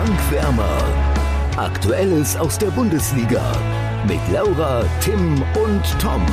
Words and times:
Bankwärmer. 0.00 0.78
Aktuelles 1.58 2.34
aus 2.34 2.56
der 2.56 2.68
Bundesliga 2.68 3.52
mit 4.08 4.18
Laura, 4.32 4.82
Tim 5.02 5.42
und 5.62 5.82
Tom. 6.00 6.24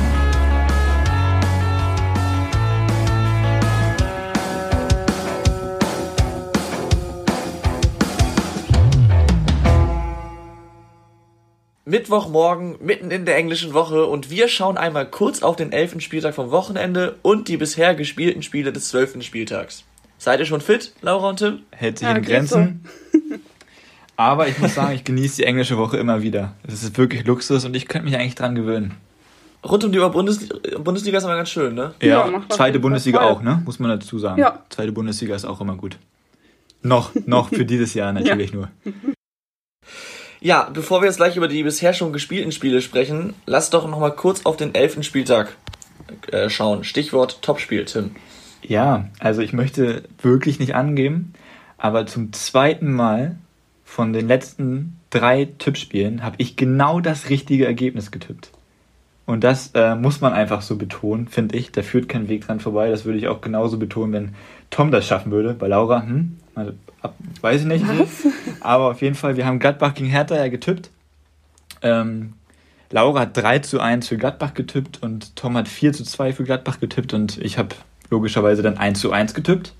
Mittwochmorgen, 11.84 12.76
mitten 12.80 13.10
in 13.10 13.26
der 13.26 13.36
englischen 13.36 13.74
Woche 13.74 14.06
und 14.06 14.30
wir 14.30 14.48
schauen 14.48 14.78
einmal 14.78 15.10
kurz 15.10 15.42
auf 15.42 15.56
den 15.56 15.72
elften 15.72 16.00
Spieltag 16.00 16.34
vom 16.34 16.50
Wochenende 16.50 17.18
und 17.20 17.48
die 17.48 17.58
bisher 17.58 17.94
gespielten 17.94 18.42
Spiele 18.42 18.72
des 18.72 18.88
zwölften 18.88 19.20
Spieltags. 19.20 19.84
Seid 20.16 20.40
ihr 20.40 20.46
schon 20.46 20.62
fit, 20.62 20.94
Laura 21.02 21.28
und 21.28 21.38
Tim? 21.38 21.60
Hält 21.70 21.98
sich 21.98 22.08
ja, 22.08 22.16
in 22.16 22.22
Grenzen. 22.22 22.84
So. 23.12 23.18
Aber 24.18 24.48
ich 24.48 24.58
muss 24.58 24.74
sagen, 24.74 24.94
ich 24.94 25.04
genieße 25.04 25.36
die 25.36 25.44
englische 25.44 25.78
Woche 25.78 25.96
immer 25.96 26.22
wieder. 26.22 26.54
Es 26.66 26.82
ist 26.82 26.98
wirklich 26.98 27.24
Luxus 27.24 27.64
und 27.64 27.76
ich 27.76 27.86
könnte 27.86 28.04
mich 28.04 28.16
eigentlich 28.16 28.34
dran 28.34 28.56
gewöhnen. 28.56 28.94
Rund 29.64 29.84
um 29.84 29.92
die 29.92 29.98
Bundesliga, 29.98 30.56
Bundesliga 30.80 31.18
ist 31.18 31.24
aber 31.24 31.36
ganz 31.36 31.50
schön, 31.50 31.76
ne? 31.76 31.94
Ja, 32.02 32.28
ja 32.28 32.42
zweite 32.48 32.80
Bundesliga 32.80 33.20
auch, 33.20 33.42
ne? 33.42 33.62
Muss 33.64 33.78
man 33.78 33.90
dazu 33.90 34.18
sagen. 34.18 34.40
Ja. 34.40 34.64
Zweite 34.70 34.90
Bundesliga 34.90 35.36
ist 35.36 35.44
auch 35.44 35.60
immer 35.60 35.76
gut. 35.76 35.98
Noch, 36.82 37.12
noch 37.26 37.50
für 37.50 37.64
dieses 37.64 37.94
Jahr 37.94 38.12
natürlich 38.12 38.50
ja. 38.50 38.56
nur. 38.56 38.70
Ja, 40.40 40.68
bevor 40.72 41.00
wir 41.00 41.06
jetzt 41.06 41.18
gleich 41.18 41.36
über 41.36 41.46
die 41.46 41.62
bisher 41.62 41.92
schon 41.92 42.12
gespielten 42.12 42.50
Spiele 42.50 42.82
sprechen, 42.82 43.34
lass 43.46 43.70
doch 43.70 43.88
noch 43.88 44.00
mal 44.00 44.10
kurz 44.10 44.44
auf 44.46 44.56
den 44.56 44.74
elften 44.74 45.04
Spieltag 45.04 45.56
äh, 46.32 46.50
schauen. 46.50 46.82
Stichwort 46.82 47.40
Topspiel, 47.42 47.84
Tim. 47.84 48.16
Ja, 48.62 49.10
also 49.20 49.42
ich 49.42 49.52
möchte 49.52 50.02
wirklich 50.20 50.58
nicht 50.58 50.74
angeben, 50.74 51.34
aber 51.76 52.06
zum 52.06 52.32
zweiten 52.32 52.92
Mal 52.92 53.36
von 53.98 54.12
den 54.12 54.28
letzten 54.28 55.00
drei 55.10 55.48
Tippspielen 55.58 56.22
habe 56.22 56.36
ich 56.38 56.54
genau 56.54 57.00
das 57.00 57.30
richtige 57.30 57.66
Ergebnis 57.66 58.12
getippt. 58.12 58.52
Und 59.26 59.42
das 59.42 59.72
äh, 59.74 59.96
muss 59.96 60.20
man 60.20 60.32
einfach 60.34 60.62
so 60.62 60.76
betonen, 60.76 61.26
finde 61.26 61.56
ich. 61.56 61.72
Da 61.72 61.82
führt 61.82 62.08
kein 62.08 62.28
Weg 62.28 62.46
dran 62.46 62.60
vorbei. 62.60 62.90
Das 62.90 63.04
würde 63.04 63.18
ich 63.18 63.26
auch 63.26 63.40
genauso 63.40 63.76
betonen, 63.76 64.12
wenn 64.12 64.34
Tom 64.70 64.92
das 64.92 65.04
schaffen 65.04 65.32
würde. 65.32 65.52
Bei 65.52 65.66
Laura, 65.66 66.02
hm, 66.02 66.36
weiß 67.40 67.62
ich 67.62 67.66
nicht. 67.66 67.84
Was? 67.88 68.32
Aber 68.60 68.92
auf 68.92 69.02
jeden 69.02 69.16
Fall, 69.16 69.36
wir 69.36 69.46
haben 69.46 69.58
Gladbach 69.58 69.94
gegen 69.94 70.10
Hertha 70.10 70.36
ja 70.36 70.46
getippt. 70.46 70.90
Ähm, 71.82 72.34
Laura 72.92 73.22
hat 73.22 73.36
3 73.36 73.58
zu 73.58 73.80
1 73.80 74.06
für 74.06 74.16
Gladbach 74.16 74.54
getippt 74.54 75.02
und 75.02 75.34
Tom 75.34 75.56
hat 75.56 75.66
4 75.66 75.92
zu 75.92 76.04
2 76.04 76.34
für 76.34 76.44
Gladbach 76.44 76.78
getippt 76.78 77.14
und 77.14 77.38
ich 77.38 77.58
habe 77.58 77.74
logischerweise 78.10 78.62
dann 78.62 78.78
1 78.78 79.00
zu 79.00 79.10
1 79.10 79.34
getippt. 79.34 79.74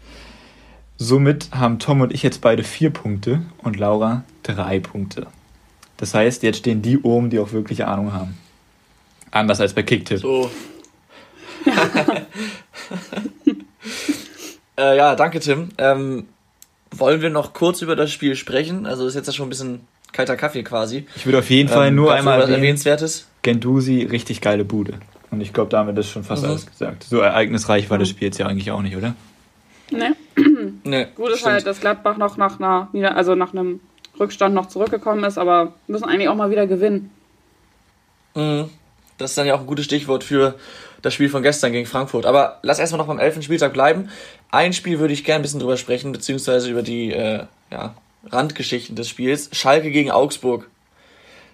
Somit 0.99 1.49
haben 1.53 1.79
Tom 1.79 2.01
und 2.01 2.13
ich 2.13 2.25
jetzt 2.25 2.41
beide 2.41 2.65
4 2.65 2.91
Punkte 2.91 3.43
und 3.59 3.79
Laura 3.79 4.25
3 4.43 4.81
Punkte. 4.81 5.29
Das 5.97 6.13
heißt, 6.13 6.43
jetzt 6.43 6.59
stehen 6.59 6.83
die 6.83 6.99
oben, 6.99 7.31
die 7.31 7.39
auch 7.39 7.53
wirklich 7.53 7.85
Ahnung 7.85 8.13
haben. 8.13 8.37
Anders 9.31 9.61
als 9.61 9.75
bei 9.75 9.85
Kicktipp. 9.85 10.19
So. 10.19 10.51
äh, 14.77 14.97
ja, 14.97 15.15
danke 15.15 15.39
Tim. 15.39 15.69
Ähm, 15.79 16.27
wollen 16.91 17.21
wir 17.21 17.31
noch 17.31 17.53
kurz 17.53 17.83
über 17.83 17.95
das 17.95 18.11
Spiel 18.11 18.35
sprechen? 18.35 18.87
Also 18.87 19.07
ist 19.07 19.15
jetzt 19.15 19.27
ja 19.27 19.33
schon 19.33 19.47
ein 19.47 19.51
bisschen 19.51 19.81
kalter 20.13 20.37
Kaffee 20.37 20.63
quasi. 20.63 21.07
Ich 21.15 21.27
würde 21.27 21.39
auf 21.39 21.51
jeden 21.51 21.69
Fall 21.69 21.89
ähm, 21.89 21.95
nur 21.95 22.13
einmal 22.13 22.41
erwähnen, 22.41 22.57
erwähnenswertes. 22.57 23.29
Gendusi, 23.43 24.03
richtig 24.03 24.41
geile 24.41 24.65
Bude. 24.65 24.95
Und 25.31 25.41
ich 25.43 25.53
glaube, 25.53 25.71
damit 25.71 25.97
ist 25.99 26.11
schon 26.11 26.25
fast 26.25 26.43
mhm. 26.43 26.51
alles 26.51 26.67
gesagt. 26.67 27.05
So 27.05 27.21
ereignisreich 27.21 27.91
war 27.91 27.99
das 27.99 28.09
Spiel 28.09 28.27
jetzt 28.27 28.39
ja 28.39 28.47
eigentlich 28.47 28.71
auch 28.71 28.83
nicht, 28.83 28.97
oder? 28.97 29.15
Nee. 29.91 30.13
Nee 30.89 31.07
Gut 31.15 31.31
ist 31.31 31.47
halt, 31.47 31.67
dass 31.67 31.81
Gladbach 31.81 32.17
noch 32.17 32.37
nach 32.37 32.59
einer, 32.59 32.89
also 33.17 33.35
nach 33.35 33.53
einem 33.53 33.81
Rückstand 34.19 34.55
noch 34.55 34.67
zurückgekommen 34.67 35.25
ist, 35.25 35.39
aber 35.39 35.75
müssen 35.87 36.05
eigentlich 36.05 36.29
auch 36.29 36.35
mal 36.35 36.51
wieder 36.51 36.67
gewinnen. 36.67 37.11
Mhm. 38.35 38.71
Das 39.17 39.31
ist 39.31 39.39
dann 39.39 39.47
ja 39.47 39.55
auch 39.55 39.61
ein 39.61 39.67
gutes 39.67 39.85
Stichwort 39.85 40.23
für 40.23 40.55
das 41.03 41.15
Spiel 41.15 41.29
von 41.29 41.43
gestern 41.43 41.73
gegen 41.73 41.87
Frankfurt. 41.87 42.25
Aber 42.27 42.59
lass 42.63 42.79
erstmal 42.79 42.99
noch 42.99 43.07
beim 43.07 43.19
elften 43.19 43.43
Spieltag 43.43 43.73
bleiben. 43.73 44.11
Ein 44.51 44.73
Spiel 44.73 44.99
würde 44.99 45.13
ich 45.13 45.25
gerne 45.25 45.41
ein 45.41 45.43
bisschen 45.43 45.61
drüber 45.61 45.77
sprechen, 45.77 46.13
beziehungsweise 46.13 46.71
über 46.71 46.83
die 46.83 47.13
äh, 47.13 47.45
ja, 47.71 47.95
Randgeschichten 48.31 48.97
des 48.97 49.09
Spiels. 49.09 49.51
Schalke 49.53 49.91
gegen 49.91 50.11
Augsburg. 50.11 50.69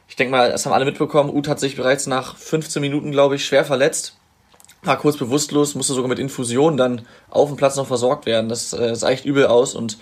Ich 0.08 0.16
denke 0.16 0.32
mal, 0.32 0.50
das 0.50 0.66
haben 0.66 0.72
alle 0.72 0.84
mitbekommen. 0.84 1.30
Uth 1.30 1.48
hat 1.48 1.60
sich 1.60 1.76
bereits 1.76 2.06
nach 2.06 2.36
15 2.36 2.80
Minuten, 2.80 3.10
glaube 3.10 3.36
ich, 3.36 3.44
schwer 3.44 3.64
verletzt. 3.64 4.16
War 4.84 4.98
kurz 4.98 5.16
bewusstlos, 5.16 5.74
musste 5.74 5.94
sogar 5.94 6.08
mit 6.08 6.18
Infusion 6.18 6.76
dann 6.76 7.06
auf 7.30 7.48
dem 7.48 7.56
Platz 7.56 7.76
noch 7.76 7.86
versorgt 7.86 8.26
werden. 8.26 8.48
Das 8.48 8.72
äh, 8.72 8.94
sah 8.94 9.10
echt 9.10 9.24
übel 9.24 9.46
aus 9.46 9.74
und 9.74 9.98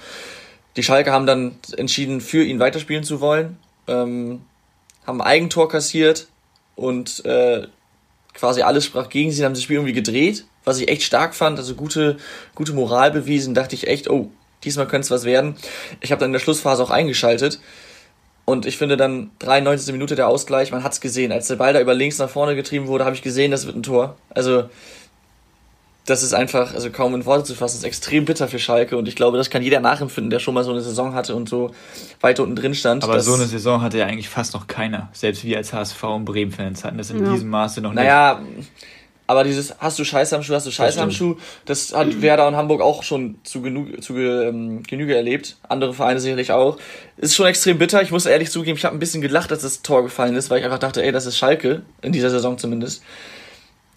die 0.77 0.83
Schalke 0.83 1.13
haben 1.13 1.27
dann 1.27 1.57
entschieden, 1.77 2.21
für 2.21 2.43
ihn 2.43 2.59
weiterspielen 2.59 3.05
zu 3.05 3.21
wollen. 3.21 3.59
Ähm, 3.87 4.43
haben 5.07 5.21
ein 5.21 5.27
Eigentor 5.27 5.69
kassiert 5.69 6.29
und 6.77 7.25
äh, 7.25 7.67
quasi 8.35 8.63
alles 8.63 8.85
sprach 8.85 9.09
gegen 9.09 9.31
sie, 9.31 9.45
haben 9.45 9.55
das 9.55 9.63
Spiel 9.63 9.77
irgendwie 9.77 9.93
gedreht, 9.93 10.45
was 10.65 10.79
ich 10.79 10.89
echt 10.89 11.03
stark 11.03 11.35
fand, 11.35 11.59
also 11.59 11.75
gute, 11.75 12.17
gute 12.55 12.73
Moral 12.73 13.11
bewiesen, 13.11 13.55
dachte 13.55 13.75
ich 13.75 13.89
echt, 13.89 14.09
oh, 14.09 14.31
diesmal 14.65 14.87
könnte 14.87 15.07
es 15.07 15.11
was 15.11 15.25
werden. 15.25 15.57
Ich 16.01 16.13
habe 16.13 16.21
dann 16.21 16.31
in 16.31 16.35
der 16.35 16.41
Schlussphase 16.41 16.83
auch 16.83 16.91
eingeschaltet 16.91 17.61
und 18.45 18.67
ich 18.67 18.77
finde 18.77 18.97
dann 18.97 19.31
93. 19.39 19.93
Minute 19.93 20.15
der 20.15 20.29
Ausgleich, 20.29 20.73
man 20.73 20.83
hat 20.83 20.93
es 20.93 21.01
gesehen, 21.01 21.33
als 21.33 21.47
der 21.47 21.57
Ball 21.57 21.73
da 21.73 21.81
über 21.81 21.95
links 21.95 22.19
nach 22.19 22.31
vorne 22.31 22.57
getrieben 22.57 22.87
wurde, 22.89 23.05
habe 23.05 23.15
ich 23.15 23.23
gesehen, 23.23 23.51
das 23.51 23.67
wird 23.67 23.77
ein 23.77 23.83
Tor. 23.83 24.17
Also 24.31 24.65
das 26.07 26.25
ist 26.25 26.35
einfach, 26.35 26.75
also 26.75 26.91
kaum 26.91 27.15
in 27.15 27.25
Worte 27.25 27.45
zu 27.45 27.55
fassen, 27.55 27.77
ist 27.77 27.85
extrem 27.85 28.25
bitter 28.25 28.49
für 28.49 28.59
Schalke 28.59 28.97
und 28.97 29.07
ich 29.07 29.15
glaube, 29.15 29.37
das 29.37 29.51
kann 29.51 29.63
jeder 29.63 29.79
nachempfinden, 29.79 30.31
der 30.31 30.41
schon 30.41 30.55
mal 30.55 30.65
so 30.65 30.73
eine 30.73 30.81
Saison 30.81 31.15
hatte 31.15 31.37
und 31.37 31.49
so 31.49 31.73
weit 32.21 32.41
unten 32.41 32.57
drin 32.57 32.75
stand. 32.75 33.05
Aber 33.05 33.21
so 33.21 33.35
eine 33.35 33.47
Saison 33.47 33.81
hatte 33.83 33.99
ja 33.99 34.07
eigentlich 34.07 34.29
fast 34.29 34.55
noch 34.55 34.67
keiner, 34.67 35.09
selbst 35.13 35.45
wir 35.45 35.59
als 35.59 35.73
HSV 35.73 36.03
und 36.03 36.25
Bremen-Fans 36.25 36.83
hatten 36.85 36.99
das 36.99 37.11
in 37.11 37.25
ja. 37.25 37.33
diesem 37.33 37.49
Maße 37.51 37.81
noch 37.81 37.93
naja, 37.93 38.41
nicht. 38.41 38.57
Naja, 38.57 38.67
aber 39.33 39.45
dieses 39.45 39.79
hast 39.79 39.99
du 39.99 40.05
Scheiße 40.05 40.37
am 40.37 40.43
Schuh, 40.43 40.55
hast 40.55 40.67
du 40.67 40.71
Scheiße 40.71 40.97
das 40.97 41.03
am 41.03 41.11
Schuh, 41.11 41.37
das 41.65 41.95
hat 41.95 42.21
Werder 42.23 42.47
und 42.47 42.55
Hamburg 42.55 42.83
auch 42.83 43.03
schon 43.03 43.39
zu, 43.45 43.63
genug, 43.63 44.03
zu 44.03 44.17
ähm, 44.19 44.83
Genüge 44.83 45.17
erlebt, 45.17 45.57
andere 45.69 45.95
Vereine 45.95 46.21
sicherlich 46.21 46.53
auch. 46.53 46.77
Ist 47.17 47.35
schon 47.35 47.47
extrem 47.47 47.79
bitter, 47.79 48.03
ich 48.03 48.11
muss 48.11 48.27
ehrlich 48.27 48.51
zugeben, 48.51 48.77
ich 48.77 48.85
habe 48.85 48.95
ein 48.95 48.99
bisschen 48.99 49.23
gelacht, 49.23 49.51
als 49.51 49.63
das 49.63 49.81
Tor 49.81 50.03
gefallen 50.03 50.37
ist, 50.37 50.51
weil 50.51 50.59
ich 50.59 50.65
einfach 50.67 50.79
dachte, 50.79 51.03
ey, 51.03 51.13
das 51.13 51.25
ist 51.25 51.39
Schalke, 51.39 51.83
in 52.03 52.13
dieser 52.13 52.29
Saison 52.29 52.59
zumindest. 52.59 53.03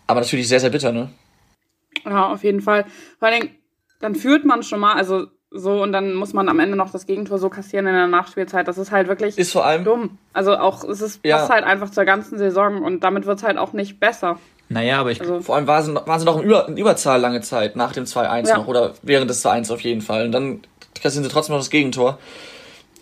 Aber 0.08 0.22
natürlich 0.22 0.48
sehr, 0.48 0.62
sehr 0.62 0.70
bitter, 0.70 0.94
ne? 0.94 1.10
Ja, 2.06 2.32
auf 2.32 2.44
jeden 2.44 2.62
Fall. 2.62 2.86
Vor 3.20 3.28
allem, 3.28 3.50
dann 4.00 4.16
führt 4.16 4.46
man 4.46 4.64
schon 4.64 4.80
mal, 4.80 4.94
also 4.94 5.28
so, 5.52 5.82
und 5.82 5.92
dann 5.92 6.14
muss 6.14 6.34
man 6.34 6.50
am 6.50 6.60
Ende 6.60 6.76
noch 6.76 6.92
das 6.92 7.06
Gegentor 7.06 7.38
so 7.38 7.50
kassieren 7.50 7.88
in 7.88 7.94
der 7.94 8.08
Nachspielzeit. 8.08 8.68
Das 8.68 8.78
ist 8.78 8.92
halt 8.92 9.08
wirklich 9.08 9.38
ist 9.38 9.54
vor 9.54 9.66
allem 9.66 9.86
dumm. 9.86 10.18
Also 10.34 10.58
auch, 10.58 10.84
es 10.84 11.02
ist, 11.02 11.22
ja. 11.24 11.38
passt 11.38 11.50
halt 11.50 11.64
einfach 11.64 11.90
zur 11.90 12.04
ganzen 12.04 12.38
Saison 12.38 12.84
und 12.84 13.04
damit 13.04 13.26
wird 13.26 13.38
es 13.38 13.44
halt 13.44 13.58
auch 13.58 13.72
nicht 13.74 14.00
besser. 14.00 14.38
Naja, 14.70 15.00
aber 15.00 15.12
ich. 15.12 15.22
Also, 15.22 15.42
vor 15.42 15.56
allem 15.56 15.68
waren 15.68 15.84
sie, 15.84 15.94
waren 15.94 16.20
sie 16.20 16.26
noch 16.26 16.38
in, 16.38 16.44
Über, 16.44 16.68
in 16.68 16.78
Überzahl 16.78 17.20
lange 17.20 17.42
Zeit, 17.42 17.76
nach 17.76 17.92
dem 17.92 18.06
2-1 18.06 18.48
ja. 18.48 18.58
noch, 18.58 18.68
oder 18.68 18.94
während 19.04 19.30
des 19.30 19.46
2-1 19.46 19.74
auf 19.74 19.82
jeden 19.82 20.02
Fall. 20.02 20.26
Und 20.26 20.32
dann 20.32 20.62
kassieren 21.02 21.24
sie 21.24 21.30
trotzdem 21.30 21.54
noch 21.54 21.62
das 21.62 21.70
Gegentor 21.70 22.18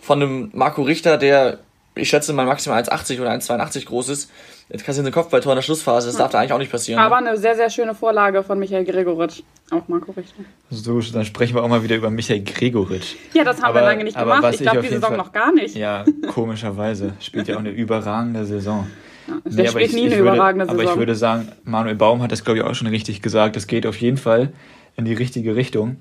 von 0.01 0.21
einem 0.21 0.49
Marco 0.53 0.81
Richter, 0.81 1.17
der, 1.17 1.59
ich 1.95 2.09
schätze 2.09 2.33
mal 2.33 2.45
maximal 2.45 2.81
1,80 2.83 3.21
oder 3.21 3.31
1,82 3.31 3.85
groß 3.85 4.09
ist. 4.09 4.29
Jetzt 4.69 4.85
kassieren 4.85 5.05
sie 5.05 5.11
ein 5.11 5.13
Kopfballtor 5.13 5.53
in 5.53 5.57
der 5.57 5.61
Schlussphase. 5.61 6.07
Das 6.07 6.17
darf 6.17 6.31
da 6.31 6.39
eigentlich 6.39 6.53
auch 6.53 6.57
nicht 6.57 6.71
passieren. 6.71 6.99
Aber 6.99 7.21
ne? 7.21 7.29
eine 7.29 7.37
sehr, 7.37 7.55
sehr 7.55 7.69
schöne 7.69 7.95
Vorlage 7.95 8.43
von 8.43 8.59
Michael 8.59 8.85
Gregoritsch. 8.85 9.41
Auch 9.71 9.87
Marco 9.87 10.11
Richter. 10.11 10.43
So, 10.69 10.99
dann 10.99 11.25
sprechen 11.25 11.55
wir 11.55 11.63
auch 11.63 11.67
mal 11.67 11.83
wieder 11.83 11.95
über 11.95 12.09
Michael 12.09 12.43
Gregoritsch. 12.43 13.15
Ja, 13.33 13.43
das 13.43 13.57
haben 13.57 13.65
aber, 13.65 13.81
wir 13.81 13.85
lange 13.85 14.03
nicht 14.03 14.17
gemacht. 14.17 14.43
Ich, 14.49 14.55
ich 14.55 14.61
glaube, 14.61 14.81
die 14.81 14.87
Saison 14.87 15.09
Fall, 15.09 15.17
noch 15.17 15.31
gar 15.31 15.53
nicht. 15.53 15.75
Ja, 15.75 16.05
komischerweise. 16.33 17.13
Spielt 17.19 17.47
ja 17.47 17.55
auch 17.55 17.59
eine 17.59 17.71
überragende 17.71 18.45
Saison. 18.45 18.87
Der 19.27 19.63
nee, 19.63 19.67
spielt 19.69 19.89
ich, 19.89 19.93
nie 19.93 20.05
eine 20.05 20.17
würde, 20.17 20.33
überragende 20.33 20.65
Saison. 20.65 20.79
Aber 20.81 20.91
ich 20.91 20.97
würde 20.97 21.15
sagen, 21.15 21.51
Manuel 21.63 21.95
Baum 21.95 22.21
hat 22.21 22.31
das, 22.31 22.43
glaube 22.43 22.59
ich, 22.59 22.65
auch 22.65 22.75
schon 22.75 22.87
richtig 22.87 23.21
gesagt. 23.21 23.55
Es 23.55 23.67
geht 23.67 23.85
auf 23.85 23.99
jeden 24.01 24.17
Fall 24.17 24.51
in 24.95 25.05
die 25.05 25.13
richtige 25.13 25.55
Richtung. 25.55 25.97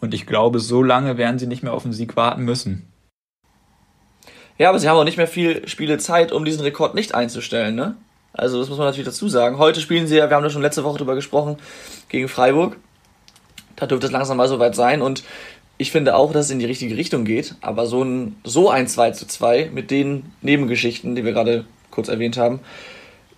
Und 0.00 0.14
ich 0.14 0.26
glaube, 0.26 0.60
so 0.60 0.82
lange 0.82 1.16
werden 1.16 1.38
sie 1.38 1.46
nicht 1.46 1.62
mehr 1.62 1.72
auf 1.72 1.82
den 1.82 1.92
Sieg 1.92 2.16
warten 2.16 2.42
müssen. 2.42 2.86
Ja, 4.58 4.68
aber 4.68 4.78
sie 4.78 4.88
haben 4.88 4.96
auch 4.96 5.04
nicht 5.04 5.16
mehr 5.16 5.28
viel 5.28 5.66
Spielezeit, 5.68 6.32
um 6.32 6.44
diesen 6.44 6.62
Rekord 6.62 6.94
nicht 6.94 7.14
einzustellen, 7.14 7.74
ne? 7.74 7.96
Also, 8.32 8.58
das 8.58 8.68
muss 8.68 8.76
man 8.76 8.86
natürlich 8.86 9.06
dazu 9.06 9.28
sagen. 9.28 9.56
Heute 9.56 9.80
spielen 9.80 10.06
sie 10.06 10.16
ja, 10.16 10.28
wir 10.28 10.36
haben 10.36 10.42
da 10.42 10.50
schon 10.50 10.62
letzte 10.62 10.84
Woche 10.84 10.98
drüber 10.98 11.14
gesprochen, 11.14 11.56
gegen 12.08 12.28
Freiburg. 12.28 12.76
Da 13.76 13.86
dürfte 13.86 14.06
es 14.06 14.12
langsam 14.12 14.36
mal 14.36 14.48
soweit 14.48 14.74
sein 14.74 15.02
und 15.02 15.22
ich 15.78 15.90
finde 15.90 16.16
auch, 16.16 16.32
dass 16.32 16.46
es 16.46 16.50
in 16.50 16.58
die 16.58 16.64
richtige 16.64 16.96
Richtung 16.96 17.24
geht, 17.24 17.54
aber 17.60 17.86
so 17.86 18.02
ein, 18.02 18.36
so 18.44 18.70
ein 18.70 18.88
2 18.88 19.10
zu 19.10 19.26
2 19.26 19.70
mit 19.72 19.90
den 19.90 20.32
Nebengeschichten, 20.40 21.14
die 21.14 21.24
wir 21.24 21.32
gerade 21.32 21.66
kurz 21.96 22.08
erwähnt 22.08 22.36
haben, 22.36 22.60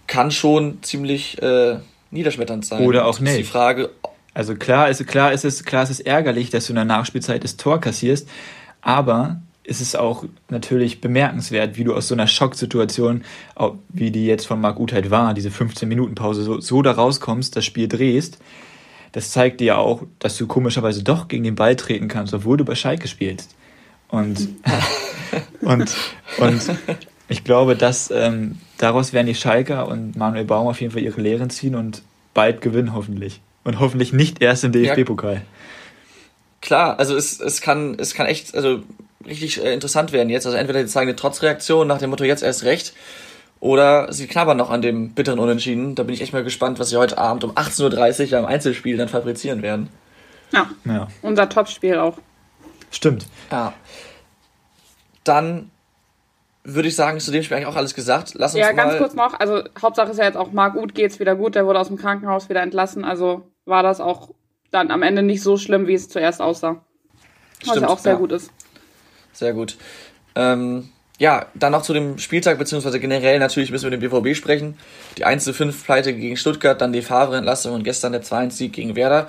kann 0.06 0.30
schon 0.30 0.82
ziemlich 0.82 1.40
äh, 1.40 1.76
niederschmetternd 2.10 2.66
sein. 2.66 2.84
Oder 2.84 3.06
auch 3.06 3.20
nicht. 3.20 3.38
Die 3.38 3.44
Frage. 3.44 3.90
Also 4.34 4.54
klar 4.56 4.90
ist, 4.90 5.06
klar 5.06 5.32
ist 5.32 5.44
es, 5.44 5.64
klar 5.64 5.84
ist 5.84 5.90
es 5.90 6.00
ärgerlich, 6.00 6.50
dass 6.50 6.66
du 6.66 6.72
in 6.72 6.76
der 6.76 6.84
Nachspielzeit 6.84 7.44
das 7.44 7.56
Tor 7.56 7.80
kassierst, 7.80 8.28
aber 8.82 9.40
ist 9.64 9.80
es 9.80 9.94
auch 9.94 10.24
natürlich 10.48 11.00
bemerkenswert, 11.00 11.76
wie 11.76 11.84
du 11.84 11.94
aus 11.94 12.08
so 12.08 12.14
einer 12.14 12.26
Schocksituation, 12.26 13.22
wie 13.90 14.10
die 14.10 14.26
jetzt 14.26 14.46
von 14.46 14.60
Marc 14.60 14.80
Utheit 14.80 15.10
war, 15.10 15.34
diese 15.34 15.50
15-Minuten-Pause, 15.50 16.42
so, 16.42 16.60
so 16.60 16.82
da 16.82 16.92
rauskommst, 16.92 17.54
das 17.54 17.64
Spiel 17.64 17.86
drehst. 17.86 18.38
Das 19.12 19.30
zeigt 19.30 19.60
dir 19.60 19.66
ja 19.66 19.76
auch, 19.76 20.04
dass 20.18 20.36
du 20.36 20.46
komischerweise 20.46 21.02
doch 21.02 21.28
gegen 21.28 21.44
den 21.44 21.54
Ball 21.54 21.76
treten 21.76 22.08
kannst, 22.08 22.32
obwohl 22.32 22.56
du 22.56 22.64
bei 22.64 22.74
Schalke 22.74 23.08
spielst. 23.08 23.54
Und, 24.08 24.48
und, 25.60 25.94
und 26.38 26.62
ich 27.28 27.44
glaube, 27.44 27.76
dass 27.76 28.10
ähm, 28.10 28.58
daraus 28.78 29.12
werden 29.12 29.26
die 29.26 29.34
Schalker 29.34 29.88
und 29.88 30.16
Manuel 30.16 30.44
Baum 30.44 30.66
auf 30.66 30.80
jeden 30.80 30.92
Fall 30.92 31.02
ihre 31.02 31.20
Lehren 31.20 31.50
ziehen 31.50 31.74
und 31.74 32.02
bald 32.34 32.60
gewinnen, 32.60 32.94
hoffentlich. 32.94 33.40
Und 33.64 33.80
hoffentlich 33.80 34.12
nicht 34.12 34.40
erst 34.40 34.64
im 34.64 34.72
DFB-Pokal. 34.72 35.34
Ja, 35.34 35.40
klar, 36.62 36.98
also 36.98 37.16
es, 37.16 37.38
es 37.40 37.60
kann, 37.60 37.96
es 37.98 38.14
kann 38.14 38.26
echt, 38.26 38.54
also 38.54 38.82
richtig 39.26 39.62
äh, 39.62 39.74
interessant 39.74 40.12
werden 40.12 40.30
jetzt. 40.30 40.46
Also 40.46 40.56
entweder 40.56 40.80
sie 40.80 40.86
zeigen 40.86 41.08
eine 41.08 41.16
Trotzreaktion 41.16 41.86
nach 41.86 41.98
dem 41.98 42.10
Motto 42.10 42.24
jetzt 42.24 42.42
erst 42.42 42.64
recht 42.64 42.94
oder 43.60 44.12
sie 44.12 44.26
knabbern 44.26 44.56
noch 44.56 44.70
an 44.70 44.82
dem 44.82 45.10
bitteren 45.10 45.38
Unentschieden. 45.38 45.94
Da 45.94 46.04
bin 46.04 46.14
ich 46.14 46.22
echt 46.22 46.32
mal 46.32 46.44
gespannt, 46.44 46.78
was 46.78 46.90
sie 46.90 46.96
heute 46.96 47.18
Abend 47.18 47.44
um 47.44 47.52
18.30 47.52 48.32
Uhr 48.32 48.38
am 48.38 48.46
Einzelspiel 48.46 48.96
dann 48.96 49.08
fabrizieren 49.08 49.62
werden. 49.62 49.88
Ja. 50.52 50.70
ja. 50.84 51.08
Unser 51.22 51.48
Topspiel 51.48 51.98
auch. 51.98 52.18
Stimmt. 52.90 53.26
Ja. 53.50 53.74
Dann 55.24 55.70
würde 56.74 56.88
ich 56.88 56.96
sagen, 56.96 57.16
ist 57.16 57.24
zu 57.24 57.32
dem 57.32 57.42
Spiel 57.42 57.56
eigentlich 57.56 57.68
auch 57.68 57.76
alles 57.76 57.94
gesagt. 57.94 58.34
Lass 58.34 58.54
uns 58.54 58.60
ja, 58.60 58.72
ganz 58.72 58.98
kurz 58.98 59.14
noch. 59.14 59.38
Also, 59.40 59.62
Hauptsache 59.80 60.10
ist 60.10 60.18
ja 60.18 60.24
jetzt 60.24 60.36
auch 60.36 60.52
Marc 60.52 60.76
Uth 60.76 60.94
geht's 60.94 61.18
wieder 61.18 61.34
gut. 61.34 61.54
Der 61.54 61.66
wurde 61.66 61.80
aus 61.80 61.88
dem 61.88 61.96
Krankenhaus 61.96 62.48
wieder 62.48 62.62
entlassen. 62.62 63.04
Also 63.04 63.42
war 63.64 63.82
das 63.82 64.00
auch 64.00 64.30
dann 64.70 64.90
am 64.90 65.02
Ende 65.02 65.22
nicht 65.22 65.42
so 65.42 65.56
schlimm, 65.56 65.86
wie 65.86 65.94
es 65.94 66.08
zuerst 66.08 66.40
aussah. 66.40 66.84
Was 67.60 67.70
Stimmt, 67.70 67.82
ja 67.82 67.88
auch 67.88 67.98
sehr 67.98 68.12
ja. 68.12 68.18
gut 68.18 68.32
ist. 68.32 68.50
Sehr 69.32 69.52
gut. 69.52 69.76
Ähm, 70.34 70.90
ja, 71.18 71.46
dann 71.54 71.72
noch 71.72 71.82
zu 71.82 71.92
dem 71.92 72.18
Spieltag, 72.18 72.58
beziehungsweise 72.58 73.00
generell 73.00 73.38
natürlich 73.38 73.70
müssen 73.70 73.90
wir 73.90 73.96
den 73.96 74.08
BVB 74.08 74.36
sprechen. 74.36 74.76
Die 75.16 75.26
1-5-Pleite 75.26 76.14
gegen 76.14 76.36
Stuttgart, 76.36 76.80
dann 76.80 76.92
die 76.92 77.02
Favre-Entlassung 77.02 77.74
und 77.74 77.82
gestern 77.82 78.12
der 78.12 78.22
2-1-Sieg 78.22 78.72
gegen 78.72 78.94
Werder. 78.94 79.28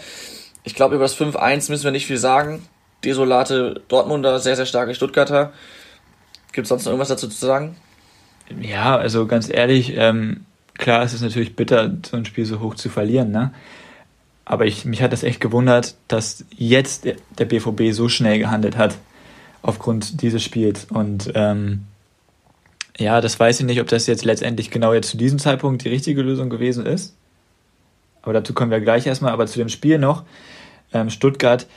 Ich 0.64 0.76
glaube, 0.76 0.96
über 0.96 1.06
das 1.06 1.18
5-1 1.18 1.72
müssen 1.72 1.86
wir 1.86 1.92
nicht 1.92 2.06
viel 2.06 2.18
sagen. 2.18 2.68
Desolate 3.04 3.82
Dortmunder, 3.88 4.40
sehr, 4.40 4.56
sehr 4.56 4.66
starke 4.66 4.94
Stuttgarter. 4.94 5.54
Gibt 6.52 6.66
es 6.66 6.70
sonst 6.70 6.86
noch 6.86 6.92
irgendwas 6.92 7.10
dazu 7.10 7.28
zu 7.28 7.46
sagen? 7.46 7.76
Ja, 8.60 8.98
also 8.98 9.28
ganz 9.28 9.50
ehrlich, 9.50 9.94
ähm, 9.96 10.46
klar 10.78 11.04
ist 11.04 11.14
es 11.14 11.22
natürlich 11.22 11.56
bitter, 11.56 11.92
so 12.10 12.18
ein 12.18 12.26
Spiel 12.26 12.46
so 12.46 12.60
hoch 12.60 12.76
zu 12.76 12.90
verlieren, 12.90 13.32
ne? 13.32 13.54
Aber 14.46 14.66
ich, 14.66 14.84
mich 14.84 15.04
hat 15.04 15.14
das 15.14 15.22
echt 15.22 15.42
gewundert, 15.42 15.96
dass 16.08 16.44
jetzt 16.50 17.06
der 17.06 17.46
BVB 17.46 17.94
so 17.94 18.10
schnell 18.10 18.40
gehandelt 18.40 18.78
hat 18.78 18.96
aufgrund 19.62 20.24
dieses 20.24 20.42
Spiels. 20.42 20.86
Und 20.86 21.32
ähm, 21.36 21.86
ja, 22.98 23.22
das 23.22 23.40
weiß 23.40 23.60
ich 23.60 23.66
nicht, 23.68 23.80
ob 23.80 23.88
das 23.88 24.08
jetzt 24.08 24.26
letztendlich 24.26 24.72
genau 24.72 24.92
jetzt 24.92 25.10
zu 25.10 25.18
diesem 25.18 25.38
Zeitpunkt 25.38 25.84
die 25.84 25.90
richtige 25.90 26.24
Lösung 26.24 26.50
gewesen 26.50 26.88
ist. 26.88 27.16
Aber 28.24 28.34
dazu 28.34 28.56
kommen 28.56 28.72
wir 28.72 28.82
gleich 28.82 29.06
erstmal. 29.06 29.34
Aber 29.34 29.46
zu 29.46 29.60
dem 29.60 29.70
Spiel 29.70 30.00
noch. 30.00 30.24
Ähm, 30.94 31.12
Stuttgart 31.12 31.68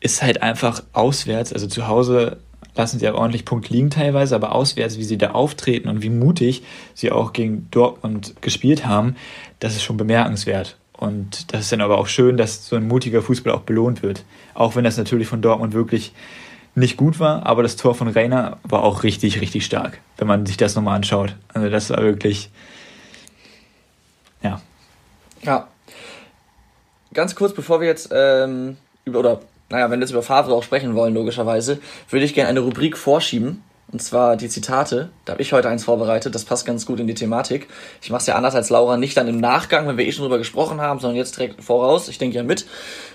ist 0.00 0.20
halt 0.20 0.42
einfach 0.42 0.82
auswärts, 0.92 1.52
also 1.52 1.68
zu 1.68 1.86
Hause 1.86 2.38
lassen 2.78 2.98
sie 3.00 3.04
ja 3.04 3.14
ordentlich 3.14 3.44
Punkt 3.44 3.68
liegen 3.68 3.90
teilweise, 3.90 4.34
aber 4.34 4.54
auswärts, 4.54 4.96
wie 4.96 5.04
sie 5.04 5.18
da 5.18 5.32
auftreten 5.32 5.88
und 5.88 6.00
wie 6.00 6.10
mutig 6.10 6.62
sie 6.94 7.10
auch 7.10 7.32
gegen 7.32 7.68
Dortmund 7.70 8.34
gespielt 8.40 8.86
haben, 8.86 9.16
das 9.58 9.74
ist 9.74 9.82
schon 9.82 9.96
bemerkenswert. 9.96 10.78
Und 10.92 11.52
das 11.52 11.62
ist 11.62 11.72
dann 11.72 11.80
aber 11.80 11.98
auch 11.98 12.06
schön, 12.06 12.36
dass 12.36 12.66
so 12.66 12.76
ein 12.76 12.86
mutiger 12.86 13.20
Fußball 13.20 13.52
auch 13.52 13.62
belohnt 13.62 14.02
wird. 14.02 14.24
Auch 14.54 14.76
wenn 14.76 14.84
das 14.84 14.96
natürlich 14.96 15.28
von 15.28 15.42
Dortmund 15.42 15.74
wirklich 15.74 16.12
nicht 16.74 16.96
gut 16.96 17.18
war, 17.18 17.44
aber 17.46 17.64
das 17.64 17.76
Tor 17.76 17.94
von 17.94 18.08
Reiner 18.08 18.58
war 18.62 18.84
auch 18.84 19.02
richtig, 19.02 19.40
richtig 19.40 19.64
stark, 19.64 19.98
wenn 20.16 20.28
man 20.28 20.46
sich 20.46 20.56
das 20.56 20.76
nochmal 20.76 20.96
anschaut. 20.96 21.34
Also 21.52 21.68
das 21.68 21.90
war 21.90 22.02
wirklich, 22.02 22.50
ja. 24.42 24.60
Ja. 25.42 25.66
Ganz 27.12 27.34
kurz, 27.34 27.54
bevor 27.54 27.80
wir 27.80 27.88
jetzt 27.88 28.10
ähm, 28.12 28.76
über, 29.04 29.18
oder 29.18 29.40
naja, 29.70 29.90
wenn 29.90 30.00
wir 30.00 30.04
jetzt 30.04 30.12
über 30.12 30.22
Favre 30.22 30.54
auch 30.54 30.62
sprechen 30.62 30.94
wollen, 30.94 31.14
logischerweise, 31.14 31.78
würde 32.08 32.24
ich 32.24 32.34
gerne 32.34 32.50
eine 32.50 32.60
Rubrik 32.60 32.96
vorschieben. 32.96 33.62
Und 33.90 34.02
zwar 34.02 34.36
die 34.36 34.48
Zitate. 34.50 35.08
Da 35.24 35.32
habe 35.32 35.42
ich 35.42 35.54
heute 35.54 35.68
eins 35.70 35.84
vorbereitet. 35.84 36.34
Das 36.34 36.44
passt 36.44 36.66
ganz 36.66 36.84
gut 36.84 37.00
in 37.00 37.06
die 37.06 37.14
Thematik. 37.14 37.68
Ich 38.02 38.10
mache 38.10 38.20
es 38.20 38.26
ja 38.26 38.34
anders 38.34 38.54
als 38.54 38.68
Laura, 38.68 38.98
nicht 38.98 39.16
dann 39.16 39.28
im 39.28 39.40
Nachgang, 39.40 39.88
wenn 39.88 39.96
wir 39.96 40.06
eh 40.06 40.12
schon 40.12 40.24
drüber 40.24 40.36
gesprochen 40.36 40.80
haben, 40.80 41.00
sondern 41.00 41.16
jetzt 41.16 41.38
direkt 41.38 41.64
voraus. 41.64 42.08
Ich 42.08 42.18
denke 42.18 42.36
ja 42.36 42.42
mit. 42.42 42.66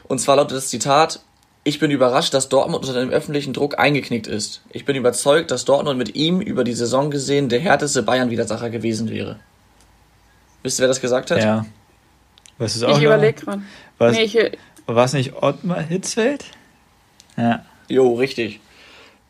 Und 0.08 0.20
zwar 0.20 0.36
lautet 0.36 0.58
das 0.58 0.70
Zitat, 0.70 1.20
ich 1.64 1.80
bin 1.80 1.92
überrascht, 1.92 2.34
dass 2.34 2.50
Dortmund 2.50 2.86
unter 2.88 3.00
dem 3.00 3.12
öffentlichen 3.12 3.54
Druck 3.54 3.78
eingeknickt 3.80 4.28
ist. 4.28 4.64
Ich 4.72 4.84
bin 4.84 4.96
überzeugt, 4.96 5.52
dass 5.52 5.64
Dortmund 5.64 5.98
mit 5.98 6.16
ihm 6.16 6.42
über 6.42 6.64
die 6.64 6.74
Saison 6.74 7.12
gesehen 7.12 7.50
der 7.50 7.60
härteste 7.60 8.02
Bayern-Widersacher 8.04 8.70
gewesen 8.70 9.10
wäre. 9.10 9.40
Wisst 10.64 10.80
ihr, 10.80 10.84
wer 10.84 10.88
das 10.90 11.02
gesagt 11.02 11.32
hat? 11.32 11.40
Ja. 11.40 11.66
Was 12.58 12.76
ist 12.76 12.84
auch 12.84 12.98
ich 12.98 13.04
überlege 13.04 13.40
gerade. 13.46 13.62
Was, 13.98 14.16
nee, 14.16 14.52
war 14.86 15.06
es 15.06 15.14
nicht 15.14 15.34
Ottmar 15.42 15.82
Hitzfeld? 15.82 16.46
Ja. 17.38 17.66
Jo, 17.88 18.14
richtig. 18.14 18.60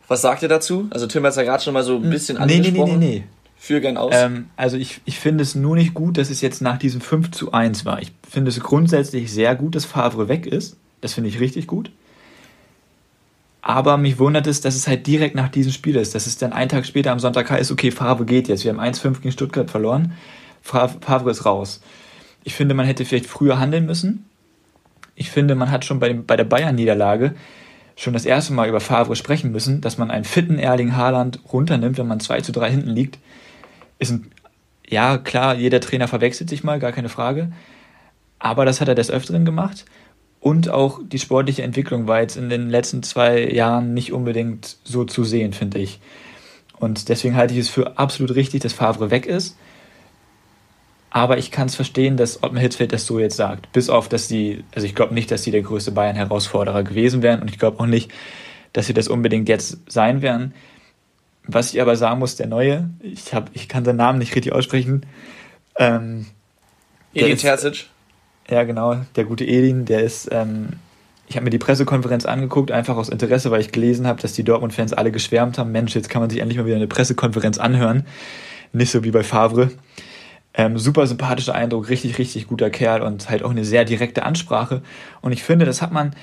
Was 0.07 0.21
sagt 0.21 0.43
ihr 0.43 0.49
dazu? 0.49 0.87
Also 0.89 1.07
Tim 1.07 1.23
hat 1.23 1.31
es 1.31 1.37
ja 1.37 1.43
gerade 1.43 1.63
schon 1.63 1.73
mal 1.73 1.83
so 1.83 1.95
ein 1.95 2.09
bisschen 2.09 2.37
nee, 2.37 2.57
angesprochen. 2.57 2.99
Nee, 2.99 3.05
nee, 3.05 3.11
nee, 3.13 3.19
nee. 3.19 3.23
Führ 3.57 3.79
gern 3.79 3.95
aus. 3.95 4.13
Ähm, 4.13 4.49
also 4.57 4.75
ich, 4.75 4.99
ich 5.05 5.19
finde 5.19 5.41
es 5.41 5.55
nur 5.55 5.75
nicht 5.75 5.93
gut, 5.93 6.17
dass 6.17 6.29
es 6.29 6.41
jetzt 6.41 6.61
nach 6.61 6.77
diesem 6.77 6.99
5 6.99 7.31
zu 7.31 7.53
1 7.53 7.85
war. 7.85 8.01
Ich 8.01 8.11
finde 8.29 8.49
es 8.49 8.59
grundsätzlich 8.59 9.31
sehr 9.31 9.55
gut, 9.55 9.75
dass 9.75 9.85
Favre 9.85 10.27
weg 10.27 10.45
ist. 10.45 10.75
Das 10.99 11.13
finde 11.13 11.29
ich 11.29 11.39
richtig 11.39 11.67
gut. 11.67 11.89
Aber 13.61 13.95
mich 13.95 14.19
wundert 14.19 14.47
es, 14.47 14.59
dass 14.59 14.75
es 14.75 14.87
halt 14.89 15.07
direkt 15.07 15.35
nach 15.35 15.47
diesem 15.47 15.71
Spiel 15.71 15.95
ist. 15.95 16.13
Dass 16.13 16.27
es 16.27 16.37
dann 16.37 16.51
einen 16.51 16.67
Tag 16.67 16.85
später 16.85 17.13
am 17.13 17.19
Sonntag 17.19 17.49
heißt, 17.49 17.71
okay, 17.71 17.91
Favre 17.91 18.25
geht 18.25 18.49
jetzt. 18.49 18.65
Wir 18.65 18.73
haben 18.73 18.81
1-5 18.81 19.21
gegen 19.21 19.31
Stuttgart 19.31 19.71
verloren. 19.71 20.11
Favre 20.61 21.31
ist 21.31 21.45
raus. 21.45 21.79
Ich 22.43 22.55
finde, 22.55 22.75
man 22.75 22.85
hätte 22.85 23.05
vielleicht 23.05 23.27
früher 23.27 23.59
handeln 23.59 23.85
müssen. 23.85 24.25
Ich 25.15 25.29
finde, 25.29 25.55
man 25.55 25.71
hat 25.71 25.85
schon 25.85 25.99
bei, 25.99 26.13
bei 26.13 26.35
der 26.35 26.43
Bayern-Niederlage 26.43 27.35
schon 27.95 28.13
das 28.13 28.25
erste 28.25 28.53
Mal 28.53 28.69
über 28.69 28.79
Favre 28.79 29.15
sprechen 29.15 29.51
müssen, 29.51 29.81
dass 29.81 29.97
man 29.97 30.09
einen 30.09 30.23
fitten 30.23 30.57
Erling 30.57 30.95
Haaland 30.95 31.39
runternimmt, 31.51 31.97
wenn 31.97 32.07
man 32.07 32.19
2 32.19 32.41
zu 32.41 32.51
3 32.51 32.71
hinten 32.71 32.89
liegt. 32.89 33.19
Ist 33.99 34.11
ein, 34.11 34.31
ja, 34.87 35.17
klar, 35.17 35.55
jeder 35.55 35.79
Trainer 35.79 36.07
verwechselt 36.07 36.49
sich 36.49 36.63
mal, 36.63 36.79
gar 36.79 36.91
keine 36.91 37.09
Frage. 37.09 37.51
Aber 38.39 38.65
das 38.65 38.81
hat 38.81 38.87
er 38.87 38.95
des 38.95 39.11
Öfteren 39.11 39.45
gemacht. 39.45 39.85
Und 40.39 40.69
auch 40.69 40.99
die 41.01 41.19
sportliche 41.19 41.63
Entwicklung 41.63 42.07
war 42.07 42.19
jetzt 42.19 42.35
in 42.35 42.49
den 42.49 42.69
letzten 42.69 43.01
zwei 43.01 43.49
Jahren 43.49 43.93
nicht 43.93 44.11
unbedingt 44.11 44.75
so 44.83 45.05
zu 45.05 45.23
sehen, 45.23 45.53
finde 45.53 45.79
ich. 45.79 46.01
Und 46.77 47.07
deswegen 47.07 47.37
halte 47.37 47.53
ich 47.53 47.61
es 47.61 47.69
für 47.69 47.97
absolut 47.97 48.35
richtig, 48.35 48.61
dass 48.61 48.73
Favre 48.73 49.09
weg 49.09 49.25
ist. 49.25 49.55
Aber 51.15 51.37
ich 51.37 51.51
kann 51.51 51.67
es 51.67 51.75
verstehen, 51.75 52.17
dass 52.17 52.41
Ottmar 52.41 52.63
Hitzfeld 52.63 52.91
das 52.91 53.05
so 53.05 53.19
jetzt 53.19 53.37
sagt. 53.37 53.71
Bis 53.71 53.87
auf, 53.87 54.09
dass 54.09 54.27
sie, 54.27 54.63
also 54.73 54.87
ich 54.87 54.95
glaube 54.95 55.13
nicht, 55.13 55.29
dass 55.29 55.43
sie 55.43 55.51
der 55.51 55.61
größte 55.61 55.91
Bayern-Herausforderer 55.91 56.81
gewesen 56.81 57.21
wären 57.21 57.39
und 57.39 57.51
ich 57.51 57.59
glaube 57.59 57.79
auch 57.79 57.85
nicht, 57.85 58.11
dass 58.73 58.87
sie 58.87 58.95
das 58.95 59.07
unbedingt 59.07 59.47
jetzt 59.47 59.77
sein 59.87 60.23
werden. 60.23 60.55
Was 61.45 61.71
ich 61.71 61.79
aber 61.79 61.95
sagen 61.97 62.17
muss, 62.17 62.35
der 62.35 62.47
Neue, 62.47 62.89
ich, 62.99 63.31
hab, 63.31 63.51
ich 63.53 63.69
kann 63.69 63.85
seinen 63.85 63.97
Namen 63.97 64.17
nicht 64.17 64.35
richtig 64.35 64.53
aussprechen. 64.53 65.05
Ähm, 65.77 66.25
Edin 67.13 67.37
Terzic. 67.37 67.85
Ja, 68.49 68.63
genau, 68.63 68.97
der 69.15 69.25
gute 69.25 69.45
Edin, 69.45 69.85
der 69.85 70.01
ist, 70.01 70.29
ähm, 70.31 70.69
ich 71.27 71.35
habe 71.35 71.43
mir 71.43 71.51
die 71.51 71.59
Pressekonferenz 71.59 72.25
angeguckt, 72.25 72.71
einfach 72.71 72.97
aus 72.97 73.09
Interesse, 73.09 73.51
weil 73.51 73.61
ich 73.61 73.71
gelesen 73.71 74.07
habe, 74.07 74.19
dass 74.19 74.33
die 74.33 74.43
Dortmund-Fans 74.43 74.93
alle 74.93 75.11
geschwärmt 75.11 75.59
haben. 75.59 75.71
Mensch, 75.71 75.93
jetzt 75.93 76.09
kann 76.09 76.23
man 76.23 76.31
sich 76.31 76.39
endlich 76.39 76.57
mal 76.57 76.65
wieder 76.65 76.77
eine 76.77 76.87
Pressekonferenz 76.87 77.59
anhören. 77.59 78.07
Nicht 78.71 78.89
so 78.89 79.03
wie 79.03 79.11
bei 79.11 79.23
Favre. 79.23 79.69
Ähm, 80.55 80.77
super 80.77 81.07
sympathischer 81.07 81.55
Eindruck, 81.55 81.89
richtig, 81.89 82.17
richtig 82.19 82.47
guter 82.47 82.69
Kerl 82.69 83.01
und 83.01 83.29
halt 83.29 83.43
auch 83.43 83.49
eine 83.51 83.65
sehr 83.65 83.85
direkte 83.85 84.23
Ansprache. 84.23 84.83
Und 85.21 85.31
ich 85.31 85.43
finde, 85.43 85.65
das 85.65 85.81
hat 85.81 85.91
man, 85.91 86.15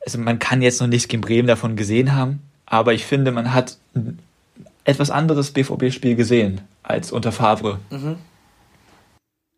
also 0.00 0.18
man 0.18 0.38
kann 0.38 0.62
jetzt 0.62 0.80
noch 0.80 0.86
nichts 0.86 1.08
gegen 1.08 1.20
Bremen 1.20 1.46
davon 1.46 1.76
gesehen 1.76 2.14
haben, 2.14 2.40
aber 2.64 2.94
ich 2.94 3.04
finde, 3.04 3.32
man 3.32 3.52
hat 3.52 3.76
ein 3.94 4.18
etwas 4.84 5.10
anderes 5.10 5.50
BVB-Spiel 5.50 6.14
gesehen 6.14 6.62
als 6.82 7.12
unter 7.12 7.32
Favre. 7.32 7.80
Mhm. 7.90 8.16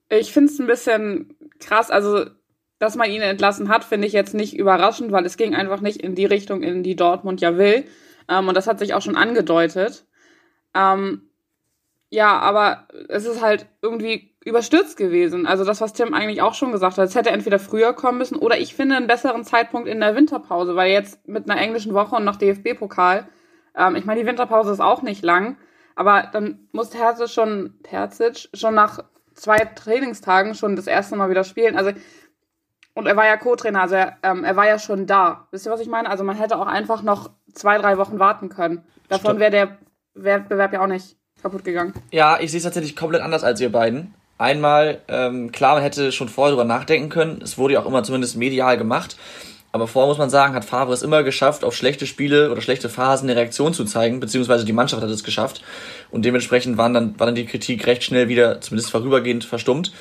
Ich 0.09 0.33
finde 0.33 0.50
es 0.50 0.59
ein 0.59 0.66
bisschen 0.66 1.37
krass, 1.61 1.90
also 1.90 2.25
dass 2.78 2.97
man 2.97 3.11
ihn 3.11 3.23
entlassen 3.23 3.68
hat, 3.68 3.85
finde 3.85 4.07
ich 4.07 4.12
jetzt 4.12 4.35
nicht 4.35 4.57
überraschend, 4.57 5.12
weil 5.12 5.26
es 5.26 5.37
ging 5.37 5.54
einfach 5.54 5.80
nicht 5.80 6.00
in 6.00 6.14
die 6.14 6.25
Richtung, 6.25 6.62
in 6.62 6.83
die 6.83 6.97
Dortmund 6.97 7.40
ja 7.40 7.59
will. 7.59 7.85
Ähm, 8.28 8.49
und 8.49 8.57
das 8.57 8.66
hat 8.66 8.78
sich 8.78 8.95
auch 8.95 9.02
schon 9.02 9.16
angedeutet. 9.16 10.07
Ähm, 10.75 11.27
ja, 12.11 12.38
aber 12.38 12.88
es 13.09 13.27
ist 13.27 13.43
halt 13.43 13.67
irgendwie 13.83 14.35
überstürzt 14.45 14.97
gewesen. 14.97 15.47
Also 15.47 15.65
das, 15.65 15.81
was 15.81 15.93
Tim 15.93 16.15
eigentlich 16.15 16.41
auch 16.41 16.55
schon 16.55 16.73
gesagt 16.73 16.97
hat, 16.97 17.09
es 17.09 17.15
hätte 17.15 17.31
entweder 17.31 17.59
früher 17.59 17.93
kommen 17.93 18.19
müssen 18.19 18.37
oder 18.37 18.59
ich 18.59 18.75
finde 18.75 18.97
einen 18.97 19.07
besseren 19.07 19.45
Zeitpunkt 19.45 19.88
in 19.88 20.00
der 20.00 20.17
Winterpause, 20.17 20.75
weil 20.75 20.91
jetzt 20.91 21.29
mit 21.29 21.50
einer 21.50 21.61
englischen 21.61 21.93
Woche 21.93 22.17
und 22.17 22.25
noch 22.25 22.37
DFB-Pokal, 22.37 23.29
ähm, 23.77 23.97
ich 23.97 24.07
meine, 24.07 24.21
die 24.21 24.27
Winterpause 24.27 24.73
ist 24.73 24.81
auch 24.81 25.03
nicht 25.03 25.23
lang, 25.23 25.59
aber 25.97 26.29
dann 26.33 26.69
muss 26.73 26.91
Terzic 26.91 27.29
schon, 27.29 27.75
Terzic 27.83 28.49
schon 28.55 28.75
nach 28.75 29.05
zwei 29.35 29.59
Trainingstagen 29.59 30.55
schon 30.55 30.77
das 30.77 30.87
erste 30.87 31.15
Mal 31.17 31.29
wieder 31.29 31.45
spielen. 31.45 31.77
Also 31.77 31.93
und 32.95 33.07
er 33.07 33.17
war 33.17 33.27
ja 33.27 33.37
Co-Trainer, 33.37 33.83
also 33.83 33.95
er, 33.97 34.17
ähm, 34.23 34.45
er 34.45 34.57
war 34.57 34.67
ja 34.67 34.79
schon 34.79 35.07
da. 35.07 35.47
Wisst 35.50 35.67
ihr, 35.67 35.73
was 35.73 35.81
ich 35.81 35.88
meine? 35.88 36.11
Also 36.11 36.25
man 36.25 36.37
hätte 36.37 36.59
auch 36.59 36.67
einfach 36.67 37.03
noch 37.03 37.31
zwei, 37.53 37.79
drei 37.79 37.99
Wochen 37.99 38.19
warten 38.19 38.49
können. 38.49 38.85
Davon 39.09 39.38
wäre 39.38 39.53
der 39.53 39.79
Wettbewerb 40.15 40.73
ja 40.73 40.83
auch 40.83 40.88
nicht 40.88 41.17
kaputt 41.42 41.64
gegangen. 41.64 41.95
Ja, 42.11 42.38
ich 42.40 42.50
sehe 42.50 42.59
es 42.59 42.64
tatsächlich 42.64 42.97
komplett 42.97 43.23
anders 43.23 43.45
als 43.45 43.61
ihr 43.61 43.71
beiden. 43.71 44.14
Einmal, 44.38 45.00
ähm, 45.09 45.50
klar, 45.50 45.75
man 45.75 45.83
hätte 45.83 46.12
schon 46.12 46.28
vorher 46.28 46.52
drüber 46.52 46.64
nachdenken 46.64 47.09
können. 47.09 47.40
Es 47.42 47.59
wurde 47.59 47.75
ja 47.75 47.80
auch 47.80 47.87
immer 47.87 48.04
zumindest 48.04 48.37
medial 48.37 48.78
gemacht. 48.78 49.16
Aber 49.71 49.87
vorher 49.87 50.09
muss 50.09 50.18
man 50.18 50.30
sagen, 50.30 50.54
hat 50.54 50.64
Favre 50.64 50.95
es 50.95 51.02
immer 51.02 51.23
geschafft, 51.23 51.62
auf 51.62 51.76
schlechte 51.76 52.07
Spiele 52.07 52.50
oder 52.50 52.62
schlechte 52.62 52.88
Phasen 52.88 53.28
eine 53.28 53.38
Reaktion 53.38 53.75
zu 53.75 53.85
zeigen, 53.85 54.18
beziehungsweise 54.18 54.64
die 54.64 54.73
Mannschaft 54.73 55.02
hat 55.02 55.11
es 55.11 55.25
geschafft. 55.25 55.62
Und 56.11 56.25
dementsprechend 56.25 56.78
waren 56.78 56.95
dann, 56.95 57.18
war 57.21 57.26
dann 57.26 57.35
die 57.35 57.45
Kritik 57.45 57.87
recht 57.87 58.02
schnell 58.02 58.28
wieder, 58.28 58.61
zumindest 58.62 58.90
vorübergehend, 58.90 59.45
verstummt. 59.45 59.92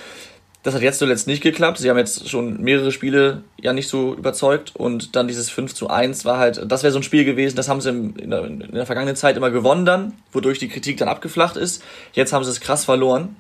Das 0.64 0.74
hat 0.74 0.82
jetzt 0.82 1.00
zuletzt 1.00 1.28
nicht 1.28 1.42
geklappt. 1.42 1.78
Sie 1.78 1.90
haben 1.90 1.98
jetzt 1.98 2.30
schon 2.30 2.62
mehrere 2.62 2.92
Spiele 2.92 3.44
ja 3.60 3.74
nicht 3.74 3.88
so 3.88 4.14
überzeugt 4.14 4.76
und 4.76 5.16
dann 5.16 5.28
dieses 5.28 5.50
5 5.50 5.74
zu 5.74 5.90
1 5.90 6.26
war 6.26 6.40
halt, 6.40 6.62
das 6.70 6.84
wäre 6.84 6.92
so 6.92 7.00
ein 7.00 7.04
Spiel 7.04 7.24
gewesen, 7.24 7.56
das 7.56 7.70
haben 7.70 7.80
sie 7.80 7.90
in 7.90 8.30
der, 8.30 8.44
in 8.44 8.72
der 8.74 8.86
vergangenen 8.86 9.16
Zeit 9.16 9.38
immer 9.38 9.52
gewonnen 9.52 9.86
dann, 9.86 10.14
wodurch 10.32 10.60
die 10.60 10.68
Kritik 10.68 10.98
dann 10.98 11.08
abgeflacht 11.08 11.56
ist. 11.56 11.84
Jetzt 12.14 12.34
haben 12.34 12.44
sie 12.44 12.52
es 12.52 12.60
krass 12.60 12.84
verloren 12.84 13.38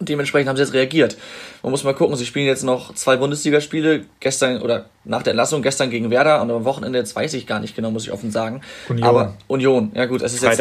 und 0.00 0.08
dementsprechend 0.08 0.48
haben 0.48 0.56
sie 0.56 0.62
jetzt 0.62 0.72
reagiert. 0.72 1.18
Man 1.62 1.70
muss 1.70 1.84
mal 1.84 1.94
gucken, 1.94 2.16
sie 2.16 2.24
spielen 2.24 2.46
jetzt 2.46 2.64
noch 2.64 2.94
zwei 2.94 3.16
Bundesligaspiele, 3.18 4.06
gestern 4.18 4.62
oder 4.62 4.86
nach 5.04 5.22
der 5.22 5.32
Entlassung, 5.32 5.60
gestern 5.60 5.90
gegen 5.90 6.10
Werder 6.10 6.40
und 6.40 6.50
am 6.50 6.64
Wochenende, 6.64 6.98
jetzt 6.98 7.14
weiß 7.14 7.34
ich 7.34 7.46
gar 7.46 7.60
nicht 7.60 7.76
genau, 7.76 7.90
muss 7.90 8.04
ich 8.04 8.12
offen 8.12 8.30
sagen. 8.30 8.62
Union. 8.88 9.06
Aber 9.06 9.34
Union, 9.46 9.92
ja 9.94 10.06
gut, 10.06 10.22
es 10.22 10.32
ist, 10.32 10.42
jetzt, 10.42 10.58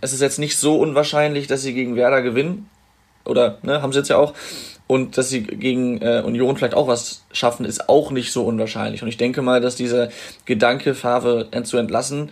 es 0.00 0.12
ist 0.12 0.20
jetzt 0.20 0.38
nicht 0.38 0.58
so 0.58 0.78
unwahrscheinlich, 0.78 1.46
dass 1.46 1.62
sie 1.62 1.72
gegen 1.72 1.96
Werder 1.96 2.20
gewinnen. 2.20 2.68
Oder, 3.24 3.58
ne, 3.62 3.80
haben 3.80 3.92
sie 3.92 4.00
jetzt 4.00 4.08
ja 4.08 4.18
auch. 4.18 4.34
Und 4.86 5.16
dass 5.16 5.30
sie 5.30 5.42
gegen 5.42 6.02
äh, 6.02 6.22
Union 6.24 6.56
vielleicht 6.56 6.74
auch 6.74 6.86
was 6.86 7.24
schaffen, 7.32 7.64
ist 7.64 7.88
auch 7.88 8.10
nicht 8.10 8.32
so 8.32 8.44
unwahrscheinlich. 8.44 9.02
Und 9.02 9.08
ich 9.08 9.16
denke 9.16 9.40
mal, 9.40 9.60
dass 9.60 9.76
dieser 9.76 10.10
Gedanke, 10.44 10.94
Favre 10.94 11.48
zu 11.62 11.78
entlassen, 11.78 12.30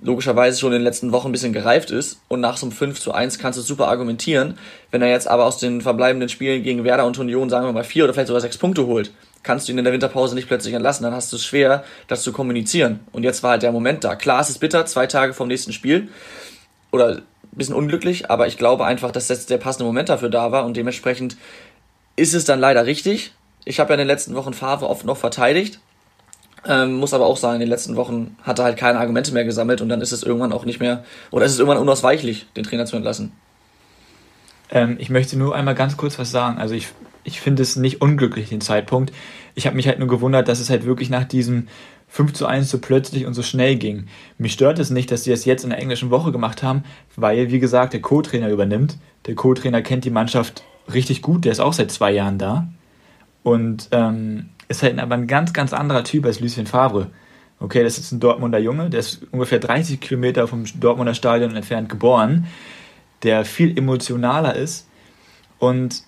logischerweise 0.00 0.60
schon 0.60 0.72
in 0.72 0.80
den 0.80 0.84
letzten 0.84 1.12
Wochen 1.12 1.28
ein 1.28 1.32
bisschen 1.32 1.52
gereift 1.52 1.90
ist 1.90 2.20
und 2.28 2.40
nach 2.40 2.56
so 2.56 2.66
einem 2.66 2.72
5 2.72 3.00
zu 3.00 3.12
1 3.12 3.38
kannst 3.38 3.58
du 3.58 3.62
super 3.62 3.88
argumentieren. 3.88 4.58
Wenn 4.90 5.00
er 5.00 5.08
jetzt 5.08 5.26
aber 5.26 5.46
aus 5.46 5.58
den 5.58 5.80
verbleibenden 5.80 6.28
Spielen 6.28 6.62
gegen 6.62 6.84
Werder 6.84 7.06
und 7.06 7.18
Union, 7.18 7.48
sagen 7.48 7.66
wir 7.66 7.72
mal, 7.72 7.84
vier 7.84 8.04
oder 8.04 8.12
vielleicht 8.12 8.28
sogar 8.28 8.42
sechs 8.42 8.58
Punkte 8.58 8.86
holt, 8.86 9.10
kannst 9.42 9.68
du 9.68 9.72
ihn 9.72 9.78
in 9.78 9.84
der 9.84 9.92
Winterpause 9.92 10.34
nicht 10.34 10.48
plötzlich 10.48 10.74
entlassen, 10.74 11.04
dann 11.04 11.14
hast 11.14 11.32
du 11.32 11.36
es 11.36 11.44
schwer, 11.44 11.84
das 12.08 12.22
zu 12.22 12.32
kommunizieren. 12.32 13.00
Und 13.12 13.22
jetzt 13.22 13.42
war 13.42 13.52
halt 13.52 13.62
der 13.62 13.72
Moment 13.72 14.04
da. 14.04 14.16
Klar, 14.16 14.40
es 14.40 14.50
ist 14.50 14.58
bitter, 14.58 14.84
zwei 14.86 15.06
Tage 15.06 15.32
vom 15.32 15.48
nächsten 15.48 15.72
Spiel 15.72 16.08
oder 16.90 17.16
ein 17.16 17.22
bisschen 17.52 17.74
unglücklich, 17.74 18.30
aber 18.30 18.48
ich 18.48 18.58
glaube 18.58 18.84
einfach, 18.84 19.12
dass 19.12 19.28
jetzt 19.28 19.48
der 19.48 19.58
passende 19.58 19.84
Moment 19.84 20.08
dafür 20.08 20.28
da 20.28 20.52
war 20.52 20.66
und 20.66 20.76
dementsprechend 20.76 21.36
ist 22.16 22.34
es 22.34 22.44
dann 22.44 22.60
leider 22.60 22.86
richtig. 22.86 23.32
Ich 23.64 23.80
habe 23.80 23.90
ja 23.90 23.94
in 23.94 23.98
den 23.98 24.08
letzten 24.08 24.34
Wochen 24.34 24.54
Favre 24.54 24.88
oft 24.88 25.04
noch 25.04 25.16
verteidigt 25.16 25.80
ähm, 26.68 26.94
muss 26.94 27.14
aber 27.14 27.26
auch 27.26 27.36
sagen, 27.36 27.56
in 27.56 27.60
den 27.60 27.68
letzten 27.68 27.96
Wochen 27.96 28.36
hat 28.42 28.58
er 28.58 28.64
halt 28.64 28.76
keine 28.76 28.98
Argumente 28.98 29.32
mehr 29.32 29.44
gesammelt 29.44 29.80
und 29.80 29.88
dann 29.88 30.00
ist 30.00 30.12
es 30.12 30.22
irgendwann 30.22 30.52
auch 30.52 30.64
nicht 30.64 30.80
mehr, 30.80 31.04
oder 31.30 31.44
ist 31.44 31.52
es 31.52 31.58
irgendwann 31.58 31.80
unausweichlich, 31.80 32.46
den 32.56 32.64
Trainer 32.64 32.86
zu 32.86 32.96
entlassen. 32.96 33.32
Ähm, 34.70 34.96
ich 34.98 35.10
möchte 35.10 35.38
nur 35.38 35.54
einmal 35.54 35.74
ganz 35.74 35.96
kurz 35.96 36.18
was 36.18 36.30
sagen. 36.30 36.58
Also 36.58 36.74
ich, 36.74 36.88
ich 37.24 37.40
finde 37.40 37.62
es 37.62 37.76
nicht 37.76 38.00
unglücklich, 38.00 38.48
den 38.48 38.60
Zeitpunkt. 38.60 39.12
Ich 39.54 39.66
habe 39.66 39.76
mich 39.76 39.86
halt 39.86 39.98
nur 39.98 40.08
gewundert, 40.08 40.48
dass 40.48 40.60
es 40.60 40.70
halt 40.70 40.84
wirklich 40.84 41.08
nach 41.08 41.24
diesem 41.24 41.68
5 42.08 42.32
zu 42.32 42.46
1 42.46 42.68
so 42.68 42.78
plötzlich 42.78 43.26
und 43.26 43.34
so 43.34 43.42
schnell 43.42 43.76
ging. 43.76 44.06
Mich 44.38 44.52
stört 44.52 44.78
es 44.78 44.90
nicht, 44.90 45.10
dass 45.10 45.24
sie 45.24 45.32
es 45.32 45.44
jetzt 45.44 45.64
in 45.64 45.70
der 45.70 45.78
englischen 45.78 46.10
Woche 46.10 46.32
gemacht 46.32 46.62
haben, 46.62 46.84
weil, 47.14 47.50
wie 47.50 47.60
gesagt, 47.60 47.92
der 47.92 48.00
Co-Trainer 48.00 48.48
übernimmt. 48.48 48.98
Der 49.26 49.34
Co-Trainer 49.34 49.82
kennt 49.82 50.04
die 50.04 50.10
Mannschaft 50.10 50.64
richtig 50.92 51.22
gut, 51.22 51.44
der 51.44 51.52
ist 51.52 51.60
auch 51.60 51.72
seit 51.72 51.90
zwei 51.90 52.12
Jahren 52.12 52.38
da. 52.38 52.68
Und 53.42 53.88
ähm, 53.92 54.50
ist 54.68 54.82
halt 54.82 54.98
aber 54.98 55.14
ein 55.14 55.26
ganz, 55.26 55.52
ganz 55.52 55.72
anderer 55.72 56.04
Typ 56.04 56.26
als 56.26 56.40
Lucien 56.40 56.66
Favre. 56.66 57.10
Okay, 57.58 57.82
das 57.82 57.98
ist 57.98 58.12
ein 58.12 58.20
Dortmunder 58.20 58.58
Junge, 58.58 58.90
der 58.90 59.00
ist 59.00 59.22
ungefähr 59.30 59.58
30 59.58 60.00
Kilometer 60.00 60.46
vom 60.46 60.64
Dortmunder 60.78 61.14
Stadion 61.14 61.56
entfernt 61.56 61.88
geboren, 61.88 62.46
der 63.22 63.44
viel 63.46 63.78
emotionaler 63.78 64.54
ist 64.54 64.86
und 65.58 66.02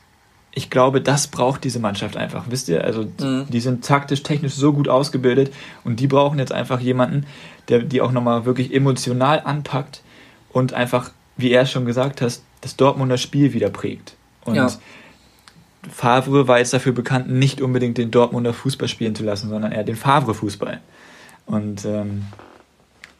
ich 0.52 0.70
glaube, 0.70 1.00
das 1.00 1.28
braucht 1.28 1.64
diese 1.64 1.78
Mannschaft 1.78 2.16
einfach. 2.16 2.46
Wisst 2.48 2.68
ihr, 2.68 2.84
also 2.84 3.06
mhm. 3.20 3.46
die 3.48 3.60
sind 3.60 3.84
taktisch, 3.84 4.22
technisch 4.22 4.54
so 4.54 4.72
gut 4.72 4.88
ausgebildet 4.88 5.54
und 5.84 6.00
die 6.00 6.06
brauchen 6.06 6.38
jetzt 6.38 6.52
einfach 6.52 6.80
jemanden, 6.80 7.26
der 7.68 7.80
die 7.80 8.00
auch 8.00 8.12
nochmal 8.12 8.44
wirklich 8.44 8.74
emotional 8.74 9.40
anpackt 9.40 10.02
und 10.50 10.74
einfach, 10.74 11.12
wie 11.36 11.52
er 11.52 11.64
schon 11.64 11.86
gesagt 11.86 12.20
hat, 12.20 12.40
das 12.60 12.76
Dortmunder 12.76 13.18
Spiel 13.18 13.52
wieder 13.52 13.70
prägt. 13.70 14.16
Und 14.48 14.56
ja. 14.56 14.68
Favre 15.90 16.48
war 16.48 16.58
jetzt 16.58 16.72
dafür 16.72 16.92
bekannt, 16.92 17.30
nicht 17.30 17.60
unbedingt 17.60 17.98
den 17.98 18.10
Dortmunder 18.10 18.52
Fußball 18.52 18.88
spielen 18.88 19.14
zu 19.14 19.24
lassen, 19.24 19.48
sondern 19.48 19.72
eher 19.72 19.84
den 19.84 19.96
Favre-Fußball. 19.96 20.80
Und 21.46 21.84
ähm, 21.84 22.24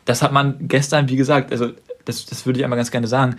das 0.05 0.23
hat 0.23 0.33
man 0.33 0.57
gestern, 0.69 1.09
wie 1.09 1.17
gesagt, 1.17 1.53
also 1.53 1.71
das, 2.05 2.27
das 2.27 2.47
würde 2.47 2.59
ich 2.59 2.65
einmal 2.65 2.79
ganz 2.79 2.91
gerne 2.91 3.07
sagen, 3.07 3.37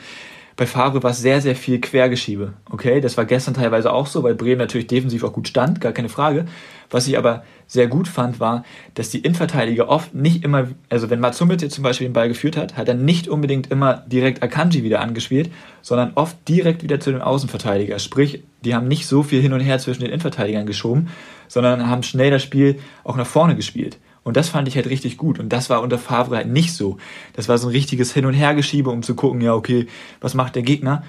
bei 0.56 0.66
Favre 0.66 1.02
war 1.04 1.12
es 1.12 1.22
sehr, 1.22 1.42
sehr 1.42 1.56
viel 1.56 1.80
Quergeschiebe. 1.80 2.54
Okay, 2.70 3.00
das 3.00 3.16
war 3.16 3.26
gestern 3.26 3.54
teilweise 3.54 3.94
auch 3.94 4.08
so, 4.08 4.24
weil 4.24 4.36
Bremen 4.36 4.60
natürlich 4.60 4.88
defensiv 4.88 5.24
auch 5.24 5.32
gut 5.32 5.48
stand, 5.48 5.80
gar 5.80 5.94
keine 5.94 6.10
Frage. 6.10 6.46
Was 6.90 7.08
ich 7.08 7.18
aber 7.18 7.44
sehr 7.68 7.88
gut 7.88 8.08
fand, 8.08 8.40
war, 8.40 8.64
dass 8.96 9.10
die 9.10 9.20
Innenverteidiger 9.20 9.90
oft 9.90 10.16
nicht 10.16 10.44
immer, 10.44 10.70
also 10.90 11.10
wenn 11.10 11.20
Mats 11.20 11.40
jetzt 11.40 11.76
zum 11.76 11.84
Beispiel 11.84 12.08
den 12.08 12.14
Ball 12.14 12.28
geführt 12.28 12.58
hat, 12.58 12.78
hat 12.78 12.88
er 12.88 12.96
nicht 12.96 13.28
unbedingt 13.28 13.72
immer 13.72 14.04
direkt 14.08 14.42
Akanji 14.42 14.84
wieder 14.84 15.02
angespielt, 15.02 15.52
sondern 15.82 16.14
oft 16.16 16.36
direkt 16.48 16.82
wieder 16.82 17.00
zu 17.00 17.12
dem 17.12 17.22
Außenverteidiger. 17.22 18.00
Sprich, 18.00 18.44
die 18.66 18.74
haben 18.74 18.88
nicht 18.88 19.06
so 19.06 19.22
viel 19.22 19.42
hin 19.42 19.54
und 19.54 19.60
her 19.60 19.78
zwischen 19.78 20.02
den 20.02 20.10
Innenverteidigern 20.10 20.66
geschoben, 20.66 21.10
sondern 21.48 21.88
haben 21.88 22.04
schnell 22.04 22.32
das 22.32 22.44
Spiel 22.44 22.80
auch 23.04 23.16
nach 23.16 23.28
vorne 23.28 23.56
gespielt. 23.56 24.00
Und 24.24 24.36
das 24.36 24.50
fand 24.50 24.68
ich 24.68 24.76
halt 24.76 24.90
richtig 24.90 25.18
gut. 25.18 25.40
Und 25.40 25.50
das 25.50 25.70
war 25.70 25.82
unter 25.82 25.98
Favre 25.98 26.36
halt 26.36 26.48
nicht 26.48 26.74
so. 26.74 26.98
Das 27.34 27.50
war 27.50 27.58
so 27.58 27.68
ein 27.68 27.72
richtiges 27.72 28.14
Hin- 28.14 28.26
und 28.26 28.34
Hergeschiebe, 28.34 28.90
um 28.90 29.02
zu 29.02 29.16
gucken, 29.16 29.42
ja, 29.42 29.54
okay, 29.54 29.88
was 30.22 30.34
macht 30.34 30.56
der 30.56 30.64
Gegner? 30.64 31.04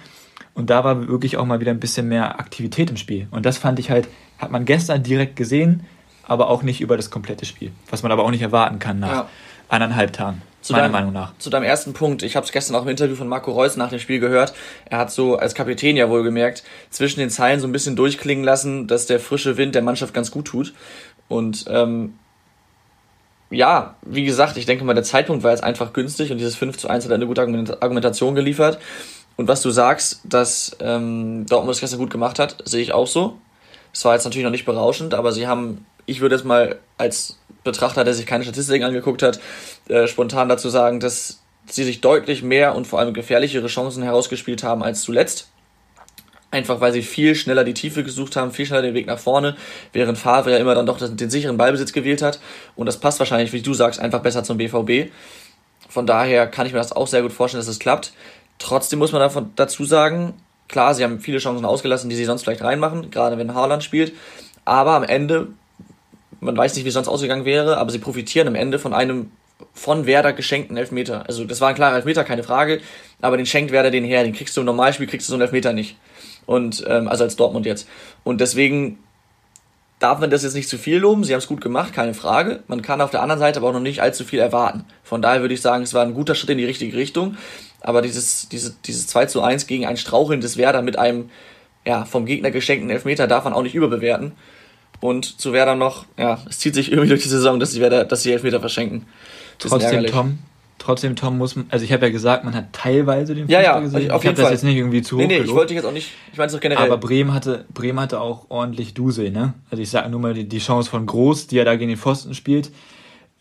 Und 0.55 0.71
da 0.71 0.85
war 0.85 1.09
wirklich 1.09 1.37
auch 1.37 1.45
mal 1.45 1.61
wieder 1.61 1.71
ein 1.71 1.81
bisschen 1.81 2.09
mehr 2.09 2.39
Aktivität 2.39 2.91
im 2.91 2.97
Spiel. 2.97 3.29
Und 3.31 3.47
das 3.47 3.59
fand 3.59 3.79
ich 3.79 3.91
halt, 3.91 4.09
hat 4.41 4.51
man 4.51 4.65
gestern 4.65 5.03
direkt 5.03 5.37
gesehen, 5.37 5.87
aber 6.27 6.49
auch 6.49 6.63
nicht 6.63 6.81
über 6.81 6.97
das 6.97 7.11
komplette 7.11 7.45
Spiel. 7.45 7.73
Was 7.91 8.03
man 8.03 8.13
aber 8.13 8.25
auch 8.25 8.31
nicht 8.31 8.43
erwarten 8.43 8.79
kann 8.79 9.01
nach 9.01 9.13
ja. 9.13 9.29
eineinhalb 9.69 10.13
Tagen. 10.13 10.43
Zu 10.63 10.75
meiner 10.75 10.85
deinem, 10.85 10.93
Meinung 10.93 11.13
nach. 11.13 11.33
Zu 11.39 11.49
deinem 11.49 11.63
ersten 11.63 11.95
Punkt. 11.95 12.23
Ich 12.23 12.37
habe 12.37 12.45
es 12.45 12.53
gestern 12.53 12.77
auch 12.77 12.83
im 12.83 12.89
Interview 12.89 13.17
von 13.17 13.29
Marco 13.29 13.51
Reus 13.51 13.77
nach 13.77 13.89
dem 13.89 13.99
Spiel 13.99 14.21
gehört. 14.21 14.53
Er 14.85 14.99
hat 14.99 15.11
so 15.11 15.37
als 15.37 15.55
Kapitän 15.55 15.97
ja 15.97 16.11
wohl 16.11 16.23
gemerkt, 16.23 16.65
zwischen 16.91 17.21
den 17.21 17.31
Zeilen 17.31 17.61
so 17.61 17.67
ein 17.67 17.73
bisschen 17.73 17.97
durchklingen 17.97 18.45
lassen, 18.45 18.87
dass 18.87 19.07
der 19.07 19.21
frische 19.21 19.57
Wind 19.57 19.75
der 19.75 19.83
Mannschaft 19.83 20.13
ganz 20.13 20.31
gut 20.31 20.47
tut. 20.47 20.75
Und 21.29 21.65
ähm, 21.69 22.15
ja, 23.51 23.97
wie 24.03 24.25
gesagt, 24.25 24.57
ich 24.59 24.67
denke 24.67 24.85
mal, 24.85 24.95
der 24.95 25.03
Zeitpunkt 25.03 25.43
war 25.43 25.51
jetzt 25.51 25.65
einfach 25.65 25.93
günstig 25.93 26.31
und 26.31 26.39
dieses 26.39 26.57
5 26.57 26.77
zu 26.77 26.89
1 26.89 27.05
hat 27.05 27.13
eine 27.13 27.27
gute 27.27 27.41
Argumentation 27.43 28.35
geliefert. 28.35 28.79
Und 29.37 29.49
was 29.49 29.63
du 29.63 29.71
sagst, 29.71 30.21
dass 30.25 30.77
ähm, 30.81 31.47
Dortmund 31.47 31.71
das 31.71 31.81
gestern 31.81 31.99
gut 31.99 32.11
gemacht 32.11 32.39
hat, 32.39 32.57
sehe 32.67 32.83
ich 32.83 32.93
auch 32.93 33.07
so. 33.07 33.39
Es 33.93 34.05
war 34.05 34.15
jetzt 34.15 34.25
natürlich 34.25 34.45
noch 34.45 34.51
nicht 34.51 34.65
berauschend, 34.65 35.15
aber 35.15 35.33
sie 35.33 35.47
haben, 35.47 35.87
ich 36.07 36.21
würde 36.21 36.37
jetzt 36.37 36.45
mal 36.45 36.79
als 36.97 37.39
Betrachter, 37.65 38.05
der 38.05 38.15
sich 38.15 38.27
keine 38.27 38.45
Statistiken 38.45 38.85
angeguckt 38.85 39.23
hat, 39.23 39.41
äh, 39.89 40.07
spontan 40.07 40.49
dazu 40.49 40.69
sagen, 40.69 41.01
dass 41.01 41.41
sie 41.67 41.85
sich 41.85 42.01
deutlich 42.01 42.43
mehr 42.43 42.75
und 42.75 42.87
vor 42.87 42.99
allem 42.99 43.15
gefährlichere 43.15 43.67
Chancen 43.67 44.03
herausgespielt 44.03 44.63
haben 44.63 44.83
als 44.83 45.03
zuletzt. 45.03 45.49
Einfach 46.53 46.81
weil 46.81 46.93
sie 46.93 47.03
viel 47.03 47.37
schneller 47.37 47.63
die 47.63 47.75
Tiefe 47.75 48.03
gesucht 48.03 48.35
haben, 48.35 48.51
viel 48.51 48.67
schneller 48.67 48.83
den 48.83 48.95
Weg 48.95 49.07
nach 49.07 49.21
vorne, 49.21 49.57
während 49.93 50.19
Favre 50.19 50.51
ja 50.51 50.57
immer 50.57 50.75
dann 50.75 50.87
doch 50.87 50.99
den 50.99 51.31
sicheren 51.31 51.57
Ballbesitz 51.57 51.93
gewählt 51.93 52.23
hat. 52.23 52.41
Und 52.75 52.87
das 52.87 52.99
passt 52.99 53.21
wahrscheinlich, 53.21 53.53
wie 53.53 53.63
du 53.63 53.73
sagst, 53.73 54.01
einfach 54.01 54.21
besser 54.21 54.43
zum 54.43 54.57
BVB. 54.57 55.13
Von 55.89 56.07
daher 56.07 56.49
kann 56.49 56.67
ich 56.67 56.73
mir 56.73 56.79
das 56.79 56.93
auch 56.93 57.07
sehr 57.07 57.23
gut 57.23 57.33
vorstellen, 57.33 57.61
dass 57.61 57.69
es 57.69 57.79
klappt. 57.79 58.13
Trotzdem 58.59 58.99
muss 58.99 59.13
man 59.13 59.21
davon 59.21 59.53
dazu 59.55 59.85
sagen, 59.85 60.35
klar, 60.71 60.95
sie 60.95 61.05
haben 61.05 61.21
viele 61.21 61.39
Chancen 61.39 61.65
ausgelassen, 61.65 62.09
die 62.09 62.17
sie 62.17 62.25
sonst 62.25 62.43
vielleicht 62.43 62.63
reinmachen, 62.63 63.11
gerade 63.11 63.37
wenn 63.37 63.55
Haaland 63.55 63.85
spielt. 63.85 64.13
Aber 64.65 64.93
am 64.93 65.03
Ende, 65.03 65.49
man 66.41 66.57
weiß 66.57 66.75
nicht, 66.75 66.85
wie 66.85 66.89
es 66.89 66.95
sonst 66.95 67.09
ausgegangen 67.09 67.45
wäre, 67.45 67.77
aber 67.77 67.91
sie 67.91 67.99
profitieren 67.99 68.49
am 68.49 68.55
Ende 68.55 68.79
von 68.79 68.95
einem 68.95 69.31
von 69.75 70.07
Werder 70.07 70.33
geschenkten 70.33 70.77
Elfmeter. 70.77 71.25
Also 71.27 71.45
das 71.45 71.61
war 71.61 71.69
ein 71.69 71.75
klarer 71.75 71.97
Elfmeter, 71.97 72.25
keine 72.25 72.43
Frage, 72.43 72.81
aber 73.21 73.37
den 73.37 73.47
schenkt 73.47 73.73
Werder 73.73 73.91
den 73.91 74.05
her. 74.05 74.23
Den 74.25 74.33
kriegst 74.33 74.57
du 74.57 74.61
im 74.61 74.67
Normalspiel, 74.67 75.07
kriegst 75.07 75.29
du 75.29 75.33
so 75.33 75.35
einen 75.35 75.43
Elfmeter 75.43 75.73
nicht. 75.73 75.97
Und 76.47 76.85
ähm, 76.89 77.09
also 77.09 77.25
als 77.25 77.37
Dortmund 77.37 77.67
jetzt. 77.67 77.87
Und 78.25 78.41
deswegen 78.41 78.99
darf 80.01 80.19
man 80.19 80.31
das 80.31 80.43
jetzt 80.43 80.55
nicht 80.55 80.69
zu 80.69 80.79
viel 80.79 80.97
loben. 80.97 81.23
Sie 81.23 81.33
haben 81.33 81.39
es 81.39 81.47
gut 81.47 81.61
gemacht, 81.61 81.93
keine 81.93 82.15
Frage. 82.15 82.65
Man 82.67 82.83
kann 82.83 83.01
auf 83.01 83.11
der 83.11 83.23
anderen 83.23 83.39
Seite 83.39 83.61
aber 83.61 83.69
auch 83.69 83.73
noch 83.73 83.81
nicht 83.81 84.03
allzu 84.03 84.25
viel 84.25 84.41
erwarten. 84.41 84.85
Von 85.05 85.23
daher 85.23 85.43
würde 85.43 85.55
ich 85.55 85.61
sagen, 85.61 85.85
es 85.85 85.95
war 85.95 86.03
ein 86.05 86.15
guter 86.15 86.35
Schritt 86.35 86.51
in 86.51 86.59
die 86.59 86.65
richtige 86.65 86.97
Richtung. 86.97 87.37
Aber 87.83 88.03
dieses, 88.03 88.49
diese, 88.49 88.75
dieses 88.85 89.07
2 89.07 89.27
zu 89.27 89.43
1 89.43 89.67
gegen 89.67 89.87
ein 89.87 89.97
strauchelndes 89.97 90.57
Werder 90.57 90.83
mit 90.83 90.99
einem 90.99 91.31
ja, 91.85 92.05
vom 92.05 92.27
Gegner 92.27 92.51
geschenkten 92.51 92.91
Elfmeter 92.91 93.27
darf 93.27 93.45
man 93.45 93.53
auch 93.53 93.63
nicht 93.63 93.75
überbewerten. 93.75 94.33
Und 95.01 95.41
zu 95.41 95.53
Werder 95.53 95.77
noch, 95.77 96.07
ja, 96.19 96.39
es 96.49 96.59
zieht 96.59 96.75
sich 96.75 96.91
irgendwie 96.93 97.11
durch 97.11 97.23
die 97.23 97.29
Saison, 97.29 97.61
dass 97.61 97.73
sie, 97.73 97.81
Werder, 97.81 98.05
dass 98.05 98.23
sie 98.23 98.33
Elfmeter 98.33 98.61
verschenken. 98.61 99.07
Trotzdem, 99.59 100.07
Tom, 100.07 100.39
Trotzdem, 100.81 101.15
Tom, 101.15 101.37
muss 101.37 101.57
man, 101.57 101.67
also 101.69 101.85
ich 101.85 101.93
habe 101.93 102.07
ja 102.07 102.11
gesagt, 102.11 102.43
man 102.43 102.55
hat 102.55 102.73
teilweise 102.73 103.35
den 103.35 103.45
Fußball 103.45 103.63
ja, 103.63 103.75
ja, 103.75 103.81
gesehen. 103.81 104.11
Auf 104.11 104.23
ich 104.23 104.29
habe 104.29 104.41
das 104.41 104.51
jetzt 104.51 104.65
nicht 104.65 104.77
irgendwie 104.77 105.03
zu 105.03 105.17
hoch 105.17 105.21
Nee, 105.21 105.27
nee, 105.27 105.39
ich 105.41 105.53
wollte 105.53 105.75
jetzt 105.75 105.85
auch 105.85 105.93
nicht, 105.93 106.11
ich 106.33 106.39
meine 106.39 106.47
es 106.47 106.55
doch 106.55 106.61
generell. 106.61 106.83
Aber 106.83 106.97
Bremen 106.97 107.35
hatte, 107.35 107.67
Bremen 107.75 108.01
hatte 108.01 108.19
auch 108.19 108.47
ordentlich 108.49 108.95
Dusel, 108.95 109.31
ne? 109.31 109.53
Also 109.71 109.83
ich 109.83 109.91
sage 109.91 110.09
nur 110.09 110.21
mal 110.21 110.33
die, 110.33 110.49
die, 110.49 110.59
Chance 110.59 110.89
von 110.89 111.05
Groß, 111.05 111.49
die 111.49 111.59
er 111.59 111.67
da 111.67 111.77
gegen 111.77 111.91
den 111.91 111.99
Pfosten 111.99 112.33
spielt. 112.33 112.71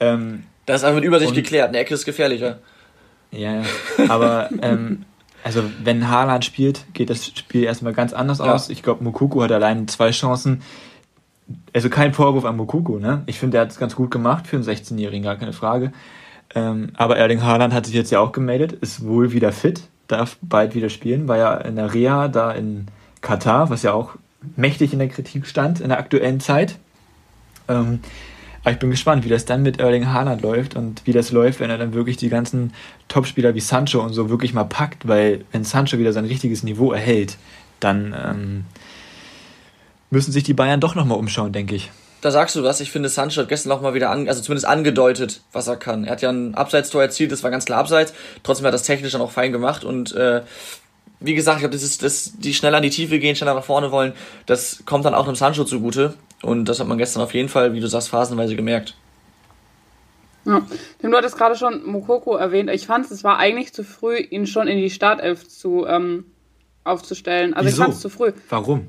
Ähm, 0.01 0.43
das 0.65 0.81
ist 0.81 0.83
einfach 0.83 0.97
mit 0.97 1.05
Übersicht 1.05 1.29
und, 1.29 1.35
geklärt, 1.35 1.69
eine 1.69 1.77
Ecke 1.77 1.93
ist 1.93 2.03
gefährlicher. 2.03 2.59
Ja, 3.31 3.61
ja. 3.61 3.63
Aber, 4.09 4.49
ähm, 4.61 5.05
also 5.41 5.63
wenn 5.81 6.09
Haaland 6.09 6.43
spielt, 6.43 6.93
geht 6.93 7.09
das 7.09 7.25
Spiel 7.25 7.63
erstmal 7.63 7.93
ganz 7.93 8.11
anders 8.11 8.39
ja. 8.39 8.53
aus. 8.53 8.69
Ich 8.69 8.83
glaube, 8.83 9.01
Mukuku 9.01 9.41
hat 9.41 9.53
allein 9.53 9.87
zwei 9.87 10.11
Chancen, 10.11 10.61
also 11.73 11.89
kein 11.89 12.13
Vorwurf 12.13 12.43
an 12.43 12.57
Mokoko, 12.57 12.99
ne? 12.99 13.23
Ich 13.27 13.39
finde, 13.39 13.59
er 13.59 13.61
hat 13.61 13.71
es 13.71 13.79
ganz 13.79 13.95
gut 13.95 14.11
gemacht 14.11 14.45
für 14.45 14.57
einen 14.57 14.65
16-Jährigen, 14.65 15.23
gar 15.23 15.37
keine 15.37 15.53
Frage. 15.53 15.93
Ähm, 16.55 16.91
aber 16.95 17.17
Erling 17.17 17.43
Haaland 17.43 17.73
hat 17.73 17.85
sich 17.85 17.95
jetzt 17.95 18.11
ja 18.11 18.19
auch 18.19 18.31
gemeldet, 18.31 18.73
ist 18.73 19.05
wohl 19.05 19.31
wieder 19.31 19.51
fit, 19.51 19.83
darf 20.07 20.37
bald 20.41 20.73
wieder 20.75 20.89
spielen, 20.89 21.27
war 21.27 21.37
ja 21.37 21.53
in 21.55 21.75
der 21.75 21.93
Reha 21.93 22.27
da 22.27 22.51
in 22.51 22.87
Katar, 23.21 23.69
was 23.69 23.83
ja 23.83 23.93
auch 23.93 24.15
mächtig 24.55 24.93
in 24.93 24.99
der 24.99 25.09
Kritik 25.09 25.45
stand 25.45 25.79
in 25.79 25.89
der 25.89 25.99
aktuellen 25.99 26.39
Zeit. 26.39 26.77
Ähm, 27.67 27.99
aber 28.61 28.71
ich 28.71 28.79
bin 28.79 28.91
gespannt, 28.91 29.23
wie 29.23 29.29
das 29.29 29.45
dann 29.45 29.61
mit 29.61 29.79
Erling 29.79 30.07
Haaland 30.07 30.41
läuft 30.41 30.75
und 30.75 31.01
wie 31.05 31.13
das 31.13 31.31
läuft, 31.31 31.59
wenn 31.59 31.69
er 31.69 31.77
dann 31.77 31.93
wirklich 31.93 32.17
die 32.17 32.29
ganzen 32.29 32.73
Topspieler 33.07 33.55
wie 33.55 33.61
Sancho 33.61 34.01
und 34.01 34.13
so 34.13 34.29
wirklich 34.29 34.53
mal 34.53 34.65
packt, 34.65 35.07
weil 35.07 35.45
wenn 35.51 35.63
Sancho 35.63 35.97
wieder 35.97 36.13
sein 36.13 36.25
richtiges 36.25 36.63
Niveau 36.63 36.91
erhält, 36.91 37.37
dann 37.79 38.13
ähm, 38.21 38.65
müssen 40.09 40.31
sich 40.31 40.43
die 40.43 40.53
Bayern 40.53 40.81
doch 40.81 40.95
nochmal 40.95 41.17
umschauen, 41.17 41.53
denke 41.53 41.75
ich. 41.75 41.91
Da 42.21 42.31
sagst 42.31 42.55
du 42.55 42.63
was. 42.63 42.81
Ich 42.81 42.91
finde, 42.91 43.09
Sancho 43.09 43.41
hat 43.41 43.49
gestern 43.49 43.71
auch 43.71 43.81
mal 43.81 43.93
wieder, 43.93 44.09
an, 44.09 44.27
also 44.27 44.41
zumindest 44.41 44.67
angedeutet, 44.67 45.41
was 45.53 45.67
er 45.67 45.77
kann. 45.77 46.03
Er 46.03 46.11
hat 46.11 46.21
ja 46.21 46.29
ein 46.29 46.55
Abseitstor 46.55 47.01
erzielt, 47.01 47.31
das 47.31 47.43
war 47.43 47.51
ganz 47.51 47.65
klar 47.65 47.79
Abseits. 47.79 48.13
Trotzdem 48.43 48.65
hat 48.65 48.69
er 48.69 48.73
das 48.73 48.83
technisch 48.83 49.13
dann 49.13 49.21
auch 49.21 49.31
fein 49.31 49.51
gemacht 49.51 49.83
und 49.83 50.13
äh, 50.15 50.41
wie 51.21 51.33
gesagt, 51.33 51.57
ich 51.57 51.61
glaube, 51.61 51.73
das 51.73 51.83
ist, 51.83 52.03
das, 52.03 52.33
die 52.37 52.53
schneller 52.53 52.77
in 52.77 52.83
die 52.83 52.89
Tiefe 52.89 53.19
gehen, 53.19 53.35
schneller 53.35 53.53
nach 53.53 53.63
vorne 53.63 53.91
wollen, 53.91 54.13
das 54.45 54.83
kommt 54.85 55.05
dann 55.05 55.13
auch 55.13 55.27
einem 55.27 55.35
Sancho 55.35 55.65
zugute. 55.65 56.13
Und 56.41 56.65
das 56.65 56.79
hat 56.79 56.87
man 56.87 56.97
gestern 56.97 57.21
auf 57.21 57.33
jeden 57.33 57.49
Fall, 57.49 57.73
wie 57.73 57.81
du 57.81 57.87
sagst, 57.87 58.09
phasenweise 58.09 58.55
gemerkt. 58.55 58.95
Ja, 60.45 60.65
du 61.01 61.17
hattest 61.17 61.37
gerade 61.37 61.55
schon 61.55 61.85
Mokoko 61.85 62.37
erwähnt. 62.37 62.69
Ich 62.69 62.87
fand 62.87 63.11
es 63.11 63.23
war 63.25 63.37
eigentlich 63.37 63.73
zu 63.73 63.83
früh, 63.83 64.17
ihn 64.17 64.47
schon 64.47 64.69
in 64.69 64.77
die 64.77 64.89
Startelf 64.89 65.47
zu, 65.47 65.85
ähm, 65.85 66.25
aufzustellen. 66.85 67.53
Also 67.53 67.67
Wieso? 67.67 67.81
ich 67.81 67.83
fand 67.83 67.93
es 67.95 67.99
zu 67.99 68.09
früh. 68.09 68.31
Warum? 68.47 68.87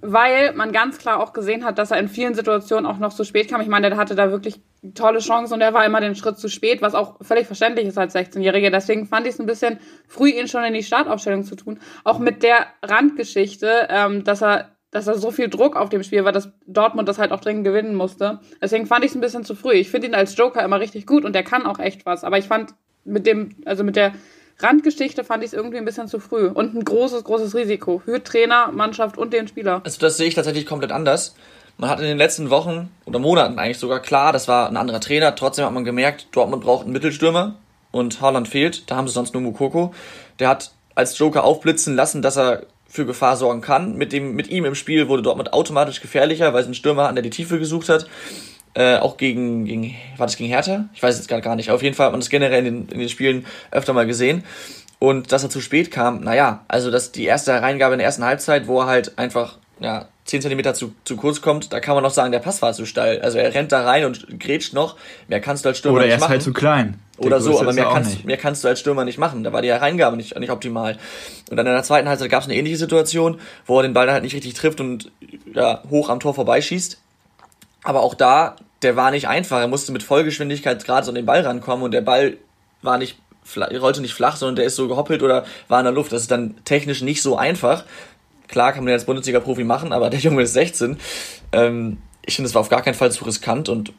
Weil 0.00 0.52
man 0.52 0.72
ganz 0.72 0.98
klar 0.98 1.20
auch 1.20 1.32
gesehen 1.32 1.64
hat, 1.64 1.78
dass 1.78 1.90
er 1.90 1.98
in 1.98 2.08
vielen 2.08 2.34
Situationen 2.34 2.84
auch 2.84 2.98
noch 2.98 3.14
zu 3.14 3.24
spät 3.24 3.48
kam. 3.48 3.60
Ich 3.60 3.68
meine, 3.68 3.88
der 3.88 3.98
hatte 3.98 4.14
da 4.14 4.30
wirklich 4.30 4.60
tolle 4.94 5.20
Chancen 5.20 5.54
und 5.54 5.60
er 5.62 5.72
war 5.72 5.86
immer 5.86 6.00
den 6.00 6.14
Schritt 6.14 6.38
zu 6.38 6.48
spät, 6.48 6.82
was 6.82 6.94
auch 6.94 7.16
völlig 7.22 7.46
verständlich 7.46 7.86
ist 7.86 7.98
als 7.98 8.14
16-Jähriger. 8.14 8.70
Deswegen 8.70 9.06
fand 9.06 9.26
ich 9.26 9.34
es 9.34 9.40
ein 9.40 9.46
bisschen 9.46 9.78
früh, 10.06 10.30
ihn 10.30 10.48
schon 10.48 10.64
in 10.64 10.74
die 10.74 10.82
Startaufstellung 10.82 11.44
zu 11.44 11.56
tun. 11.56 11.80
Auch 12.04 12.18
mit 12.18 12.42
der 12.42 12.66
Randgeschichte, 12.82 13.88
ähm, 13.88 14.24
dass 14.24 14.42
er 14.42 14.76
dass 14.92 15.04
da 15.04 15.14
so 15.14 15.30
viel 15.30 15.50
Druck 15.50 15.76
auf 15.76 15.90
dem 15.90 16.02
Spiel 16.02 16.24
war, 16.24 16.32
dass 16.32 16.50
Dortmund 16.66 17.08
das 17.08 17.18
halt 17.18 17.32
auch 17.32 17.40
dringend 17.40 17.64
gewinnen 17.64 17.94
musste. 17.94 18.40
Deswegen 18.62 18.86
fand 18.86 19.04
ich 19.04 19.10
es 19.10 19.14
ein 19.14 19.20
bisschen 19.20 19.44
zu 19.44 19.54
früh. 19.54 19.72
Ich 19.72 19.90
finde 19.90 20.06
ihn 20.06 20.14
als 20.14 20.36
Joker 20.36 20.64
immer 20.64 20.80
richtig 20.80 21.06
gut 21.06 21.24
und 21.24 21.34
der 21.34 21.42
kann 21.42 21.66
auch 21.66 21.78
echt 21.78 22.06
was. 22.06 22.24
Aber 22.24 22.38
ich 22.38 22.46
fand 22.46 22.74
mit 23.04 23.26
dem, 23.26 23.56
also 23.66 23.84
mit 23.84 23.96
der 23.96 24.12
Randgeschichte 24.58 25.22
fand 25.22 25.42
ich 25.42 25.48
es 25.48 25.52
irgendwie 25.52 25.76
ein 25.76 25.84
bisschen 25.84 26.08
zu 26.08 26.18
früh 26.18 26.46
und 26.48 26.74
ein 26.74 26.84
großes, 26.84 27.24
großes 27.24 27.54
Risiko 27.54 28.00
für 28.04 28.22
Trainer, 28.22 28.72
Mannschaft 28.72 29.18
und 29.18 29.32
den 29.32 29.48
Spieler. 29.48 29.82
Also 29.84 29.98
das 30.00 30.16
sehe 30.16 30.28
ich 30.28 30.34
tatsächlich 30.34 30.66
komplett 30.66 30.92
anders. 30.92 31.34
Man 31.78 31.90
hat 31.90 32.00
in 32.00 32.06
den 32.06 32.16
letzten 32.16 32.48
Wochen 32.48 32.90
oder 33.04 33.18
Monaten 33.18 33.58
eigentlich 33.58 33.78
sogar 33.78 34.00
klar, 34.00 34.32
das 34.32 34.48
war 34.48 34.68
ein 34.68 34.78
anderer 34.78 35.00
Trainer. 35.00 35.34
Trotzdem 35.34 35.66
hat 35.66 35.72
man 35.72 35.84
gemerkt, 35.84 36.28
Dortmund 36.32 36.62
braucht 36.64 36.84
einen 36.84 36.92
Mittelstürmer 36.92 37.56
und 37.90 38.20
Haaland 38.22 38.48
fehlt. 38.48 38.90
Da 38.90 38.96
haben 38.96 39.08
sie 39.08 39.14
sonst 39.14 39.34
nur 39.34 39.42
Mukoko. 39.42 39.92
Der 40.38 40.48
hat 40.48 40.72
als 40.94 41.18
Joker 41.18 41.44
aufblitzen 41.44 41.94
lassen, 41.94 42.22
dass 42.22 42.38
er 42.38 42.62
für 42.88 43.04
Gefahr 43.04 43.36
sorgen 43.36 43.60
kann. 43.60 43.96
Mit, 43.96 44.12
dem, 44.12 44.34
mit 44.34 44.48
ihm 44.48 44.64
im 44.64 44.74
Spiel 44.74 45.08
wurde 45.08 45.22
Dortmund 45.22 45.52
automatisch 45.52 46.00
gefährlicher, 46.00 46.54
weil 46.54 46.60
es 46.60 46.66
einen 46.66 46.74
Stürmer 46.74 47.04
hatten, 47.04 47.16
der 47.16 47.22
die 47.22 47.30
Tiefe 47.30 47.58
gesucht 47.58 47.90
hat. 47.90 48.06
Äh, 48.76 48.98
auch 48.98 49.16
gegen, 49.16 49.64
gegen, 49.64 49.94
war 50.18 50.26
das 50.26 50.36
gegen 50.36 50.50
Hertha? 50.50 50.84
Ich 50.92 51.02
weiß 51.02 51.16
jetzt 51.16 51.28
gar, 51.28 51.40
gar 51.40 51.56
nicht. 51.56 51.70
Auf 51.70 51.82
jeden 51.82 51.96
Fall 51.96 52.06
hat 52.06 52.12
man 52.12 52.20
das 52.20 52.28
generell 52.28 52.66
in 52.66 52.86
den, 52.86 52.88
in 52.88 52.98
den 52.98 53.08
Spielen 53.08 53.46
öfter 53.70 53.94
mal 53.94 54.06
gesehen. 54.06 54.44
Und 54.98 55.32
dass 55.32 55.42
er 55.42 55.48
zu 55.48 55.62
spät 55.62 55.90
kam, 55.90 56.20
naja, 56.20 56.62
also 56.68 56.90
dass 56.90 57.10
die 57.10 57.24
erste 57.24 57.62
Reingabe 57.62 57.94
in 57.94 58.00
der 58.00 58.06
ersten 58.06 58.24
Halbzeit, 58.24 58.66
wo 58.66 58.80
er 58.80 58.86
halt 58.86 59.18
einfach, 59.18 59.56
ja, 59.80 60.08
10 60.26 60.42
cm 60.42 60.74
zu, 60.74 60.94
zu 61.04 61.16
kurz 61.16 61.40
kommt, 61.40 61.72
da 61.72 61.80
kann 61.80 61.94
man 61.94 62.02
noch 62.02 62.10
sagen, 62.10 62.32
der 62.32 62.40
Pass 62.40 62.60
war 62.60 62.74
zu 62.74 62.84
steil. 62.84 63.22
Also 63.22 63.38
er 63.38 63.54
rennt 63.54 63.72
da 63.72 63.82
rein 63.82 64.04
und 64.04 64.38
grätscht 64.38 64.74
noch. 64.74 64.96
Mehr 65.28 65.40
kannst 65.40 65.64
du 65.64 65.70
als 65.70 65.78
Stürmer 65.78 65.98
Oder 65.98 66.06
nicht 66.06 66.20
machen. 66.20 66.24
Oder 66.24 66.34
er 66.34 66.36
ist 66.36 66.44
halt 66.46 66.54
zu 66.54 66.60
klein. 66.60 67.00
Oder 67.16 67.40
so, 67.40 67.58
aber 67.58 67.72
mehr 67.72 67.86
kannst, 67.86 68.24
mehr 68.26 68.36
kannst 68.36 68.62
du 68.62 68.68
als 68.68 68.80
Stürmer 68.80 69.06
nicht 69.06 69.16
machen. 69.16 69.42
Da 69.42 69.54
war 69.54 69.62
die 69.62 69.70
Reingabe 69.70 70.18
nicht, 70.18 70.38
nicht 70.38 70.50
optimal. 70.50 70.98
Und 71.48 71.56
dann 71.56 71.66
in 71.66 71.72
der 71.72 71.82
zweiten 71.82 72.08
Halbzeit 72.08 72.30
gab 72.30 72.42
es 72.42 72.48
eine 72.48 72.56
ähnliche 72.56 72.76
Situation, 72.76 73.40
wo 73.64 73.78
er 73.78 73.84
den 73.84 73.94
Ball 73.94 74.12
halt 74.12 74.22
nicht 74.22 74.34
richtig 74.34 74.52
trifft 74.52 74.80
und 74.80 75.10
ja, 75.54 75.82
hoch 75.88 76.10
am 76.10 76.20
Tor 76.20 76.34
vorbeischießt. 76.34 76.98
Aber 77.84 78.00
auch 78.00 78.14
da, 78.14 78.56
der 78.82 78.96
war 78.96 79.10
nicht 79.10 79.28
einfach. 79.28 79.60
Er 79.60 79.68
musste 79.68 79.92
mit 79.92 80.02
Vollgeschwindigkeit 80.02 80.84
gerade 80.84 81.04
so 81.04 81.10
an 81.10 81.14
den 81.14 81.26
Ball 81.26 81.40
rankommen 81.40 81.84
und 81.84 81.92
der 81.92 82.02
Ball 82.02 82.36
war 82.82 82.98
nicht 82.98 83.18
rollte 83.56 84.00
nicht 84.00 84.14
flach, 84.14 84.36
sondern 84.36 84.56
der 84.56 84.64
ist 84.64 84.76
so 84.76 84.88
gehoppelt 84.88 85.22
oder 85.22 85.44
war 85.68 85.78
in 85.78 85.84
der 85.84 85.92
Luft. 85.92 86.12
Das 86.12 86.22
ist 86.22 86.30
dann 86.30 86.56
technisch 86.64 87.02
nicht 87.02 87.22
so 87.22 87.36
einfach. 87.36 87.84
Klar 88.48 88.72
kann 88.72 88.82
man 88.82 88.88
den 88.88 88.94
als 88.94 89.04
Bundesliga-Profi 89.04 89.64
machen, 89.64 89.92
aber 89.92 90.10
der 90.10 90.20
Junge 90.20 90.42
ist 90.42 90.52
16. 90.52 90.98
Ähm, 91.52 91.98
ich 92.24 92.36
finde, 92.36 92.48
es 92.48 92.54
war 92.54 92.60
auf 92.60 92.68
gar 92.68 92.82
keinen 92.82 92.94
Fall 92.94 93.12
zu 93.12 93.24
riskant 93.24 93.68
und 93.68 93.92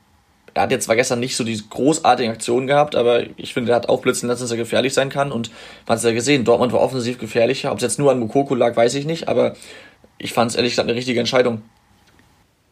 er 0.53 0.63
hat 0.63 0.71
jetzt 0.71 0.85
zwar 0.85 0.95
gestern 0.95 1.19
nicht 1.19 1.35
so 1.35 1.43
die 1.43 1.61
großartigen 1.69 2.31
Aktionen 2.31 2.65
gehabt, 2.65 2.95
aber 2.95 3.23
ich 3.37 3.53
finde, 3.53 3.71
er 3.71 3.75
hat 3.75 3.89
aufblitzen 3.89 4.27
lassen, 4.27 4.41
dass 4.41 4.51
er 4.51 4.57
gefährlich 4.57 4.93
sein 4.93 5.09
kann 5.09 5.31
und 5.31 5.49
man 5.85 5.93
hat 5.93 5.97
es 5.99 6.03
ja 6.03 6.11
gesehen, 6.11 6.45
Dortmund 6.45 6.73
war 6.73 6.81
offensiv 6.81 7.19
gefährlicher. 7.19 7.71
Ob 7.71 7.77
es 7.77 7.83
jetzt 7.83 7.99
nur 7.99 8.11
an 8.11 8.19
Mukoko 8.19 8.55
lag, 8.55 8.75
weiß 8.75 8.95
ich 8.95 9.05
nicht, 9.05 9.27
aber 9.27 9.55
ich 10.17 10.33
fand 10.33 10.51
es 10.51 10.57
ehrlich 10.57 10.71
gesagt 10.71 10.89
eine 10.89 10.97
richtige 10.97 11.19
Entscheidung. 11.19 11.61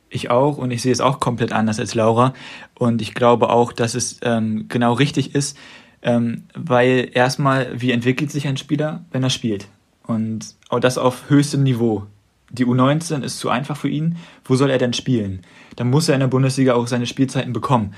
Ich 0.10 0.30
auch 0.30 0.58
und 0.58 0.72
ich 0.72 0.82
sehe 0.82 0.91
es 0.91 1.02
auch 1.02 1.20
komplett 1.20 1.52
anders 1.52 1.80
als 1.80 1.96
Laura 1.96 2.34
und 2.76 3.02
ich 3.02 3.13
glaube 3.13 3.50
auch, 3.50 3.74
dass 3.74 3.96
es 3.96 4.20
ähm, 4.22 4.68
genau 4.70 4.94
richtig 4.94 5.36
ist, 5.36 5.58
ähm, 6.02 6.44
weil 6.54 7.10
erstmal, 7.13 7.70
wie 7.82 7.91
entwickelt 7.91 8.32
sich 8.32 8.48
ein 8.48 8.58
Spieler, 8.58 9.04
wenn 9.12 9.24
er 9.24 9.30
spielt? 9.30 9.68
Und 10.04 10.56
auch 10.70 10.80
das 10.80 10.98
auf 10.98 11.30
höchstem 11.30 11.63
Niveau. 11.63 12.06
Die 12.52 12.65
U19 12.65 13.24
ist 13.24 13.39
zu 13.39 13.50
einfach 13.50 13.76
für 13.76 13.89
ihn. 13.89 14.18
Wo 14.44 14.56
soll 14.56 14.70
er 14.70 14.78
denn 14.78 14.94
spielen? 14.94 15.41
Dann 15.76 15.89
muss 15.89 16.08
er 16.08 16.13
in 16.13 16.22
der 16.22 16.28
Bundesliga 16.28 16.76
auch 16.76 16.88
seine 16.88 17.08
Spielzeiten 17.08 17.54
bekommen. 17.54 17.96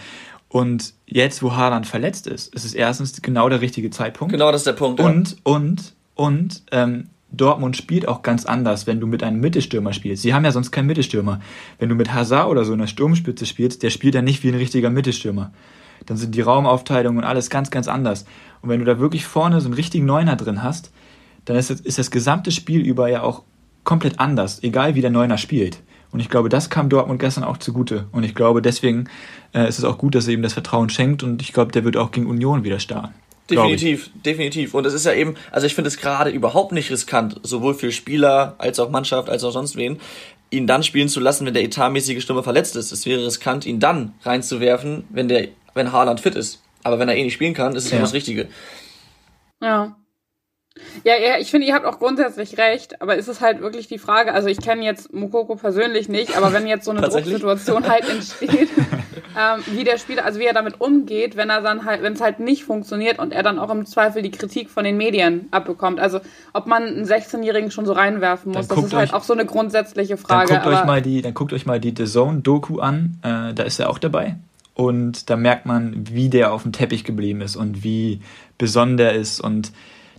Und 0.50 0.94
jetzt, 1.06 1.44
wo 1.44 1.56
Haaland 1.56 1.86
verletzt 1.86 2.28
ist, 2.28 2.54
ist 2.56 2.64
es 2.64 2.74
erstens 2.74 3.22
genau 3.22 3.50
der 3.50 3.60
richtige 3.60 3.90
Zeitpunkt. 3.90 4.32
Genau, 4.32 4.52
das 4.52 4.62
ist 4.62 4.68
der 4.68 4.74
Punkt. 4.74 5.02
Und, 5.02 5.32
ja. 5.32 5.38
und, 5.44 5.94
und, 6.16 6.64
ähm, 6.72 7.10
Dortmund 7.32 7.76
spielt 7.76 8.08
auch 8.08 8.22
ganz 8.22 8.46
anders, 8.46 8.88
wenn 8.88 9.00
du 9.00 9.08
mit 9.08 9.22
einem 9.22 9.40
Mittelstürmer 9.40 9.94
spielst. 9.94 10.24
Sie 10.24 10.34
haben 10.34 10.46
ja 10.46 10.52
sonst 10.52 10.72
keinen 10.72 10.88
Mittelstürmer. 10.88 11.42
Wenn 11.78 11.90
du 11.90 11.96
mit 11.96 12.14
Hazard 12.14 12.48
oder 12.48 12.64
so 12.64 12.74
in 12.74 12.80
der 12.80 12.88
Sturmspitze 12.88 13.46
spielst, 13.46 13.84
der 13.84 13.90
spielt 13.90 14.16
ja 14.16 14.22
nicht 14.22 14.44
wie 14.44 14.50
ein 14.50 14.56
richtiger 14.56 14.90
Mittelstürmer. 14.90 15.52
Dann 16.06 16.18
sind 16.18 16.36
die 16.36 16.42
Raumaufteilungen 16.42 17.20
und 17.20 17.30
alles 17.30 17.50
ganz, 17.50 17.70
ganz 17.70 17.88
anders. 17.88 18.26
Und 18.62 18.70
wenn 18.70 18.80
du 18.80 18.86
da 18.86 19.00
wirklich 19.00 19.26
vorne 19.26 19.60
so 19.60 19.68
einen 19.68 19.74
richtigen 19.74 20.06
Neuner 20.06 20.36
drin 20.36 20.64
hast, 20.64 20.92
dann 21.46 21.58
ist 21.58 21.70
das, 21.70 21.82
ist 21.82 21.98
das 21.98 22.12
gesamte 22.12 22.52
Spiel 22.52 22.82
über 22.82 23.10
ja 23.10 23.24
auch 23.24 23.44
komplett 23.84 24.20
anders, 24.20 24.64
egal 24.64 24.96
wie 24.96 25.02
der 25.02 25.12
Neuner 25.12 25.38
spielt. 25.38 25.82
Und 26.12 26.22
ich 26.22 26.30
glaube, 26.30 26.50
das 26.50 26.70
kam 26.70 26.90
Dortmund 26.90 27.20
gestern 27.20 27.44
auch 27.44 27.58
zugute. 27.58 28.08
Und 28.12 28.24
ich 28.24 28.36
glaube, 28.36 28.62
deswegen 28.62 29.10
äh, 29.54 29.68
ist 29.68 29.80
es 29.80 29.86
auch 29.86 29.98
gut, 29.98 30.16
dass 30.16 30.28
er 30.28 30.34
ihm 30.34 30.42
das 30.42 30.54
Vertrauen 30.54 30.90
schenkt. 30.90 31.24
Und 31.24 31.42
ich 31.42 31.52
glaube, 31.52 31.72
der 31.72 31.84
wird 31.84 31.98
auch 31.98 32.12
gegen 32.12 32.28
Union 32.28 32.64
wieder 32.64 32.80
starten. 32.80 33.14
Definitiv, 33.50 34.10
definitiv. 34.14 34.74
Und 34.74 34.86
es 34.86 34.94
ist 34.94 35.06
ja 35.06 35.14
eben, 35.14 35.36
also 35.52 35.68
ich 35.68 35.76
finde 35.76 35.88
es 35.88 35.98
gerade 35.98 36.30
überhaupt 36.30 36.74
nicht 36.74 36.92
riskant, 36.92 37.40
sowohl 37.44 37.74
für 37.74 37.92
Spieler 37.92 38.56
als 38.58 38.80
auch 38.80 38.90
Mannschaft 38.90 39.30
als 39.30 39.44
auch 39.44 39.52
sonst 39.52 39.78
wen, 39.78 40.00
ihn 40.50 40.68
dann 40.68 40.84
spielen 40.84 41.10
zu 41.10 41.20
lassen, 41.20 41.46
wenn 41.46 41.54
der 41.54 41.64
etatmäßige 41.64 42.22
Stürmer 42.22 42.44
verletzt 42.44 42.76
ist. 42.76 42.92
Es 42.92 43.06
wäre 43.06 43.26
riskant, 43.26 43.66
ihn 43.66 43.80
dann 43.80 44.14
reinzuwerfen, 44.24 45.06
wenn 45.10 45.28
der, 45.28 45.48
wenn 45.74 45.92
Haaland 45.92 46.20
fit 46.20 46.36
ist. 46.36 46.62
Aber 46.84 47.00
wenn 47.00 47.10
er 47.10 47.16
eh 47.16 47.24
nicht 47.24 47.34
spielen 47.34 47.54
kann, 47.54 47.76
ist 47.76 47.86
es 47.86 47.92
ja 47.92 48.00
das 48.00 48.14
Richtige. 48.14 48.48
Ja. 49.62 49.98
Ja, 51.04 51.16
ja, 51.18 51.40
ich 51.40 51.50
finde, 51.50 51.68
ihr 51.68 51.74
habt 51.74 51.86
auch 51.86 51.98
grundsätzlich 51.98 52.58
recht, 52.58 53.02
aber 53.02 53.16
ist 53.16 53.28
es 53.28 53.42
halt 53.42 53.62
wirklich 53.62 53.88
die 53.88 53.98
Frage, 53.98 54.32
also 54.32 54.48
ich 54.48 54.60
kenne 54.62 54.84
jetzt 54.84 55.12
Mukoko 55.12 55.56
persönlich 55.56 56.08
nicht, 56.08 56.38
aber 56.38 56.54
wenn 56.54 56.68
jetzt 56.68 56.86
so 56.86 56.92
eine 56.92 57.02
Drucksituation 57.10 57.88
halt 57.88 58.08
entsteht, 58.10 58.70
ähm, 59.38 59.64
wie 59.68 59.84
der 59.84 59.98
Spieler, 59.98 60.26
also 60.26 60.40
wie 60.40 60.46
er 60.46 60.54
damit 60.54 60.82
umgeht, 60.82 61.38
wenn 61.38 61.50
er 61.50 61.62
dann 61.62 61.86
halt, 61.86 62.02
wenn 62.02 62.14
es 62.14 62.22
halt 62.22 62.40
nicht 62.40 62.64
funktioniert 62.64 63.20
und 63.20 63.32
er 63.32 63.44
dann 63.44 63.60
auch 63.60 63.70
im 63.70 63.86
Zweifel 63.86 64.24
die 64.24 64.32
Kritik 64.32 64.70
von 64.70 64.84
den 64.84 64.98
Medien 64.98 65.48
abbekommt. 65.52 66.00
Also 66.00 66.20
ob 66.54 66.66
man 66.66 66.84
einen 66.84 67.06
16-Jährigen 67.06 67.70
schon 67.70 67.86
so 67.86 67.94
reinwerfen 67.94 68.52
muss, 68.52 68.68
das 68.68 68.84
ist 68.84 68.94
halt 68.94 69.14
auch 69.14 69.24
so 69.24 69.34
eine 69.34 69.46
grundsätzliche 69.46 70.18
Frage. 70.18 70.54
Dann 70.54 70.64
guckt, 70.64 70.76
euch 70.76 70.86
mal, 70.86 71.02
die, 71.02 71.22
dann 71.22 71.34
guckt 71.36 71.54
euch 71.54 71.66
mal 71.68 71.80
die 71.80 71.94
The 71.96 72.06
Zone-Doku 72.06 72.80
an, 72.80 73.20
äh, 73.22 73.54
da 73.54 73.64
ist 73.64 73.80
er 73.80 73.90
auch 73.92 74.00
dabei. 74.00 74.38
Und 74.74 75.30
da 75.30 75.38
merkt 75.38 75.66
man, 75.66 76.08
wie 76.12 76.30
der 76.30 76.52
auf 76.52 76.64
dem 76.64 76.72
Teppich 76.72 77.04
geblieben 77.04 77.42
ist 77.42 77.56
und 77.56 77.84
wie 77.84 78.22
besonders 78.58 79.16
ist 79.16 79.40
und 79.40 79.72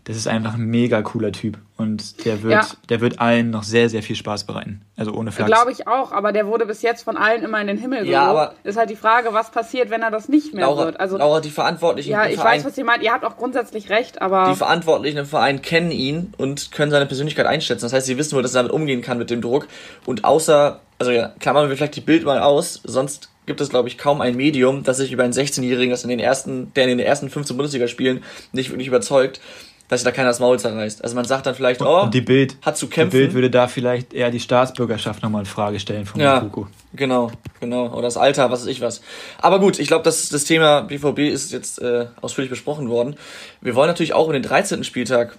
das 0.09 0.17
ist 0.17 0.27
einfach 0.27 0.55
ein 0.55 0.65
mega 0.65 1.03
cooler 1.03 1.33
Typ 1.33 1.59
und 1.77 2.25
der 2.25 2.43
wird, 2.43 2.53
ja. 2.53 2.67
der 2.89 3.03
wird 3.03 3.21
allen 3.21 3.51
noch 3.51 3.63
sehr, 3.63 3.91
sehr 3.91 4.03
viel 4.03 4.17
Spaß 4.17 4.45
bereiten. 4.45 4.81
Also 4.97 5.13
ohne 5.13 5.33
Flachs. 5.33 5.51
Glaube 5.51 5.71
ich 5.71 5.87
auch, 5.87 6.13
aber 6.13 6.33
der 6.33 6.47
wurde 6.47 6.65
bis 6.65 6.81
jetzt 6.81 7.03
von 7.03 7.19
allen 7.19 7.43
immer 7.43 7.61
in 7.61 7.67
den 7.67 7.77
Himmel 7.77 7.99
gehoben. 7.99 8.13
Ja, 8.13 8.23
aber 8.23 8.55
ist 8.65 8.79
halt 8.79 8.89
die 8.89 8.97
Frage, 8.97 9.35
was 9.35 9.51
passiert, 9.51 9.91
wenn 9.91 10.01
er 10.01 10.11
das 10.11 10.31
nicht 10.31 10.55
mehr 10.55 10.65
Laura, 10.65 10.87
wird. 10.87 10.99
Also, 10.99 11.19
Laura, 11.19 11.43
die 11.43 11.51
Verantwortlichen 11.51 12.11
Ja, 12.11 12.27
ich 12.27 12.37
Verein, 12.37 12.57
weiß, 12.57 12.65
was 12.65 12.79
ihr 12.79 12.87
meint. 12.87 13.03
Ihr 13.03 13.13
habt 13.13 13.23
auch 13.23 13.37
grundsätzlich 13.37 13.91
recht, 13.91 14.23
aber... 14.23 14.49
Die 14.51 14.57
Verantwortlichen 14.57 15.19
im 15.19 15.27
Verein 15.27 15.61
kennen 15.61 15.91
ihn 15.91 16.33
und 16.39 16.73
können 16.73 16.91
seine 16.91 17.05
Persönlichkeit 17.05 17.45
einschätzen. 17.45 17.85
Das 17.85 17.93
heißt, 17.93 18.07
sie 18.07 18.17
wissen 18.17 18.35
nur, 18.35 18.43
dass 18.43 18.55
er 18.55 18.63
damit 18.63 18.73
umgehen 18.73 19.03
kann 19.03 19.19
mit 19.19 19.29
dem 19.29 19.43
Druck. 19.43 19.69
Und 20.07 20.25
außer, 20.25 20.81
also 20.99 21.13
ja, 21.13 21.35
klammern 21.39 21.69
wir 21.69 21.77
vielleicht 21.77 21.97
die 21.97 22.01
Bild 22.01 22.25
mal 22.25 22.39
aus, 22.39 22.81
sonst 22.83 23.29
gibt 23.45 23.61
es, 23.61 23.69
glaube 23.69 23.89
ich, 23.89 23.99
kaum 23.99 24.23
ein 24.23 24.37
Medium, 24.37 24.85
das 24.85 24.97
sich 24.97 25.13
über 25.13 25.25
einen 25.25 25.33
16-Jährigen, 25.35 25.91
das 25.91 26.03
in 26.03 26.11
den 26.11 26.21
ersten, 26.21 26.73
der 26.75 26.85
in 26.85 26.97
den 26.97 27.07
ersten 27.07 27.29
15 27.29 27.57
Bundesligaspielen 27.57 28.23
nicht 28.53 28.71
wirklich 28.71 28.89
überzeugt, 28.89 29.41
dass 29.89 30.03
da 30.05 30.11
keiner 30.11 30.29
das 30.29 30.39
Maul 30.39 30.59
zerreißt. 30.59 31.03
Also 31.03 31.17
man 31.17 31.25
sagt 31.25 31.47
dann 31.47 31.55
vielleicht, 31.55 31.81
oh, 31.83 32.03
Und 32.03 32.13
die 32.15 32.21
Bild, 32.21 32.57
hat 32.63 32.77
zu 32.77 32.87
die 32.87 32.93
kämpfen. 32.93 33.17
Bild 33.19 33.35
würde 33.35 33.51
da 33.51 33.69
vielleicht 33.69 34.13
eher 34.13 34.31
die 34.31 34.41
Staatsbürgerschaft 34.41 35.23
nochmal 35.23 35.41
in 35.43 35.47
Frage 35.47 35.81
stellen 35.81 36.05
von 36.05 36.21
Ja, 36.21 36.41
Mokoko. 36.41 36.69
genau, 36.95 37.31
genau. 37.61 37.89
Oder 37.93 38.03
das 38.03 38.17
Alter, 38.19 38.51
was 38.51 38.61
weiß 38.63 38.69
ich 38.69 38.81
was. 38.83 39.01
Aber 39.41 39.59
gut, 39.61 39.79
ich 39.79 39.89
glaube, 39.89 40.05
das, 40.05 40.29
das 40.29 40.45
Thema 40.45 40.83
BVB 40.83 41.21
ist 41.21 41.53
jetzt 41.53 41.81
äh, 41.81 42.07
ausführlich 42.21 42.51
besprochen 42.51 42.91
worden. 42.91 43.17
Wir 43.63 43.75
wollen 43.75 43.89
natürlich 43.89 44.13
auch 44.13 44.25
über 44.25 44.35
den 44.35 44.43
13. 44.43 44.85
Spieltag, 44.85 45.37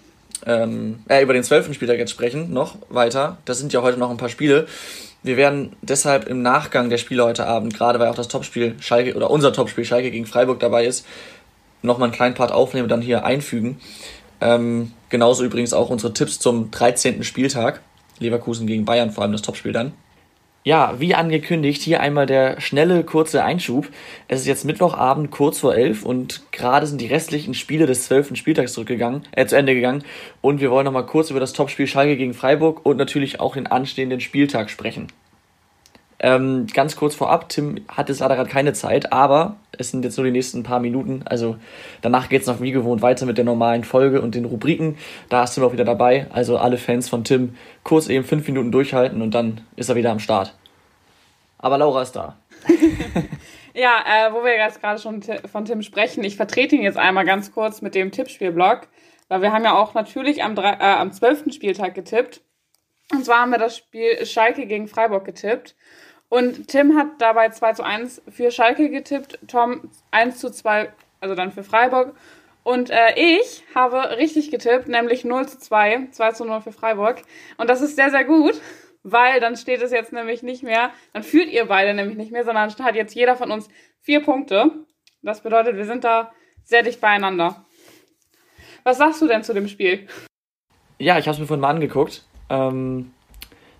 ähm, 0.48 1.00
äh, 1.10 1.22
über 1.22 1.34
den 1.34 1.44
12. 1.44 1.74
Spieltag 1.76 2.00
jetzt 2.00 2.12
sprechen, 2.12 2.52
noch 2.52 2.76
weiter. 2.90 3.38
Da 3.46 3.54
sind 3.54 3.72
ja 3.72 3.82
heute 3.84 4.00
noch 4.00 4.10
ein 4.10 4.18
paar 4.18 4.30
Spiele. 4.30 4.68
Wir 5.22 5.38
werden 5.38 5.76
deshalb 5.82 6.28
im 6.28 6.42
Nachgang 6.42 6.90
der 6.90 6.98
Spiele 6.98 7.24
heute 7.26 7.46
Abend, 7.46 7.76
gerade 7.76 8.00
weil 8.00 8.08
auch 8.08 8.16
das 8.16 8.30
Topspiel 8.30 8.76
Schalke 8.80 9.14
oder 9.16 9.30
unser 9.30 9.52
Topspiel 9.54 9.84
Schalke 9.86 10.10
gegen 10.12 10.26
Freiburg 10.26 10.60
dabei 10.62 10.86
ist, 10.86 11.06
nochmal 11.82 12.08
einen 12.08 12.16
kleinen 12.16 12.36
Part 12.36 12.52
aufnehmen 12.52 12.84
und 12.84 12.90
dann 12.90 13.02
hier 13.02 13.26
einfügen. 13.26 13.80
Ähm, 14.41 14.91
genauso 15.10 15.43
übrigens 15.43 15.73
auch 15.73 15.89
unsere 15.89 16.13
Tipps 16.13 16.39
zum 16.39 16.71
13. 16.71 17.23
Spieltag. 17.23 17.82
Leverkusen 18.19 18.67
gegen 18.67 18.86
Bayern, 18.86 19.12
vor 19.12 19.23
allem 19.23 19.32
das 19.32 19.41
Topspiel 19.41 19.71
dann. 19.71 19.93
Ja, 20.65 20.99
wie 20.99 21.15
angekündigt, 21.15 21.82
hier 21.82 22.02
einmal 22.02 22.25
der 22.25 22.60
schnelle, 22.60 23.06
kurze 23.06 23.45
Einschub. 23.45 23.88
Es 24.28 24.41
ist 24.41 24.45
jetzt 24.45 24.65
Mittwochabend, 24.65 25.32
kurz 25.32 25.60
vor 25.60 25.73
elf 25.73 26.04
und 26.04 26.43
gerade 26.52 26.86
sind 26.86 26.99
die 26.99 27.08
restlichen 27.08 27.54
Spiele 27.54 27.86
des 27.86 28.06
zwölften 28.06 28.36
Spieltags 28.36 28.73
zurückgegangen, 28.73 29.23
äh, 29.32 29.45
zu 29.45 29.56
Ende 29.56 29.73
gegangen. 29.73 30.04
Und 30.41 30.60
wir 30.60 30.69
wollen 30.69 30.84
nochmal 30.84 31.06
kurz 31.06 31.30
über 31.30 31.39
das 31.39 31.54
Topspiel 31.54 31.88
Schalke 31.88 32.17
gegen 32.17 32.34
Freiburg 32.34 32.86
und 32.86 32.97
natürlich 32.97 33.39
auch 33.39 33.54
den 33.54 33.67
anstehenden 33.67 34.19
Spieltag 34.19 34.69
sprechen. 34.69 35.08
Ähm, 36.22 36.68
ganz 36.74 36.96
kurz 36.96 37.16
vorab, 37.16 37.48
Tim 37.48 37.86
hat 37.88 38.10
jetzt 38.10 38.20
leider 38.20 38.36
gerade 38.36 38.50
keine 38.50 38.74
Zeit, 38.74 39.14
aber 39.14 39.56
es 39.78 39.92
sind 39.92 40.04
jetzt 40.04 40.18
nur 40.18 40.26
die 40.26 40.32
nächsten 40.32 40.64
paar 40.64 40.80
Minuten. 40.80 41.24
Also 41.26 41.56
danach 42.02 42.28
geht 42.28 42.42
es 42.42 42.48
noch 42.48 42.60
wie 42.60 42.72
gewohnt 42.72 43.02
weiter 43.02 43.26
mit 43.26 43.38
der 43.38 43.46
normalen 43.46 43.86
Folge 43.86 44.22
und 44.22 44.36
den 44.36 44.46
Rubriken. 44.46 44.98
Da 45.30 45.44
ist 45.44 45.56
Tim 45.56 45.64
auch 45.64 45.72
wieder 45.72 45.86
dabei. 45.86 46.28
Also 46.32 46.58
alle 46.58 46.78
Fans 46.78 47.08
von 47.08 47.24
Tim 47.24 47.56
kurz 47.84 48.10
eben 48.10 48.26
fünf 48.26 48.46
Minuten 48.48 48.72
durchhalten 48.72 49.22
und 49.22 49.34
dann 49.34 49.62
ist 49.78 49.90
er 49.90 49.96
wieder 49.96 50.12
am 50.12 50.20
Start. 50.20 50.56
Aber 51.58 51.78
Laura 51.78 52.02
ist 52.02 52.16
da. 52.16 52.38
Ja, 53.80 54.04
äh, 54.06 54.34
wo 54.34 54.44
wir 54.44 54.58
jetzt 54.58 54.82
gerade 54.82 55.00
schon 55.00 55.22
von 55.22 55.64
Tim 55.64 55.82
sprechen, 55.84 56.24
ich 56.24 56.36
vertrete 56.36 56.76
ihn 56.76 56.82
jetzt 56.82 56.98
einmal 56.98 57.24
ganz 57.24 57.54
kurz 57.54 57.82
mit 57.82 57.96
dem 57.96 58.12
Tippspielblog, 58.12 58.88
weil 59.30 59.42
wir 59.42 59.54
haben 59.54 59.64
ja 59.64 59.78
auch 59.78 59.94
natürlich 59.94 60.44
am, 60.44 60.58
äh, 60.58 60.76
am 60.80 61.14
12. 61.14 61.54
Spieltag 61.54 61.94
getippt. 61.94 62.42
Und 63.12 63.24
zwar 63.26 63.42
haben 63.42 63.52
wir 63.52 63.58
das 63.58 63.78
Spiel 63.78 64.26
Schalke 64.26 64.66
gegen 64.66 64.88
Freiburg 64.88 65.24
getippt. 65.24 65.76
Und 66.30 66.68
Tim 66.68 66.96
hat 66.96 67.08
dabei 67.20 67.50
2 67.50 67.74
zu 67.74 67.84
1 67.84 68.22
für 68.30 68.52
Schalke 68.52 68.89
getippt, 68.89 69.39
Tom 69.48 69.89
1 70.12 70.38
zu 70.38 70.52
2, 70.52 70.92
also 71.20 71.36
dann 71.36 71.52
für 71.52 71.63
Freiburg. 71.63 72.15
Und 72.63 72.92
äh, 72.92 73.13
ich 73.15 73.63
habe 73.74 74.18
richtig 74.18 74.52
getippt, 74.52 74.88
nämlich 74.88 75.26
0 75.26 75.48
zu 75.48 75.58
2, 75.58 76.10
2 76.12 76.32
zu 76.34 76.46
0 76.46 76.62
für 76.62 76.72
Freiburg. 76.72 77.24
Und 77.58 77.68
das 77.70 77.82
ist 77.82 77.96
sehr, 77.96 78.12
sehr 78.12 78.26
gut, 78.26 78.62
weil 79.02 79.39
dann 79.39 79.56
steht 79.56 79.82
es 79.82 79.92
jetzt 79.92 80.13
nämlich 80.13 80.44
nicht 80.44 80.62
mehr, 80.62 80.92
dann 81.13 81.24
führt 81.24 81.50
ihr 81.50 81.65
beide 81.65 81.96
nämlich 81.96 82.18
nicht 82.18 82.32
mehr, 82.32 82.44
sondern 82.44 82.70
hat 82.70 82.96
jetzt 82.96 83.15
jeder 83.15 83.36
von 83.36 83.50
uns 83.50 83.68
vier 84.02 84.22
Punkte. 84.22 84.72
Das 85.24 85.42
bedeutet, 85.42 85.78
wir 85.78 85.86
sind 85.86 86.04
da 86.04 86.32
sehr 86.63 86.84
dicht 86.84 87.02
beieinander. 87.02 87.65
Was 88.84 88.98
sagst 88.98 89.22
du 89.22 89.28
denn 89.28 89.44
zu 89.44 89.54
dem 89.54 89.68
Spiel? 89.68 90.08
Ja, 91.00 91.18
ich 91.18 91.26
habe 91.26 91.34
es 91.34 91.39
mir 91.39 91.48
vorhin 91.48 91.62
mal 91.62 91.70
angeguckt. 91.70 92.24
Ähm, 92.50 93.13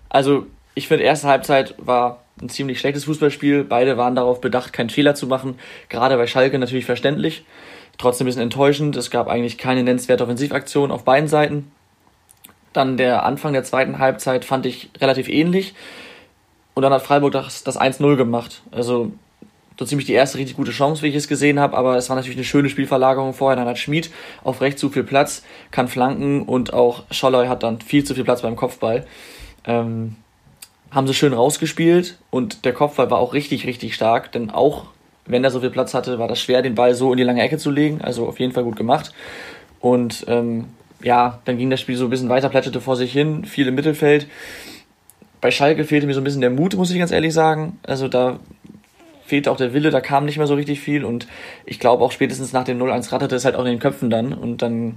also, 0.08 0.46
ich 0.74 0.88
finde, 0.88 1.04
erste 1.04 1.28
Halbzeit 1.28 1.74
war 1.78 2.24
ein 2.40 2.48
ziemlich 2.48 2.80
schlechtes 2.80 3.04
Fußballspiel. 3.04 3.64
Beide 3.64 3.96
waren 3.96 4.14
darauf 4.14 4.40
bedacht, 4.40 4.72
keinen 4.72 4.90
Fehler 4.90 5.14
zu 5.14 5.26
machen. 5.26 5.58
Gerade 5.88 6.16
bei 6.16 6.26
Schalke 6.26 6.58
natürlich 6.58 6.86
verständlich. 6.86 7.44
Trotzdem 7.98 8.24
ein 8.24 8.28
bisschen 8.28 8.42
enttäuschend. 8.42 8.96
Es 8.96 9.10
gab 9.10 9.28
eigentlich 9.28 9.58
keine 9.58 9.82
nennenswerte 9.82 10.24
Offensivaktion 10.24 10.90
auf 10.90 11.04
beiden 11.04 11.28
Seiten. 11.28 11.70
Dann 12.72 12.96
der 12.96 13.24
Anfang 13.24 13.52
der 13.52 13.64
zweiten 13.64 13.98
Halbzeit 13.98 14.44
fand 14.44 14.66
ich 14.66 14.90
relativ 15.00 15.28
ähnlich. 15.28 15.74
Und 16.74 16.82
dann 16.82 16.92
hat 16.92 17.02
Freiburg 17.02 17.32
das, 17.32 17.64
das 17.64 17.78
1-0 17.78 18.16
gemacht. 18.16 18.62
Also 18.70 19.12
so 19.78 19.86
ziemlich 19.86 20.06
die 20.06 20.12
erste 20.12 20.38
richtig 20.38 20.56
gute 20.56 20.72
Chance, 20.72 21.02
wie 21.02 21.06
ich 21.06 21.14
es 21.14 21.26
gesehen 21.26 21.58
habe, 21.58 21.74
aber 21.74 21.96
es 21.96 22.10
war 22.10 22.16
natürlich 22.16 22.36
eine 22.36 22.44
schöne 22.44 22.68
Spielverlagerung 22.68 23.32
vorher. 23.32 23.56
Dann 23.56 23.66
hat 23.66 23.78
Schmid 23.78 24.10
auf 24.44 24.60
rechts 24.60 24.78
zu 24.78 24.90
viel 24.90 25.04
Platz, 25.04 25.42
kann 25.70 25.88
flanken 25.88 26.42
und 26.42 26.74
auch 26.74 27.04
Scholloy 27.10 27.48
hat 27.48 27.62
dann 27.62 27.80
viel 27.80 28.04
zu 28.04 28.14
viel 28.14 28.24
Platz 28.24 28.42
beim 28.42 28.56
Kopfball. 28.56 29.06
Ähm, 29.64 30.16
haben 30.90 31.06
sie 31.06 31.14
schön 31.14 31.32
rausgespielt 31.32 32.18
und 32.30 32.64
der 32.64 32.72
Kopfball 32.72 33.10
war 33.10 33.18
auch 33.18 33.34
richtig, 33.34 33.66
richtig 33.66 33.94
stark, 33.94 34.32
denn 34.32 34.50
auch 34.50 34.86
wenn 35.26 35.44
er 35.44 35.50
so 35.50 35.60
viel 35.60 35.70
Platz 35.70 35.94
hatte, 35.94 36.18
war 36.18 36.28
das 36.28 36.40
schwer, 36.40 36.62
den 36.62 36.74
Ball 36.74 36.94
so 36.94 37.12
in 37.12 37.18
die 37.18 37.24
lange 37.24 37.42
Ecke 37.42 37.58
zu 37.58 37.70
legen. 37.70 38.00
Also 38.00 38.26
auf 38.26 38.40
jeden 38.40 38.52
Fall 38.52 38.64
gut 38.64 38.76
gemacht. 38.76 39.12
Und 39.78 40.24
ähm, 40.28 40.66
ja, 41.02 41.40
dann 41.44 41.56
ging 41.56 41.70
das 41.70 41.80
Spiel 41.80 41.96
so 41.96 42.04
ein 42.04 42.10
bisschen 42.10 42.28
weiter, 42.28 42.48
plätscherte 42.48 42.80
vor 42.80 42.96
sich 42.96 43.12
hin, 43.12 43.44
viel 43.44 43.68
im 43.68 43.74
Mittelfeld. 43.74 44.26
Bei 45.40 45.50
Schalke 45.50 45.84
fehlte 45.84 46.06
mir 46.06 46.14
so 46.14 46.20
ein 46.20 46.24
bisschen 46.24 46.40
der 46.40 46.50
Mut, 46.50 46.74
muss 46.74 46.90
ich 46.90 46.98
ganz 46.98 47.12
ehrlich 47.12 47.32
sagen. 47.32 47.78
Also 47.86 48.08
da 48.08 48.40
fehlte 49.24 49.50
auch 49.50 49.56
der 49.56 49.72
Wille, 49.72 49.90
da 49.90 50.00
kam 50.00 50.24
nicht 50.24 50.38
mehr 50.38 50.48
so 50.48 50.54
richtig 50.54 50.80
viel 50.80 51.04
und 51.04 51.28
ich 51.64 51.78
glaube 51.78 52.04
auch 52.04 52.10
spätestens 52.10 52.52
nach 52.52 52.64
dem 52.64 52.82
0-1 52.82 53.12
ratterte 53.12 53.36
es 53.36 53.44
halt 53.44 53.54
auch 53.54 53.60
in 53.60 53.70
den 53.70 53.78
Köpfen 53.78 54.10
dann 54.10 54.32
und 54.32 54.60
dann 54.60 54.96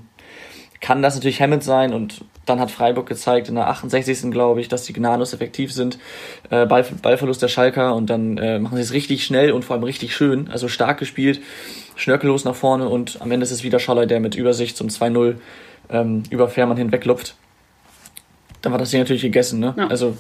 kann 0.83 1.01
das 1.01 1.15
natürlich 1.15 1.39
hemmend 1.39 1.63
sein 1.63 1.93
und 1.93 2.25
dann 2.45 2.59
hat 2.59 2.69
Freiburg 2.69 3.07
gezeigt 3.07 3.47
in 3.47 3.55
der 3.55 3.69
68. 3.69 4.31
glaube 4.31 4.59
ich, 4.59 4.67
dass 4.67 4.83
die 4.83 4.91
gnadenlos 4.91 5.33
effektiv 5.33 5.71
sind. 5.71 5.97
Äh, 6.49 6.65
Ball, 6.65 6.85
Ballverlust 7.01 7.41
der 7.41 7.47
Schalker 7.47 7.95
und 7.95 8.09
dann 8.09 8.37
äh, 8.37 8.59
machen 8.59 8.75
sie 8.75 8.83
es 8.83 8.91
richtig 8.91 9.23
schnell 9.23 9.53
und 9.53 9.63
vor 9.63 9.77
allem 9.77 9.85
richtig 9.85 10.13
schön, 10.13 10.49
also 10.51 10.67
stark 10.67 10.99
gespielt, 10.99 11.39
schnörkellos 11.95 12.43
nach 12.43 12.53
vorne 12.53 12.89
und 12.89 13.21
am 13.21 13.31
Ende 13.31 13.45
ist 13.45 13.51
es 13.51 13.63
wieder 13.63 13.79
Schaller, 13.79 14.05
der 14.07 14.19
mit 14.19 14.35
Übersicht 14.35 14.75
zum 14.75 14.89
2-0 14.89 15.35
ähm, 15.89 16.23
über 16.29 16.49
Fährmann 16.49 16.75
hinweglupft. 16.75 17.37
Dann 18.61 18.73
war 18.73 18.79
das 18.79 18.89
Ding 18.89 18.99
natürlich 18.99 19.21
gegessen, 19.21 19.61
ne? 19.61 19.73
Ja. 19.77 19.87
Also 19.87 20.17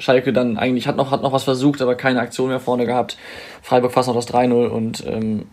Schalke 0.00 0.32
dann 0.32 0.58
eigentlich 0.58 0.88
hat 0.88 0.96
noch, 0.96 1.12
hat 1.12 1.22
noch 1.22 1.32
was 1.32 1.44
versucht, 1.44 1.80
aber 1.82 1.94
keine 1.94 2.20
Aktion 2.20 2.48
mehr 2.48 2.58
vorne 2.58 2.84
gehabt. 2.84 3.16
Freiburg 3.62 3.92
fast 3.92 4.08
noch 4.08 4.16
das 4.16 4.26
3-0 4.26 4.66
und 4.66 5.06
ähm, 5.06 5.46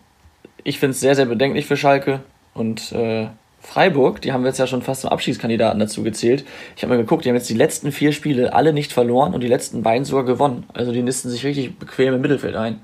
ich 0.63 0.80
finde 0.80 0.91
es 0.93 1.00
sehr, 1.00 1.13
sehr 1.13 1.26
bedenklich 1.26 1.67
für 1.67 1.78
Schalke. 1.78 2.22
Und 2.56 2.91
äh, 2.91 3.28
Freiburg, 3.60 4.22
die 4.22 4.32
haben 4.32 4.43
wir 4.43 4.48
jetzt 4.48 4.58
ja 4.58 4.67
schon 4.67 4.82
fast 4.82 5.02
zum 5.02 5.10
Abschiedskandidaten 5.10 5.80
dazu 5.80 6.04
gezählt. 6.04 6.45
Ich 6.76 6.84
habe 6.84 6.93
mal 6.93 7.02
geguckt, 7.02 7.26
die 7.26 7.30
haben 7.30 7.36
jetzt 7.36 7.50
die 7.50 7.56
letzten 7.56 7.91
vier 7.91 8.13
Spiele 8.13 8.54
alle 8.54 8.74
nicht 8.74 8.91
verloren 8.91 9.34
und 9.34 9.41
die 9.41 9.48
letzten 9.48 9.84
beiden 9.84 10.06
sogar 10.06 10.26
gewonnen. 10.26 10.65
Also 10.74 10.91
die 10.91 11.02
nisten 11.02 11.30
sich 11.30 11.45
richtig 11.45 11.78
bequem 11.78 12.13
im 12.13 12.22
Mittelfeld 12.22 12.56
ein. 12.56 12.82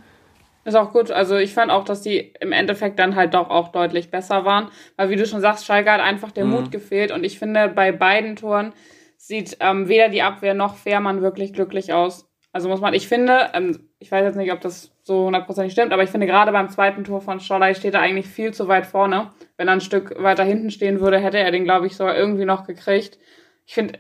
Ist 0.66 0.76
auch 0.76 0.92
gut. 0.92 1.12
Also 1.12 1.38
ich 1.38 1.54
fand 1.54 1.72
auch, 1.72 1.86
dass 1.86 2.02
die 2.02 2.34
im 2.40 2.52
Endeffekt 2.52 2.98
dann 2.98 3.16
halt 3.16 3.36
doch 3.36 3.52
auch 3.52 3.70
deutlich 3.70 4.10
besser 4.10 4.46
waren. 4.46 4.70
Weil 4.98 5.12
wie 5.12 5.16
du 5.16 5.28
schon 5.28 5.42
sagst, 5.42 5.66
Schalke 5.66 5.92
hat 5.92 6.02
einfach 6.02 6.32
der 6.32 6.46
Mut 6.46 6.72
gefehlt. 6.72 7.12
Und 7.12 7.24
ich 7.24 7.38
finde, 7.38 7.70
bei 7.70 7.92
beiden 7.92 8.36
Toren 8.36 8.74
sieht 9.18 9.58
ähm, 9.60 9.88
weder 9.88 10.10
die 10.10 10.24
Abwehr 10.24 10.56
noch 10.56 10.76
Fährmann 10.76 11.22
wirklich 11.22 11.54
glücklich 11.54 11.94
aus. 11.94 12.28
Also 12.56 12.70
muss 12.70 12.80
man, 12.80 12.94
ich 12.94 13.10
finde, 13.10 13.50
ähm, 13.54 13.90
ich 14.00 14.10
weiß 14.10 14.24
jetzt 14.24 14.38
nicht, 14.38 14.54
ob 14.54 14.62
das 14.62 14.90
so 15.04 15.26
hundertprozentig 15.26 15.74
stimmt, 15.74 15.92
aber 15.92 16.04
ich 16.04 16.10
finde 16.10 16.26
gerade 16.26 16.54
beim 16.54 16.70
zweiten 16.70 17.04
Tor 17.04 17.20
von 17.20 17.42
Scholley 17.42 17.76
steht 17.76 17.96
er 17.96 18.00
eigentlich 18.00 18.28
viel 18.28 18.54
zu 18.54 18.70
weit 18.70 18.86
vorne. 18.86 19.30
Wenn 19.58 19.68
er 19.68 19.74
ein 19.74 19.82
Stück 19.82 20.16
weiter 20.24 20.46
hinten 20.46 20.72
stehen 20.72 21.02
würde, 21.02 21.20
hätte 21.20 21.38
er 21.38 21.52
den, 21.52 21.66
glaube 21.66 21.86
ich, 21.88 21.98
sogar 21.98 22.16
irgendwie 22.16 22.46
noch 22.46 22.66
gekriegt. 22.66 23.20
Ich 23.66 23.74
finde, 23.74 24.00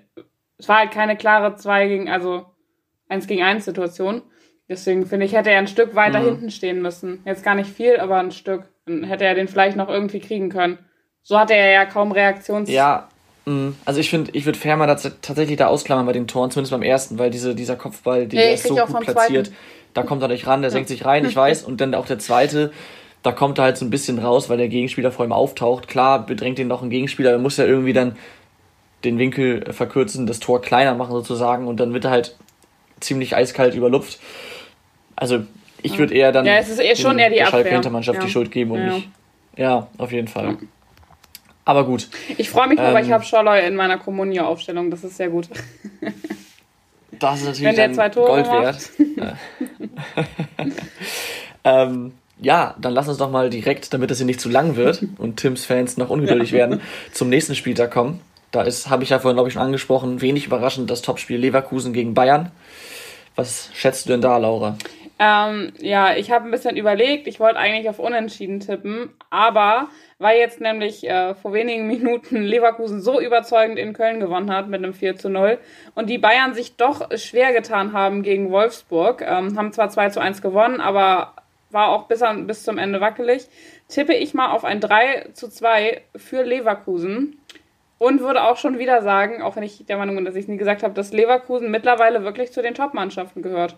es 0.58 0.70
war 0.70 0.78
halt 0.78 0.92
keine 0.92 1.18
klare 1.18 1.58
2 1.58 1.88
gegen, 1.90 2.10
also 2.10 2.46
1 3.10 3.28
gegen 3.28 3.44
1 3.44 3.66
Situation. 3.66 4.22
Deswegen 4.70 5.06
finde 5.06 5.26
ich, 5.26 5.34
hätte 5.34 5.52
er 5.52 5.60
ein 5.60 5.68
Stück 5.68 5.94
weiter 5.94 6.22
Mhm. 6.22 6.26
hinten 6.26 6.50
stehen 6.50 6.82
müssen. 6.82 7.24
Jetzt 7.26 7.44
gar 7.44 7.56
nicht 7.56 7.70
viel, 7.70 7.98
aber 7.98 8.20
ein 8.20 8.32
Stück. 8.32 8.70
Dann 8.86 9.04
hätte 9.04 9.26
er 9.26 9.36
den 9.36 9.50
vielleicht 9.50 9.76
noch 9.76 9.90
irgendwie 9.90 10.22
kriegen 10.22 10.48
können. 10.48 10.80
So 11.24 11.38
hatte 11.38 11.56
er 11.56 11.72
ja 11.72 11.84
kaum 11.84 12.14
Reaktions... 12.14 12.70
Ja, 12.70 13.10
also 13.86 14.00
ich 14.00 14.10
finde, 14.10 14.32
ich 14.34 14.46
würde 14.46 14.58
tats- 14.60 15.12
tatsächlich 15.22 15.58
da 15.58 15.68
ausklammern 15.68 16.06
bei 16.08 16.14
den 16.14 16.28
Toren, 16.28 16.50
zumindest 16.52 16.72
beim 16.72 16.82
ersten, 16.82 17.20
weil 17.20 17.30
diese, 17.30 17.54
dieser 17.54 17.76
Kopfball, 17.76 18.26
die, 18.28 18.36
Ja, 18.38 18.42
der 18.44 18.54
ich 18.54 18.60
ist 18.62 18.68
so 18.68 18.76
gut 18.76 19.02
platziert, 19.02 19.48
zweiten. 19.48 19.58
da 19.94 20.04
kommt 20.04 20.22
er 20.24 20.28
nicht 20.30 20.48
ran, 20.48 20.62
der 20.62 20.72
senkt 20.72 20.90
sich 20.90 21.06
rein, 21.06 21.26
ich 21.26 21.36
weiß, 21.36 21.64
und 21.64 21.80
dann 21.80 21.94
auch 21.94 22.08
der 22.08 22.18
zweite, 22.18 22.72
da 23.22 23.32
kommt 23.32 23.60
er 23.60 23.66
halt 23.66 23.78
so 23.78 23.86
ein 23.86 23.90
bisschen 23.92 24.18
raus, 24.20 24.50
weil 24.50 24.58
der 24.58 24.68
Gegenspieler 24.68 25.12
vor 25.12 25.26
ihm 25.26 25.32
auftaucht. 25.32 25.88
Klar, 25.88 26.26
bedrängt 26.26 26.58
ihn 26.60 26.68
noch 26.68 26.82
ein 26.82 26.90
Gegenspieler, 26.90 27.32
er 27.32 27.38
muss 27.38 27.58
ja 27.58 27.66
irgendwie 27.66 27.94
dann 27.94 28.16
den 29.04 29.20
Winkel 29.20 29.72
verkürzen, 29.74 30.26
das 30.26 30.40
Tor 30.40 30.62
kleiner 30.62 30.96
machen 30.96 31.12
sozusagen 31.12 31.68
und 31.68 31.80
dann 31.80 31.94
wird 31.94 32.06
er 32.06 32.12
halt 32.12 32.36
ziemlich 33.00 33.36
eiskalt 33.36 33.76
überlupft. 33.76 34.20
Also 35.16 35.44
ich 35.84 35.98
würde 36.00 36.16
eher 36.16 36.32
dann 36.32 36.46
Ja, 36.48 36.58
es 36.58 36.70
ist 36.70 36.80
eher 36.80 36.96
schon 36.96 37.20
eher 37.20 37.30
die 37.30 37.36
der 37.36 37.46
Schalke 37.46 37.60
Abwehr. 37.60 37.74
Hintermannschaft 37.74 38.20
Ja. 38.20 38.26
die 38.26 38.32
Schuld 38.32 38.52
geben 38.52 38.72
und 38.72 38.80
Ja. 38.80 38.94
nicht. 38.94 39.10
Ja, 39.58 39.88
auf 40.00 40.12
jeden 40.12 40.28
Fall. 40.28 40.58
Aber 41.66 41.86
gut. 41.86 42.10
Ich 42.38 42.50
freue 42.50 42.68
mich 42.68 42.80
aber, 42.80 43.00
Ähm, 43.00 43.06
ich 43.06 43.12
habe 43.12 43.24
Scholloy 43.24 43.66
in 43.68 43.76
meiner 43.76 43.98
Kommunio-Aufstellung. 43.98 44.92
Das 44.92 45.04
ist 45.04 45.18
sehr 45.18 45.30
gut. 45.30 45.50
Das 47.20 47.40
ist 47.40 47.46
natürlich 47.46 47.64
Wenn 47.64 47.76
der 47.76 47.88
dann 47.88 47.96
zwei 47.96 48.10
Tore 48.10 48.44
Gold 48.44 48.52
wert. 48.52 48.90
ähm, 51.64 52.12
ja, 52.42 52.76
dann 52.80 52.94
lass 52.94 53.08
uns 53.08 53.18
doch 53.18 53.32
mal 53.32 53.50
direkt, 53.50 53.94
damit 53.94 54.12
es 54.12 54.18
hier 54.18 54.26
nicht 54.26 54.42
zu 54.42 54.50
lang 54.50 54.76
wird 54.76 55.06
und 55.18 55.38
Tims 55.38 55.66
Fans 55.66 55.98
noch 55.98 56.10
ungeduldig 56.10 56.52
werden, 56.52 56.82
zum 57.14 57.30
nächsten 57.30 57.56
Spieltag 57.56 57.92
kommen. 57.92 58.20
Da 58.52 58.64
ist, 58.64 58.90
habe 58.90 59.04
ich 59.04 59.10
ja 59.10 59.20
vorhin, 59.20 59.36
glaube 59.36 59.50
ich, 59.50 59.54
schon 59.54 59.64
angesprochen, 59.64 60.22
wenig 60.22 60.46
überraschend 60.46 60.90
das 60.90 61.02
Topspiel 61.02 61.38
Leverkusen 61.38 61.94
gegen 61.94 62.14
Bayern. 62.14 62.52
Was 63.36 63.70
schätzt 63.74 64.06
du 64.06 64.10
denn 64.10 64.22
da, 64.22 64.38
Laura? 64.38 64.78
Ähm, 65.18 65.72
ja, 65.80 66.16
ich 66.16 66.30
habe 66.32 66.46
ein 66.46 66.52
bisschen 66.52 66.76
überlegt. 66.76 67.28
Ich 67.28 67.40
wollte 67.40 67.58
eigentlich 67.58 67.88
auf 67.88 68.00
Unentschieden 68.00 68.60
tippen, 68.60 69.14
aber 69.30 69.88
weil 70.20 70.40
jetzt 70.40 70.60
nämlich 70.60 71.08
äh, 71.08 71.36
vor 71.36 71.54
wenigen 71.54 71.88
Minuten 71.88 72.42
Leverkusen 72.44 73.00
so 73.00 73.22
überzeugend 73.22 73.80
in 73.80 73.94
Köln 73.94 74.20
gewonnen 74.20 74.52
hat 74.52 74.68
mit 74.68 74.84
einem 74.84 74.94
4 74.94 75.16
zu 75.16 75.30
0 75.30 75.58
und 75.96 76.10
die 76.10 76.18
Bayern 76.18 76.54
sich 76.54 76.76
doch 76.76 77.10
schwer 77.18 77.54
getan 77.54 77.94
haben 77.94 78.24
gegen 78.24 78.52
Wolfsburg, 78.52 79.22
ähm, 79.22 79.58
haben 79.58 79.72
zwar 79.72 79.90
2 79.90 80.10
zu 80.10 80.20
1 80.20 80.42
gewonnen, 80.42 80.82
aber 80.82 81.34
war 81.72 81.90
auch 81.90 82.08
bis, 82.08 82.22
an, 82.22 82.48
bis 82.48 82.64
zum 82.64 82.78
Ende 82.78 83.00
wackelig, 83.00 83.48
tippe 83.88 84.14
ich 84.14 84.34
mal 84.34 84.52
auf 84.52 84.66
ein 84.66 84.82
3 84.82 85.30
zu 85.34 85.50
2 85.50 86.02
für 86.16 86.44
Leverkusen. 86.44 87.40
Und 87.98 88.20
würde 88.20 88.44
auch 88.44 88.58
schon 88.58 88.78
wieder 88.78 89.02
sagen, 89.02 89.42
auch 89.42 89.56
wenn 89.56 89.64
ich 89.64 89.86
der 89.86 89.96
Meinung 89.96 90.18
bin, 90.18 90.26
dass 90.26 90.36
ich 90.36 90.44
es 90.44 90.48
nie 90.50 90.58
gesagt 90.58 90.84
habe, 90.84 90.94
dass 90.94 91.14
Leverkusen 91.14 91.72
mittlerweile 91.72 92.26
wirklich 92.26 92.52
zu 92.52 92.62
den 92.62 92.74
Top-Mannschaften 92.74 93.42
gehört. 93.42 93.78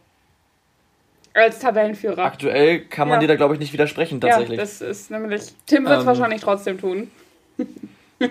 Als 1.38 1.60
Tabellenführer. 1.60 2.26
Aktuell 2.26 2.80
kann 2.82 3.08
man 3.08 3.17
ja. 3.17 3.21
dir 3.21 3.28
da, 3.28 3.36
glaube 3.36 3.54
ich, 3.54 3.60
nicht 3.60 3.71
widersprechen, 3.71 4.19
tatsächlich. 4.19 4.58
Ja, 4.58 4.63
das 4.63 4.82
ist 4.82 5.12
nämlich. 5.12 5.41
Tim 5.67 5.86
wird 5.86 5.95
es 5.95 6.02
ähm, 6.02 6.08
wahrscheinlich 6.08 6.41
trotzdem 6.41 6.80
tun. 6.80 7.12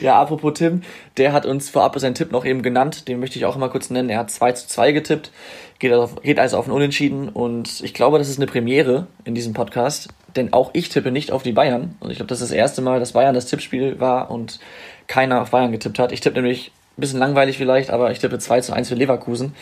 ja, 0.00 0.20
apropos 0.20 0.54
Tim, 0.54 0.82
der 1.16 1.32
hat 1.32 1.44
uns 1.44 1.68
vorab 1.68 1.98
seinen 1.98 2.14
Tipp 2.14 2.30
noch 2.30 2.44
eben 2.44 2.62
genannt, 2.62 3.08
den 3.08 3.18
möchte 3.18 3.38
ich 3.38 3.44
auch 3.44 3.56
mal 3.56 3.70
kurz 3.70 3.90
nennen. 3.90 4.08
Er 4.08 4.18
hat 4.18 4.30
2 4.30 4.52
zu 4.52 4.68
2 4.68 4.92
getippt, 4.92 5.32
geht 5.80 5.90
also, 5.90 6.04
auf, 6.04 6.22
geht 6.22 6.38
also 6.38 6.58
auf 6.58 6.68
ein 6.68 6.72
Unentschieden 6.72 7.28
und 7.28 7.80
ich 7.80 7.94
glaube, 7.94 8.18
das 8.18 8.28
ist 8.28 8.38
eine 8.38 8.46
Premiere 8.46 9.08
in 9.24 9.34
diesem 9.34 9.52
Podcast, 9.52 10.10
denn 10.36 10.52
auch 10.52 10.70
ich 10.74 10.88
tippe 10.90 11.10
nicht 11.10 11.32
auf 11.32 11.42
die 11.42 11.52
Bayern 11.52 11.96
und 11.98 12.10
ich 12.10 12.18
glaube, 12.18 12.28
das 12.28 12.40
ist 12.40 12.50
das 12.50 12.56
erste 12.56 12.82
Mal, 12.82 13.00
dass 13.00 13.12
Bayern 13.12 13.34
das 13.34 13.46
Tippspiel 13.46 13.98
war 13.98 14.30
und 14.30 14.60
keiner 15.08 15.42
auf 15.42 15.50
Bayern 15.50 15.72
getippt 15.72 15.98
hat. 15.98 16.12
Ich 16.12 16.20
tippe 16.20 16.36
nämlich 16.36 16.70
ein 16.96 17.00
bisschen 17.00 17.18
langweilig 17.18 17.58
vielleicht, 17.58 17.90
aber 17.90 18.12
ich 18.12 18.20
tippe 18.20 18.38
2 18.38 18.60
zu 18.60 18.72
1 18.72 18.88
für 18.88 18.94
Leverkusen 18.94 19.54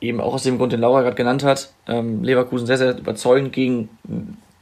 eben 0.00 0.20
auch 0.20 0.34
aus 0.34 0.42
dem 0.42 0.58
Grund, 0.58 0.72
den 0.72 0.80
Laura 0.80 1.02
gerade 1.02 1.16
genannt 1.16 1.44
hat. 1.44 1.72
Ähm, 1.86 2.22
Leverkusen 2.22 2.66
sehr, 2.66 2.78
sehr 2.78 2.98
überzeugend 2.98 3.52
gegen 3.52 3.88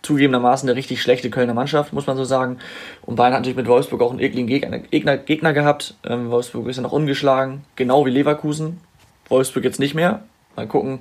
zugegebenermaßen 0.02 0.68
eine 0.68 0.76
richtig 0.76 1.02
schlechte 1.02 1.30
Kölner 1.30 1.54
Mannschaft, 1.54 1.92
muss 1.92 2.06
man 2.06 2.16
so 2.16 2.24
sagen. 2.24 2.58
Und 3.02 3.16
Bayern 3.16 3.32
hat 3.32 3.40
natürlich 3.40 3.56
mit 3.56 3.66
Wolfsburg 3.66 4.00
auch 4.02 4.10
einen 4.10 4.20
ekligen 4.20 4.46
Gegner, 4.46 4.78
Gegner, 4.78 5.16
Gegner 5.16 5.52
gehabt. 5.52 5.94
Ähm, 6.04 6.30
Wolfsburg 6.30 6.68
ist 6.68 6.76
ja 6.76 6.82
noch 6.82 6.92
ungeschlagen, 6.92 7.64
genau 7.74 8.06
wie 8.06 8.10
Leverkusen. 8.10 8.80
Wolfsburg 9.28 9.64
jetzt 9.64 9.80
nicht 9.80 9.94
mehr. 9.94 10.22
Mal 10.54 10.68
gucken, 10.68 11.00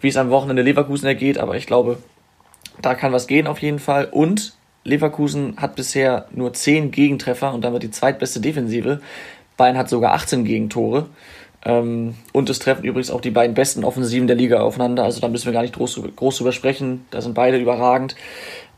wie 0.00 0.08
es 0.08 0.16
am 0.16 0.30
Wochenende 0.30 0.62
Leverkusen 0.62 1.06
ergeht, 1.06 1.38
aber 1.38 1.56
ich 1.56 1.66
glaube, 1.66 1.98
da 2.82 2.94
kann 2.94 3.12
was 3.12 3.26
gehen 3.26 3.46
auf 3.46 3.60
jeden 3.60 3.78
Fall. 3.78 4.06
Und 4.06 4.54
Leverkusen 4.84 5.56
hat 5.58 5.76
bisher 5.76 6.26
nur 6.32 6.52
10 6.52 6.90
Gegentreffer 6.90 7.52
und 7.52 7.62
damit 7.62 7.82
die 7.82 7.90
zweitbeste 7.90 8.40
Defensive. 8.40 9.00
Bayern 9.56 9.76
hat 9.76 9.88
sogar 9.88 10.14
18 10.14 10.44
Gegentore. 10.44 11.06
Ähm, 11.66 12.14
und 12.32 12.48
es 12.48 12.60
treffen 12.60 12.84
übrigens 12.84 13.10
auch 13.10 13.20
die 13.20 13.32
beiden 13.32 13.54
besten 13.54 13.82
Offensiven 13.82 14.28
der 14.28 14.36
Liga 14.36 14.60
aufeinander. 14.60 15.02
Also 15.02 15.20
da 15.20 15.28
müssen 15.28 15.46
wir 15.46 15.52
gar 15.52 15.62
nicht 15.62 15.74
groß, 15.74 16.00
groß 16.14 16.38
drüber 16.38 16.52
sprechen. 16.52 17.04
Da 17.10 17.20
sind 17.20 17.34
beide 17.34 17.58
überragend. 17.58 18.14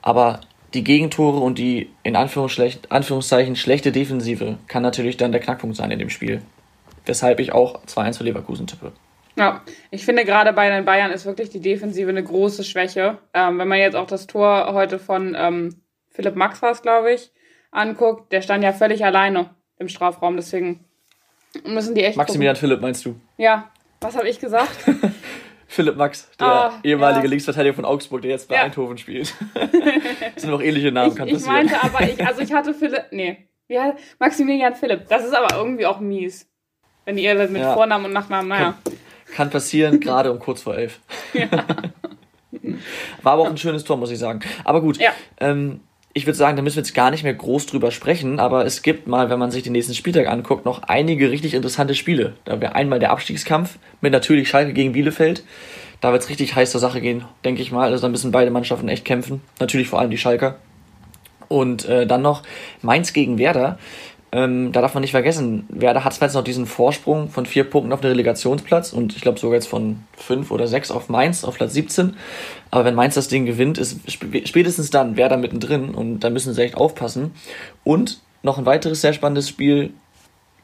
Aber 0.01 0.41
die 0.73 0.85
Gegentore 0.85 1.39
und 1.39 1.59
die 1.59 1.91
in 2.03 2.17
Anführungszeichen 2.17 3.57
schlechte 3.57 3.93
Defensive 3.93 4.57
kann 4.69 4.83
natürlich 4.83 5.19
dann 5.19 5.33
der 5.33 5.41
Knackpunkt 5.43 5.77
sein 5.77 5.91
in 5.91 5.99
dem 5.99 6.09
Spiel. 6.09 6.41
Weshalb 7.05 7.41
ich 7.41 7.53
auch 7.53 7.85
2-1 7.85 8.19
für 8.19 8.25
Leverkusen 8.25 8.67
tippe. 8.67 8.93
Ja, 9.37 9.63
ich 9.91 10.05
finde 10.05 10.25
gerade 10.25 10.53
bei 10.53 10.69
den 10.71 10.85
Bayern 10.85 11.11
ist 11.11 11.27
wirklich 11.27 11.51
die 11.51 11.61
Defensive 11.61 12.09
eine 12.09 12.25
große 12.25 12.65
Schwäche. 12.65 13.19
Ähm, 13.35 13.59
wenn 13.59 13.69
man 13.69 13.79
jetzt 13.79 13.97
auch 13.97 14.07
das 14.07 14.27
Tor 14.27 14.73
heute 14.73 14.99
von 14.99 15.37
ähm, 15.39 15.83
Philipp 16.09 16.37
Max 16.37 16.63
war 16.63 16.75
glaube 16.75 17.13
ich, 17.13 17.31
anguckt, 17.71 18.33
der 18.33 18.41
stand 18.41 18.65
ja 18.65 18.73
völlig 18.73 19.05
alleine 19.05 19.51
im 19.79 19.89
Strafraum. 19.89 20.37
Deswegen 20.37 20.88
Müssen 21.65 21.95
die 21.95 22.05
echt 22.05 22.17
Maximilian 22.17 22.55
gucken. 22.55 22.69
Philipp 22.69 22.81
meinst 22.81 23.05
du? 23.05 23.17
Ja. 23.37 23.71
Was 24.01 24.17
habe 24.17 24.29
ich 24.29 24.39
gesagt? 24.39 24.71
Philipp 25.71 25.97
Max, 25.97 26.31
der 26.41 26.47
ah, 26.47 26.81
ehemalige 26.83 27.25
ja. 27.25 27.31
Linksverteidiger 27.31 27.75
von 27.75 27.85
Augsburg, 27.85 28.23
der 28.23 28.31
jetzt 28.31 28.49
bei 28.49 28.55
ja. 28.55 28.63
Eindhoven 28.63 28.97
spielt. 28.97 29.35
das 29.55 30.43
sind 30.43 30.53
auch 30.53 30.63
ähnliche 30.63 30.91
Namen, 30.91 31.15
kann 31.15 31.29
ich, 31.29 31.35
ich 31.35 31.47
meinte 31.47 31.83
aber, 31.83 32.03
ich, 32.03 32.27
also 32.27 32.41
ich 32.41 32.53
hatte 32.53 32.73
Philipp, 32.73 33.05
nee, 33.11 33.49
ja, 33.69 33.95
Maximilian 34.19 34.75
Philipp. 34.75 35.09
Das 35.09 35.25
ist 35.25 35.35
aber 35.35 35.55
irgendwie 35.55 35.85
auch 35.85 36.01
mies. 36.01 36.49
Wenn 37.05 37.19
ihr 37.19 37.35
mit 37.35 37.61
ja. 37.63 37.75
Vornamen 37.75 38.07
und 38.07 38.13
Nachnamen, 38.13 38.49
naja. 38.49 38.79
Kann, 38.83 38.95
kann 39.35 39.51
passieren, 39.51 40.01
gerade 40.01 40.33
um 40.33 40.39
kurz 40.39 40.63
vor 40.63 40.75
elf. 40.75 41.01
Ja. 41.35 41.49
War 43.23 43.33
aber 43.33 43.43
auch 43.43 43.51
ein 43.51 43.59
schönes 43.59 43.85
Tor, 43.85 43.99
muss 43.99 44.11
ich 44.11 44.19
sagen. 44.19 44.41
Aber 44.65 44.81
gut, 44.81 44.97
ja. 44.97 45.13
ähm, 45.39 45.81
ich 46.15 46.27
würde 46.27 46.37
sagen, 46.37 46.57
da 46.57 46.63
müssen 46.63 46.77
wir 46.77 46.83
jetzt 46.83 46.95
gar 46.95 47.11
nicht 47.11 47.23
mehr 47.23 47.35
groß 47.35 47.67
drüber 47.67 47.91
sprechen, 47.91 48.41
aber 48.41 48.65
es 48.65 48.83
gibt 48.83 49.07
mal, 49.07 49.31
wenn 49.31 49.39
man 49.39 49.51
sich 49.51 49.63
den 49.63 49.73
nächsten 49.73 49.95
Spieltag 49.95 50.27
anguckt, 50.27 50.65
noch 50.65 50.83
einige 50.83 51.31
richtig 51.31 51.55
interessante 51.55 51.95
Spiele. 51.95 52.35
Da 52.45 52.61
wäre 52.61 52.75
einmal 52.75 52.99
der 52.99 53.11
Abstiegskampf 53.11 53.79
mit 54.01 54.13
natürlich 54.13 54.49
Schalke 54.49 54.73
gegen 54.73 54.93
Bielefeld. 54.93 55.45
Da 56.01 56.13
wird 56.13 56.23
es 56.23 56.29
richtig 56.29 56.55
heiß 56.55 56.71
zur 56.71 56.81
Sache 56.81 57.01
gehen, 57.01 57.25
denke 57.45 57.61
ich 57.63 57.73
mal. 57.73 57.91
Also 57.91 58.03
da 58.03 58.09
müssen 58.09 58.33
beide 58.33 58.51
Mannschaften 58.51 58.89
echt 58.89 59.05
kämpfen. 59.05 59.43
Natürlich 59.61 59.89
vor 59.89 60.01
allem 60.01 60.11
die 60.11 60.19
Schalker. 60.19 60.57
Und 61.49 61.85
äh, 61.87 62.07
dann 62.07 62.23
noch 62.23 62.43
Mainz 62.83 63.13
gegen 63.13 63.39
Werder. 63.39 63.79
Ähm, 64.31 64.73
da 64.73 64.83
darf 64.83 64.93
man 64.93 65.01
nicht 65.01 65.13
vergessen, 65.13 65.67
Werder 65.71 66.05
hat 66.05 66.13
zwar 66.13 66.29
jetzt 66.29 66.35
noch 66.35 66.45
diesen 66.45 66.67
Vorsprung 66.67 67.31
von 67.31 67.47
vier 67.47 67.65
Punkten 67.65 67.93
auf 67.93 68.03
den 68.03 68.11
Relegationsplatz 68.11 68.93
und 68.93 69.17
ich 69.17 69.23
glaube 69.23 69.39
sogar 69.39 69.55
jetzt 69.55 69.69
von 69.69 70.01
fünf 70.17 70.51
oder 70.51 70.67
sechs 70.67 70.91
auf 70.91 71.09
Mainz 71.09 71.45
auf 71.45 71.55
Platz 71.57 71.73
17. 71.73 72.15
Aber 72.71 72.85
wenn 72.85 72.95
Mainz 72.95 73.15
das 73.15 73.29
Ding 73.29 73.47
gewinnt, 73.47 73.79
ist 73.79 74.01
spätestens 74.45 74.91
dann 74.91 75.17
Werder 75.17 75.39
mittendrin 75.39 75.95
und 75.95 76.21
da 76.21 76.31
müssen 76.31 76.53
sie 76.53 76.63
echt 76.63 76.77
aufpassen. 76.77 77.33
Und 77.85 78.21
noch 78.43 78.59
ein 78.59 78.67
weiteres 78.67 79.01
sehr 79.01 79.15
spannendes 79.15 79.49
Spiel 79.49 79.91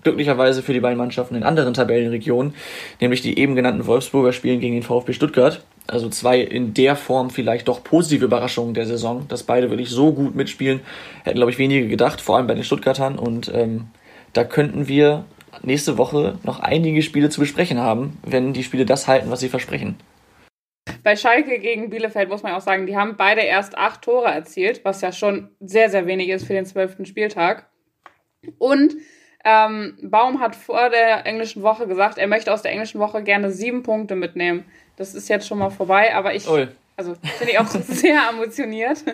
glücklicherweise 0.05 0.63
für 0.63 0.73
die 0.73 0.81
beiden 0.81 0.99
Mannschaften 0.99 1.35
in 1.35 1.43
anderen 1.43 1.75
Tabellenregionen, 1.75 2.55
nämlich 3.01 3.23
die 3.23 3.39
eben 3.39 3.55
genannten 3.57 3.87
Wolfsburger 3.87 4.33
spielen 4.33 4.61
gegen 4.61 4.75
den 4.75 4.83
VfB 4.83 5.13
Stuttgart. 5.13 5.65
Also 5.87 6.09
zwei 6.09 6.41
in 6.41 6.73
der 6.73 6.97
Form 6.97 7.31
vielleicht 7.31 7.69
doch 7.69 7.83
positive 7.83 8.25
Überraschungen 8.25 8.75
der 8.75 8.87
Saison, 8.87 9.27
dass 9.29 9.43
beide 9.43 9.71
wirklich 9.71 9.91
so 9.91 10.13
gut 10.13 10.35
mitspielen, 10.35 10.81
hätten 11.25 11.37
glaube 11.37 11.51
ich 11.51 11.59
wenige 11.59 11.89
gedacht, 11.89 12.21
vor 12.21 12.37
allem 12.37 12.47
bei 12.47 12.55
den 12.55 12.65
Stuttgartern. 12.65 13.19
Und 13.19 13.51
ähm, 13.53 13.89
da 14.33 14.45
könnten 14.45 14.89
wir 14.89 15.25
nächste 15.63 15.99
Woche 15.99 16.39
noch 16.43 16.61
einige 16.61 17.03
Spiele 17.03 17.29
zu 17.29 17.41
besprechen 17.41 17.79
haben, 17.79 18.19
wenn 18.25 18.53
die 18.53 18.65
Spiele 18.65 18.87
das 18.87 19.09
halten, 19.09 19.31
was 19.31 19.41
sie 19.41 19.49
versprechen. 19.49 19.97
Bei 21.03 21.17
Schalke 21.17 21.59
gegen 21.59 21.91
Bielefeld 21.91 22.31
muss 22.31 22.43
man 22.43 22.55
auch 22.55 22.61
sagen, 22.63 22.87
die 22.87 22.97
haben 22.97 23.17
beide 23.17 23.43
erst 23.43 23.77
acht 23.77 24.03
Tore 24.03 24.29
erzielt, 24.29 24.85
was 24.85 25.03
ja 25.03 25.13
schon 25.13 25.51
sehr, 25.61 25.91
sehr 25.91 26.07
wenig 26.07 26.29
ist 26.29 26.47
für 26.47 26.55
den 26.55 26.67
zwölften 26.67 27.05
Spieltag. 27.05 27.69
Und 28.59 28.95
ähm, 29.45 29.97
Baum 30.03 30.41
hat 30.41 30.57
vor 30.57 30.89
der 30.89 31.27
englischen 31.27 31.63
Woche 31.63 31.87
gesagt, 31.87 32.17
er 32.17 32.27
möchte 32.27 32.53
aus 32.53 32.63
der 32.63 32.73
englischen 32.73 32.99
Woche 32.99 33.23
gerne 33.23 33.51
sieben 33.51 33.83
Punkte 33.83 34.17
mitnehmen. 34.17 34.65
Das 34.97 35.15
ist 35.15 35.29
jetzt 35.29 35.47
schon 35.47 35.59
mal 35.59 35.71
vorbei, 35.71 36.15
aber 36.15 36.35
ich, 36.35 36.49
Ui. 36.49 36.69
also 36.97 37.15
finde 37.37 37.53
ich 37.53 37.59
auch 37.59 37.67
sehr 37.67 38.21
emotioniert. 38.31 39.05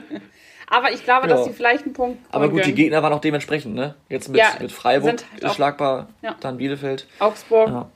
aber 0.69 0.93
ich 0.93 1.03
glaube, 1.03 1.29
ja. 1.29 1.35
dass 1.35 1.47
sie 1.47 1.53
vielleicht 1.53 1.85
einen 1.85 1.95
Punkt. 1.95 2.25
Aber 2.31 2.49
gut, 2.49 2.61
können. 2.61 2.75
die 2.77 2.83
Gegner 2.83 3.03
waren 3.03 3.13
auch 3.13 3.21
dementsprechend, 3.21 3.75
ne? 3.75 3.97
Jetzt 4.09 4.29
mit, 4.29 4.39
ja, 4.39 4.53
mit 4.61 4.71
Freiburg 4.71 5.25
halt 5.43 5.55
schlagbar, 5.55 6.09
ja. 6.23 6.37
dann 6.41 6.59
Bielefeld. 6.59 7.09
Augsburg. 7.19 7.87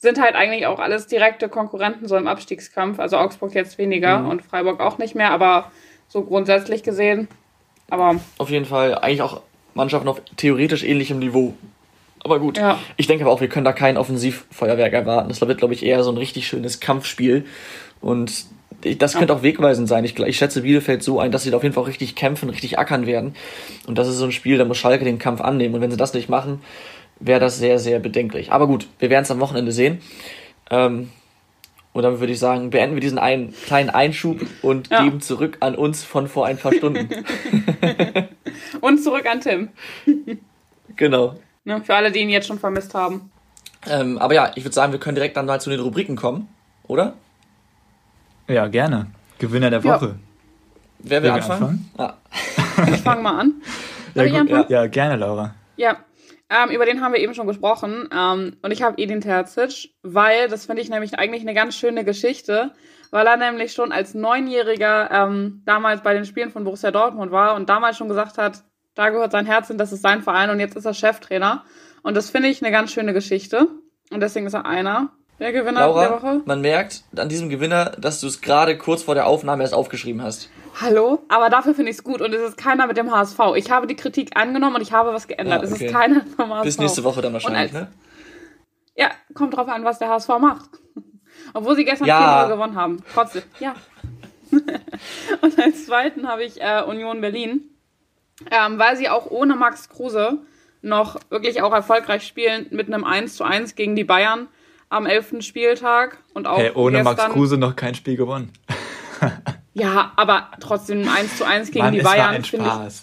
Sind 0.00 0.20
halt 0.20 0.36
eigentlich 0.36 0.66
auch 0.66 0.78
alles 0.78 1.08
direkte 1.08 1.48
Konkurrenten 1.48 2.06
so 2.06 2.16
im 2.16 2.28
Abstiegskampf. 2.28 3.00
Also 3.00 3.16
Augsburg 3.16 3.52
jetzt 3.54 3.78
weniger 3.78 4.20
mhm. 4.20 4.28
und 4.28 4.42
Freiburg 4.42 4.78
auch 4.78 4.98
nicht 4.98 5.16
mehr, 5.16 5.32
aber 5.32 5.72
so 6.06 6.22
grundsätzlich 6.22 6.84
gesehen. 6.84 7.26
Aber 7.90 8.20
auf 8.36 8.50
jeden 8.50 8.64
Fall 8.64 8.94
eigentlich 8.96 9.22
auch 9.22 9.42
Mannschaften 9.78 10.08
auf 10.08 10.20
theoretisch 10.36 10.84
ähnlichem 10.84 11.18
Niveau. 11.18 11.54
Aber 12.24 12.40
gut, 12.40 12.58
ja. 12.58 12.78
ich 12.96 13.06
denke 13.06 13.24
aber 13.24 13.32
auch, 13.32 13.40
wir 13.40 13.48
können 13.48 13.64
da 13.64 13.72
kein 13.72 13.96
Offensivfeuerwerk 13.96 14.92
erwarten. 14.92 15.28
Das 15.28 15.40
wird, 15.40 15.58
glaube 15.58 15.72
ich, 15.72 15.84
eher 15.86 16.02
so 16.02 16.10
ein 16.10 16.18
richtig 16.18 16.46
schönes 16.46 16.80
Kampfspiel. 16.80 17.46
Und 18.00 18.46
das 18.98 19.14
könnte 19.14 19.34
auch 19.34 19.42
wegweisend 19.42 19.88
sein. 19.88 20.04
Ich, 20.04 20.18
ich 20.18 20.36
schätze 20.36 20.62
Bielefeld 20.62 21.02
so 21.02 21.20
ein, 21.20 21.30
dass 21.30 21.44
sie 21.44 21.50
da 21.50 21.56
auf 21.56 21.62
jeden 21.62 21.74
Fall 21.74 21.84
auch 21.84 21.88
richtig 21.88 22.16
kämpfen, 22.16 22.50
richtig 22.50 22.78
ackern 22.78 23.06
werden. 23.06 23.34
Und 23.86 23.98
das 23.98 24.08
ist 24.08 24.18
so 24.18 24.24
ein 24.24 24.32
Spiel, 24.32 24.58
da 24.58 24.64
muss 24.64 24.78
Schalke 24.78 25.04
den 25.04 25.18
Kampf 25.18 25.40
annehmen. 25.40 25.76
Und 25.76 25.80
wenn 25.80 25.90
sie 25.90 25.96
das 25.96 26.12
nicht 26.12 26.28
machen, 26.28 26.60
wäre 27.20 27.40
das 27.40 27.58
sehr, 27.58 27.78
sehr 27.78 28.00
bedenklich. 28.00 28.52
Aber 28.52 28.66
gut, 28.66 28.88
wir 28.98 29.10
werden 29.10 29.22
es 29.22 29.30
am 29.30 29.40
Wochenende 29.40 29.72
sehen. 29.72 30.00
Ähm, 30.70 31.10
und 31.92 32.02
dann 32.02 32.20
würde 32.20 32.32
ich 32.32 32.38
sagen, 32.38 32.70
beenden 32.70 32.96
wir 32.96 33.00
diesen 33.00 33.18
einen 33.18 33.54
kleinen 33.66 33.90
Einschub 33.90 34.40
und 34.62 34.90
ja. 34.90 35.02
geben 35.02 35.20
zurück 35.20 35.56
an 35.60 35.74
uns 35.74 36.04
von 36.04 36.28
vor 36.28 36.46
ein 36.46 36.58
paar 36.58 36.72
Stunden. 36.72 37.08
und 38.80 39.02
zurück 39.02 39.26
an 39.26 39.40
Tim. 39.40 39.68
genau. 40.96 41.36
Ne, 41.64 41.82
für 41.84 41.94
alle, 41.94 42.10
die 42.10 42.20
ihn 42.20 42.30
jetzt 42.30 42.46
schon 42.46 42.58
vermisst 42.58 42.94
haben. 42.94 43.30
Ähm, 43.86 44.18
aber 44.18 44.34
ja, 44.34 44.52
ich 44.54 44.64
würde 44.64 44.74
sagen, 44.74 44.92
wir 44.92 45.00
können 45.00 45.14
direkt 45.14 45.36
dann 45.36 45.46
mal 45.46 45.60
zu 45.60 45.70
den 45.70 45.80
Rubriken 45.80 46.16
kommen, 46.16 46.48
oder? 46.86 47.14
Ja, 48.48 48.66
gerne. 48.66 49.06
Gewinner 49.38 49.70
der 49.70 49.84
Woche. 49.84 50.06
Ja. 50.06 50.14
Wer 51.00 51.22
will, 51.22 51.30
anfangen? 51.30 51.90
anfangen? 51.96 52.18
Ah. 52.78 52.92
Ich 52.92 53.00
fange 53.02 53.22
mal 53.22 53.38
an. 53.38 53.54
Ja, 54.14 54.24
gut, 54.40 54.50
ja, 54.50 54.66
ja, 54.68 54.86
gerne, 54.88 55.14
Laura. 55.14 55.54
Ja, 55.76 55.98
ähm, 56.50 56.70
über 56.70 56.86
den 56.86 57.02
haben 57.02 57.12
wir 57.12 57.20
eben 57.20 57.34
schon 57.34 57.46
gesprochen. 57.46 58.08
Ähm, 58.12 58.56
und 58.62 58.70
ich 58.70 58.82
habe 58.82 59.00
Edin 59.00 59.20
Terzic, 59.20 59.90
weil 60.02 60.48
das 60.48 60.66
finde 60.66 60.82
ich 60.82 60.88
nämlich 60.88 61.18
eigentlich 61.18 61.42
eine 61.42 61.54
ganz 61.54 61.76
schöne 61.76 62.04
Geschichte, 62.04 62.72
weil 63.10 63.26
er 63.26 63.36
nämlich 63.36 63.74
schon 63.74 63.92
als 63.92 64.14
Neunjähriger 64.14 65.10
ähm, 65.10 65.62
damals 65.66 66.02
bei 66.02 66.14
den 66.14 66.24
Spielen 66.24 66.50
von 66.50 66.64
Borussia 66.64 66.90
Dortmund 66.90 67.30
war 67.32 67.54
und 67.54 67.68
damals 67.68 67.96
schon 67.96 68.08
gesagt 68.08 68.38
hat, 68.38 68.64
da 68.98 69.10
gehört 69.10 69.30
sein 69.30 69.46
Herz 69.46 69.68
hin, 69.68 69.78
das 69.78 69.92
ist 69.92 70.02
sein 70.02 70.22
Verein 70.22 70.50
und 70.50 70.58
jetzt 70.58 70.76
ist 70.76 70.84
er 70.84 70.92
Cheftrainer. 70.92 71.64
Und 72.02 72.16
das 72.16 72.30
finde 72.30 72.48
ich 72.48 72.60
eine 72.62 72.72
ganz 72.72 72.90
schöne 72.92 73.12
Geschichte. 73.12 73.68
Und 74.10 74.20
deswegen 74.20 74.46
ist 74.46 74.54
er 74.54 74.66
einer. 74.66 75.10
Der 75.38 75.52
Gewinner 75.52 75.80
Laura, 75.82 76.00
der 76.08 76.10
Woche? 76.20 76.40
man 76.46 76.60
merkt 76.60 77.04
an 77.16 77.28
diesem 77.28 77.48
Gewinner, 77.48 77.92
dass 77.96 78.20
du 78.20 78.26
es 78.26 78.40
gerade 78.40 78.76
kurz 78.76 79.04
vor 79.04 79.14
der 79.14 79.28
Aufnahme 79.28 79.62
erst 79.62 79.72
aufgeschrieben 79.74 80.20
hast. 80.20 80.50
Hallo? 80.80 81.22
Aber 81.28 81.48
dafür 81.48 81.74
finde 81.74 81.92
ich 81.92 81.98
es 81.98 82.02
gut 82.02 82.20
und 82.20 82.34
es 82.34 82.40
ist 82.40 82.56
keiner 82.56 82.88
mit 82.88 82.96
dem 82.96 83.12
HSV. 83.14 83.38
Ich 83.54 83.70
habe 83.70 83.86
die 83.86 83.94
Kritik 83.94 84.36
angenommen 84.36 84.74
und 84.76 84.82
ich 84.82 84.92
habe 84.92 85.12
was 85.12 85.28
geändert. 85.28 85.62
Ja, 85.62 85.68
Es 85.68 85.72
okay. 85.74 85.86
ist 85.86 85.92
keiner 85.94 86.22
vom 86.36 86.52
HSV. 86.52 86.64
Bis 86.64 86.78
nächste 86.78 87.04
Woche 87.04 87.22
dann 87.22 87.32
wahrscheinlich, 87.34 87.60
als- 87.60 87.72
ne? 87.72 87.86
Ja, 88.96 89.10
kommt 89.34 89.56
drauf 89.56 89.68
an, 89.68 89.84
was 89.84 90.00
der 90.00 90.08
HSV 90.08 90.28
macht. 90.40 90.70
Obwohl 91.54 91.76
sie 91.76 91.84
gestern 91.84 92.08
Ja. 92.08 92.46
4-0 92.46 92.48
gewonnen 92.48 92.74
haben. 92.74 93.04
Trotzdem, 93.14 93.42
ja. 93.60 93.74
und 95.40 95.56
als 95.56 95.86
zweiten 95.86 96.26
habe 96.26 96.42
ich 96.42 96.60
äh, 96.60 96.82
Union 96.82 97.20
Berlin. 97.20 97.70
Ähm, 98.50 98.78
weil 98.78 98.96
sie 98.96 99.08
auch 99.08 99.30
ohne 99.30 99.56
Max 99.56 99.88
Kruse 99.88 100.38
noch 100.80 101.18
wirklich 101.28 101.60
auch 101.62 101.72
erfolgreich 101.72 102.26
spielen 102.26 102.66
mit 102.70 102.86
einem 102.86 103.04
1 103.04 103.34
zu 103.34 103.44
1 103.44 103.74
gegen 103.74 103.96
die 103.96 104.04
Bayern 104.04 104.48
am 104.88 105.06
11. 105.06 105.36
Spieltag. 105.40 106.18
Und 106.34 106.46
auch 106.46 106.58
Hey, 106.58 106.70
ohne 106.74 107.02
Max 107.02 107.24
Kruse 107.26 107.58
noch 107.58 107.76
kein 107.76 107.94
Spiel 107.94 108.16
gewonnen. 108.16 108.52
Ja, 109.78 110.12
aber 110.16 110.48
trotzdem 110.60 111.02
ein 111.02 111.08
1 111.08 111.36
zu 111.38 111.44
1 111.44 111.70
gegen 111.70 111.84
Mann, 111.84 111.92
die 111.92 112.00
es 112.00 112.04
war 112.04 112.12
Bayern. 112.12 112.34
ein 112.34 112.44
finde 112.44 112.66
ich, 112.66 112.72
Spaß. 112.72 113.02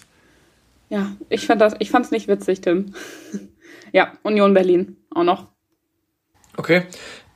ja, 0.90 1.12
ich 1.30 1.46
fand 1.46 1.60
das, 1.60 1.74
ich 1.78 1.90
fand's 1.90 2.10
nicht 2.10 2.28
witzig, 2.28 2.60
Tim. 2.60 2.94
ja, 3.92 4.12
Union 4.22 4.52
Berlin 4.52 4.96
auch 5.14 5.24
noch. 5.24 5.46
Okay. 6.56 6.82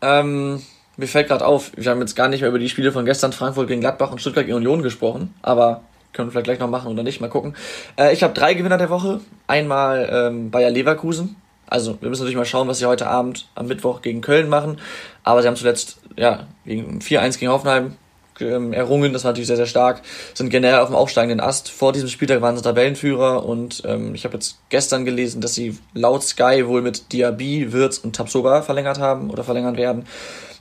Ähm, 0.03 0.63
mir 0.97 1.07
fällt 1.07 1.29
gerade 1.29 1.47
auf, 1.47 1.73
wir 1.75 1.91
haben 1.91 2.01
jetzt 2.01 2.17
gar 2.17 2.29
nicht 2.29 2.41
mehr 2.41 2.51
über 2.51 2.59
die 2.59 2.69
Spiele 2.69 2.93
von 2.93 3.07
gestern 3.07 3.33
Frankfurt 3.33 3.69
gegen 3.69 3.81
Gladbach 3.81 4.13
und 4.13 4.21
Stuttgart 4.21 4.45
gegen 4.45 4.57
Union 4.57 4.83
gesprochen, 4.83 5.35
aber 5.41 5.85
können 6.13 6.29
wir 6.29 6.33
vielleicht 6.33 6.45
gleich 6.45 6.59
noch 6.59 6.69
machen 6.71 6.91
oder 6.91 7.03
nicht, 7.03 7.21
mal 7.21 7.29
gucken. 7.29 7.55
Äh, 7.99 8.13
ich 8.13 8.23
habe 8.23 8.35
drei 8.35 8.55
Gewinner 8.55 8.79
der 8.79 8.91
Woche. 8.91 9.21
Einmal 9.47 10.09
ähm, 10.13 10.51
Bayer 10.51 10.71
Leverkusen. 10.71 11.37
Also 11.67 12.01
wir 12.01 12.09
müssen 12.09 12.23
natürlich 12.23 12.37
mal 12.37 12.45
schauen, 12.45 12.67
was 12.67 12.79
sie 12.79 12.87
heute 12.87 13.07
Abend 13.07 13.47
am 13.55 13.69
Mittwoch 13.69 14.03
gegen 14.03 14.21
Köln 14.21 14.49
machen. 14.49 14.79
Aber 15.23 15.43
sie 15.43 15.49
haben 15.49 15.57
zuletzt 15.57 15.99
ja, 16.17 16.49
gegen 16.67 16.99
4-1 16.99 17.39
gegen 17.39 17.53
Hoffenheim 17.53 17.97
ähm, 18.41 18.73
errungen. 18.73 19.13
Das 19.13 19.25
war 19.25 19.31
natürlich 19.31 19.47
sehr, 19.47 19.57
sehr 19.57 19.67
stark. 19.67 20.03
Sind 20.35 20.51
generell 20.51 20.81
auf 20.81 20.89
dem 20.89 20.97
aufsteigenden 20.97 21.41
Ast. 21.41 21.71
Vor 21.71 21.93
diesem 21.93 22.09
Spieltag 22.09 22.41
waren 22.41 22.57
sie 22.57 22.63
Tabellenführer 22.63 23.45
und 23.45 23.83
ähm, 23.87 24.15
ich 24.15 24.25
habe 24.25 24.35
jetzt 24.35 24.59
gestern 24.69 25.05
gelesen, 25.05 25.41
dass 25.41 25.55
sie 25.55 25.79
laut 25.95 26.23
Sky 26.23 26.67
wohl 26.67 26.83
mit 26.83 27.13
Diaby, 27.13 27.73
Wirtz 27.73 27.99
und 27.99 28.17
Tabsoba 28.17 28.63
verlängert 28.63 28.99
haben 28.99 29.31
oder 29.31 29.45
verlängern 29.45 29.77
werden. 29.77 30.07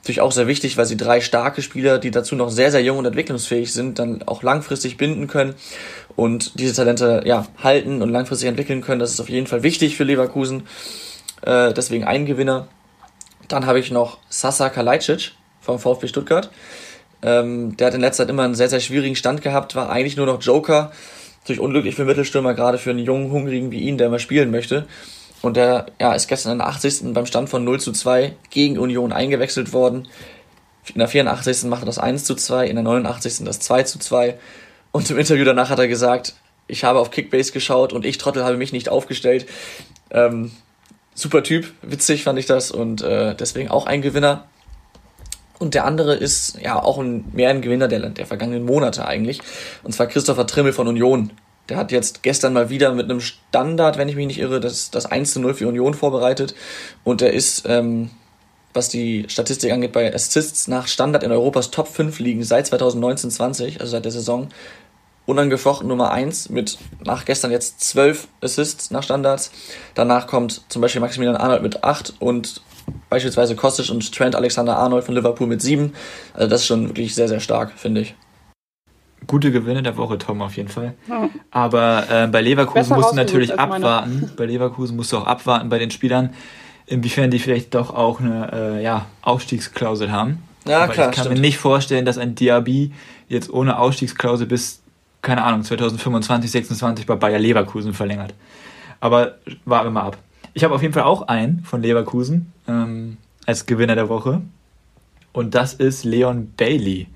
Natürlich 0.10 0.22
auch 0.22 0.32
sehr 0.32 0.48
wichtig, 0.48 0.76
weil 0.76 0.88
sie 0.88 0.98
drei 0.98 1.22
starke 1.22 1.62
Spieler, 1.62 2.00
die 2.00 2.10
dazu 2.10 2.36
noch 2.36 2.50
sehr, 2.50 2.72
sehr 2.72 2.82
jung 2.82 2.98
und 2.98 3.06
entwicklungsfähig 3.06 3.72
sind, 3.72 4.00
dann 4.00 4.24
auch 4.24 4.42
langfristig 4.42 4.98
binden 4.98 5.28
können 5.28 5.54
und 6.16 6.60
diese 6.60 6.74
Talente 6.74 7.22
ja, 7.26 7.46
halten 7.62 8.02
und 8.02 8.10
langfristig 8.10 8.50
entwickeln 8.50 8.82
können. 8.82 9.00
Das 9.00 9.12
ist 9.12 9.20
auf 9.20 9.30
jeden 9.30 9.46
Fall 9.46 9.62
wichtig 9.62 9.96
für 9.96 10.06
Leverkusen. 10.06 10.64
Äh, 11.44 11.76
deswegen 11.76 12.06
ein 12.06 12.26
Gewinner. 12.26 12.70
Dann 13.50 13.68
habe 13.68 13.78
ich 13.80 13.92
noch 13.92 14.18
Sasa 14.30 14.70
Kalajdzic 14.70 15.34
vom 15.62 15.78
VfB 15.78 16.08
Stuttgart. 16.08 16.50
Ähm, 17.22 17.78
der 17.78 17.86
hat 17.86 17.94
in 17.94 18.02
letzter 18.02 18.24
Zeit 18.24 18.32
immer 18.32 18.46
einen 18.46 18.56
sehr, 18.56 18.70
sehr 18.70 18.80
schwierigen 18.80 19.16
Stand 19.16 19.44
gehabt, 19.44 19.76
war 19.76 19.92
eigentlich 19.92 20.18
nur 20.18 20.26
noch 20.26 20.42
Joker. 20.42 20.92
Natürlich 21.42 21.60
unglücklich 21.60 21.94
für 21.94 22.06
Mittelstürmer, 22.06 22.56
gerade 22.56 22.80
für 22.80 22.90
einen 22.90 23.06
jungen, 23.06 23.30
hungrigen 23.30 23.70
wie 23.70 23.82
ihn, 23.82 24.00
der 24.00 24.10
mal 24.10 24.18
spielen 24.18 24.50
möchte. 24.50 24.88
Und 25.42 25.56
der 25.56 25.88
ja, 26.00 26.14
ist 26.14 26.28
gestern 26.28 26.54
in 26.54 26.58
der 26.60 26.68
80. 26.68 27.14
beim 27.14 27.26
Stand 27.26 27.50
von 27.50 27.64
0 27.64 27.80
zu 27.80 27.92
2 27.92 28.34
gegen 28.50 28.78
Union 28.78 29.14
eingewechselt 29.14 29.72
worden. 29.74 30.08
In 30.94 31.00
der 31.00 31.08
84. 31.08 31.64
macht 31.66 31.84
er 31.84 31.86
das 31.86 32.00
1 32.00 32.26
zu 32.26 32.36
2, 32.36 32.68
in 32.68 32.76
der 32.76 32.84
89. 32.84 33.46
das 33.46 33.60
2 33.60 33.84
zu 33.84 34.00
2. 34.00 34.38
Und 34.92 35.10
im 35.10 35.18
Interview 35.18 35.46
danach 35.46 35.70
hat 35.70 35.80
er 35.80 35.88
gesagt, 35.88 36.36
ich 36.68 36.84
habe 36.84 37.00
auf 37.00 37.12
Kickbase 37.12 37.52
geschaut 37.52 37.94
und 37.94 38.06
ich 38.06 38.18
Trottel 38.18 38.44
habe 38.44 38.58
mich 38.58 38.74
nicht 38.74 38.90
aufgestellt. 38.90 39.46
Ähm, 40.12 40.52
super 41.14 41.44
Typ, 41.44 41.72
witzig 41.82 42.24
fand 42.24 42.40
ich 42.40 42.46
das 42.46 42.72
und 42.72 43.02
äh, 43.02 43.36
deswegen 43.36 43.70
auch 43.70 43.86
ein 43.86 44.02
Gewinner. 44.02 44.46
Und 45.60 45.74
der 45.74 45.86
andere 45.86 46.16
ist 46.16 46.58
ja 46.62 46.82
auch 46.82 46.98
ein, 46.98 47.26
mehr 47.34 47.50
ein 47.50 47.62
Gewinner 47.62 47.88
der, 47.88 48.10
der 48.10 48.26
vergangenen 48.26 48.64
Monate 48.64 49.06
eigentlich. 49.06 49.42
Und 49.84 49.94
zwar 49.94 50.08
Christopher 50.08 50.48
Trimmel 50.48 50.74
von 50.74 50.88
Union. 50.88 51.32
Der 51.70 51.78
hat 51.78 51.92
jetzt 51.92 52.24
gestern 52.24 52.54
mal 52.54 52.70
wieder 52.70 52.94
mit 52.94 53.10
einem 53.10 53.22
Standard, 53.22 53.98
wenn 53.98 54.10
ich 54.10 54.16
mich 54.16 54.28
nicht 54.28 54.40
irre, 54.40 54.60
das, 54.60 54.92
das 54.92 55.06
1 55.06 55.34
zu 55.34 55.40
0 55.40 55.54
für 55.54 55.68
Union 55.68 55.94
vorbereitet. 55.94 56.56
Und 57.04 57.22
er 57.22 57.32
ist, 57.32 57.64
ähm, 57.68 58.10
was 58.74 58.90
die 58.90 59.26
Statistik 59.28 59.72
angeht, 59.72 59.92
bei 59.92 60.14
Assists 60.14 60.68
nach 60.68 60.88
Standard 60.88 61.24
in 61.24 61.32
Europas 61.32 61.72
Top 61.72 61.88
5 61.88 62.20
liegen 62.20 62.44
seit 62.44 62.68
2019-20, 62.68 63.80
also 63.80 63.92
seit 63.92 64.06
der 64.06 64.12
Saison, 64.12 64.50
unangefochten 65.28 65.88
Nummer 65.88 66.12
1 66.12 66.50
mit 66.50 66.80
nach 67.06 67.24
gestern 67.24 67.52
jetzt 67.52 67.82
12 67.82 68.28
Assists 68.42 68.90
nach 68.90 69.04
Standards. 69.04 69.52
Danach 69.94 70.26
kommt 70.26 70.64
zum 70.70 70.82
Beispiel 70.82 71.02
Maximilian 71.02 71.38
Arnold 71.38 71.62
mit 71.62 71.84
8 71.84 72.16
und 72.20 72.62
beispielsweise 73.10 73.56
Kostic 73.56 73.92
und 73.92 74.12
Trent 74.12 74.36
Alexander-Arnold 74.36 75.04
von 75.04 75.14
Liverpool 75.14 75.46
mit 75.46 75.62
7. 75.62 75.94
Also 76.34 76.48
das 76.48 76.62
ist 76.62 76.68
schon 76.68 76.88
wirklich 76.88 77.14
sehr, 77.14 77.28
sehr 77.28 77.40
stark, 77.40 77.74
finde 77.78 78.02
ich. 78.02 78.16
Gute 79.28 79.52
Gewinne 79.52 79.84
der 79.84 79.98
Woche, 79.98 80.18
Tom, 80.18 80.42
auf 80.42 80.56
jeden 80.58 80.70
Fall. 80.70 80.96
Ja. 81.08 81.30
Aber 81.52 82.10
äh, 82.10 82.28
bei 82.28 82.42
Leverkusen 82.42 82.80
Besser 82.82 82.96
musst 82.96 83.12
du 83.12 83.16
natürlich 83.16 83.60
abwarten. 83.60 84.32
Bei 84.38 84.46
Leverkusen 84.46 84.96
musst 84.96 85.12
du 85.12 85.18
auch 85.18 85.28
abwarten 85.28 85.70
bei 85.70 85.78
den 85.78 85.92
Spielern, 85.92 86.32
inwiefern 86.88 87.30
die 87.30 87.40
vielleicht 87.40 87.76
doch 87.76 87.94
auch 87.94 88.20
eine 88.20 88.52
äh, 88.52 88.84
ja, 88.84 89.06
Ausstiegsklausel 89.22 90.12
haben. 90.12 90.44
Ja, 90.68 90.84
Aber 90.84 90.94
klar, 90.94 91.10
ich 91.10 91.16
kann 91.16 91.26
stimmt. 91.26 91.36
mir 91.36 91.42
nicht 91.42 91.58
vorstellen, 91.58 92.06
dass 92.06 92.18
ein 92.18 92.36
Diaby 92.36 92.92
jetzt 93.28 93.52
ohne 93.52 93.78
Ausstiegsklausel 93.78 94.48
bis, 94.48 94.82
keine 95.22 95.44
Ahnung, 95.44 95.64
2025, 95.64 96.50
26 96.52 97.06
bei 97.06 97.16
Bayer 97.16 97.40
Leverkusen 97.40 97.94
verlängert. 97.94 98.34
Aber 99.00 99.36
warten 99.66 99.88
wir 99.88 99.92
mal 99.92 100.04
ab. 100.04 100.18
Ich 100.54 100.64
habe 100.64 100.74
auf 100.74 100.82
jeden 100.82 100.94
Fall 100.94 101.04
auch 101.04 101.28
einen 101.28 101.64
von 101.64 101.82
Leverkusen 101.82 102.52
ähm, 102.68 103.18
als 103.46 103.66
Gewinner 103.66 103.96
der 103.96 104.10
Woche. 104.10 104.42
Und 105.32 105.56
das 105.56 105.74
ist 105.74 106.04
Leon 106.04 106.52
Bailey. 106.58 107.08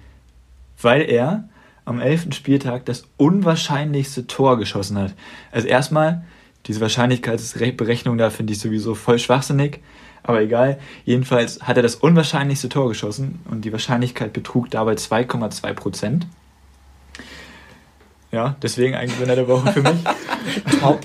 Weil 0.82 1.02
er 1.02 1.50
am 1.86 2.00
11. 2.00 2.34
Spieltag 2.34 2.86
das 2.86 3.06
unwahrscheinlichste 3.18 4.28
Tor 4.28 4.58
geschossen 4.58 4.98
hat. 4.98 5.14
Also 5.52 5.68
erstmal, 5.68 6.24
diese 6.68 6.82
Wahrscheinlichkeitsberechnung 6.82 8.18
da 8.18 8.30
finde 8.30 8.54
ich 8.54 8.60
sowieso 8.60 8.96
voll 8.96 9.20
schwachsinnig. 9.20 9.82
Aber 10.24 10.42
egal. 10.42 10.80
Jedenfalls 11.04 11.62
hat 11.62 11.76
er 11.76 11.84
das 11.84 11.96
unwahrscheinlichste 11.96 12.70
Tor 12.70 12.88
geschossen 12.88 13.42
und 13.50 13.66
die 13.66 13.74
Wahrscheinlichkeit 13.74 14.32
betrug 14.32 14.72
dabei 14.72 14.94
2,2 14.94 15.74
Prozent. 15.74 16.28
Ja, 18.32 18.56
deswegen 18.62 18.96
ein 18.96 19.10
Gewinner 19.10 19.36
der 19.36 19.48
Woche 19.48 19.72
für 19.74 19.82
mich. 19.82 20.04
Top. 20.80 21.02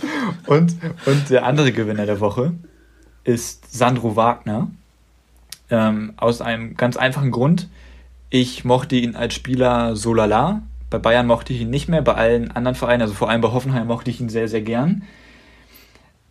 Und, 0.47 0.77
und 1.05 1.29
der 1.29 1.45
andere 1.45 1.73
Gewinner 1.73 2.07
der 2.07 2.21
Woche 2.21 2.55
ist 3.25 3.77
Sandro 3.77 4.17
Wagner. 4.17 4.71
Ähm, 5.69 6.15
aus 6.17 6.41
einem 6.41 6.77
ganz 6.77 6.97
einfachen 6.97 7.31
Grund. 7.31 7.69
Ich 8.31 8.65
mochte 8.65 8.97
ihn 8.97 9.17
als 9.17 9.35
Spieler 9.35 9.97
so 9.97 10.13
lala. 10.13 10.63
Bei 10.91 10.99
Bayern 10.99 11.27
mochte 11.27 11.53
ich 11.53 11.61
ihn 11.63 11.71
nicht 11.71 11.89
mehr, 11.89 12.03
bei 12.03 12.15
allen 12.15 12.51
anderen 12.51 12.75
Vereinen, 12.75 13.03
also 13.03 13.15
vor 13.15 13.29
allem 13.29 13.41
bei 13.41 13.53
Hoffenheim 13.53 13.87
mochte 13.87 14.11
ich 14.11 14.21
ihn 14.21 14.29
sehr, 14.29 14.49
sehr 14.49 14.63
gern. 14.63 15.03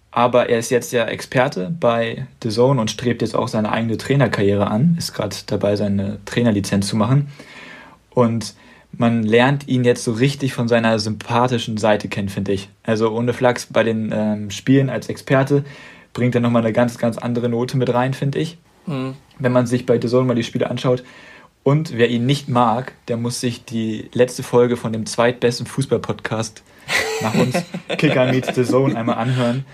Aber 0.09 0.49
er 0.49 0.57
ist 0.57 0.71
jetzt 0.71 0.93
ja 0.93 1.05
Experte 1.05 1.75
bei 1.79 2.25
The 2.41 2.49
Zone 2.49 2.81
und 2.81 2.89
strebt 2.89 3.21
jetzt 3.21 3.35
auch 3.35 3.47
seine 3.47 3.71
eigene 3.71 3.97
Trainerkarriere 3.97 4.67
an, 4.67 4.95
ist 4.97 5.13
gerade 5.13 5.35
dabei, 5.45 5.75
seine 5.75 6.17
Trainerlizenz 6.25 6.87
zu 6.87 6.95
machen. 6.95 7.27
Und 8.09 8.55
man 8.91 9.21
lernt 9.21 9.67
ihn 9.67 9.83
jetzt 9.83 10.03
so 10.03 10.13
richtig 10.13 10.53
von 10.53 10.67
seiner 10.67 10.97
sympathischen 10.97 11.77
Seite 11.77 12.07
kennen, 12.07 12.29
finde 12.29 12.51
ich. 12.51 12.69
Also 12.83 13.11
ohne 13.11 13.33
Flachs 13.33 13.67
bei 13.67 13.83
den 13.83 14.11
ähm, 14.11 14.49
Spielen 14.49 14.89
als 14.89 15.07
Experte 15.07 15.63
bringt 16.13 16.33
er 16.33 16.41
nochmal 16.41 16.63
eine 16.63 16.73
ganz, 16.73 16.97
ganz 16.97 17.19
andere 17.19 17.49
Note 17.49 17.77
mit 17.77 17.93
rein, 17.93 18.15
finde 18.15 18.39
ich. 18.39 18.57
Mhm. 18.87 19.13
Wenn 19.37 19.51
man 19.51 19.67
sich 19.67 19.85
bei 19.85 20.01
The 20.01 20.07
Zone 20.07 20.25
mal 20.25 20.35
die 20.35 20.43
Spiele 20.43 20.69
anschaut. 20.71 21.03
Und 21.67 21.97
wer 21.97 22.07
ihn 22.07 22.25
nicht 22.25 22.47
mag, 22.47 22.93
der 23.09 23.17
muss 23.17 23.41
sich 23.41 23.65
die 23.65 24.09
letzte 24.13 24.41
Folge 24.41 24.77
von 24.77 24.93
dem 24.93 25.05
zweitbesten 25.05 25.65
Fußball-Podcast 25.67 26.63
nach 27.19 27.33
uns, 27.33 27.57
Kicker 27.97 28.31
Meets 28.31 28.55
The 28.55 28.63
Zone, 28.63 28.95
einmal 28.95 29.17
anhören. 29.17 29.65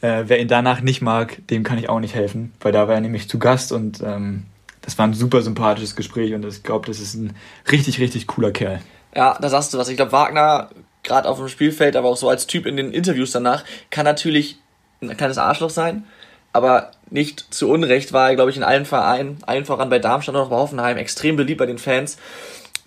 Äh, 0.00 0.26
wer 0.28 0.38
ihn 0.38 0.46
danach 0.46 0.80
nicht 0.80 1.02
mag, 1.02 1.44
dem 1.48 1.64
kann 1.64 1.76
ich 1.78 1.88
auch 1.88 1.98
nicht 1.98 2.14
helfen, 2.14 2.52
weil 2.60 2.70
da 2.70 2.86
war 2.86 2.94
er 2.94 3.00
nämlich 3.00 3.28
zu 3.28 3.40
Gast 3.40 3.72
und 3.72 4.00
ähm, 4.00 4.44
das 4.82 4.96
war 4.96 5.08
ein 5.08 5.12
super 5.12 5.42
sympathisches 5.42 5.96
Gespräch 5.96 6.34
und 6.34 6.46
ich 6.46 6.62
glaube, 6.62 6.86
das 6.86 7.00
ist 7.00 7.14
ein 7.14 7.34
richtig, 7.72 7.98
richtig 7.98 8.28
cooler 8.28 8.52
Kerl. 8.52 8.80
Ja, 9.16 9.36
da 9.40 9.48
sagst 9.48 9.74
du 9.74 9.78
was. 9.78 9.88
Ich 9.88 9.96
glaube, 9.96 10.12
Wagner, 10.12 10.70
gerade 11.02 11.28
auf 11.28 11.38
dem 11.38 11.48
Spielfeld, 11.48 11.96
aber 11.96 12.10
auch 12.10 12.16
so 12.16 12.28
als 12.28 12.46
Typ 12.46 12.64
in 12.64 12.76
den 12.76 12.92
Interviews 12.92 13.32
danach, 13.32 13.64
kann 13.90 14.04
natürlich 14.04 14.60
ein 15.02 15.16
kleines 15.16 15.38
Arschloch 15.38 15.70
sein, 15.70 16.04
aber 16.52 16.92
nicht 17.10 17.52
zu 17.52 17.68
Unrecht 17.68 18.12
war 18.12 18.30
er, 18.30 18.36
glaube 18.36 18.50
ich, 18.50 18.56
in 18.56 18.62
allen 18.62 18.86
Vereinen, 18.86 19.38
allen 19.46 19.64
voran 19.64 19.90
bei 19.90 19.98
Darmstadt 19.98 20.34
und 20.34 20.40
auch 20.40 20.50
bei 20.50 20.56
Hoffenheim, 20.56 20.96
extrem 20.96 21.36
beliebt 21.36 21.58
bei 21.58 21.66
den 21.66 21.78
Fans, 21.78 22.16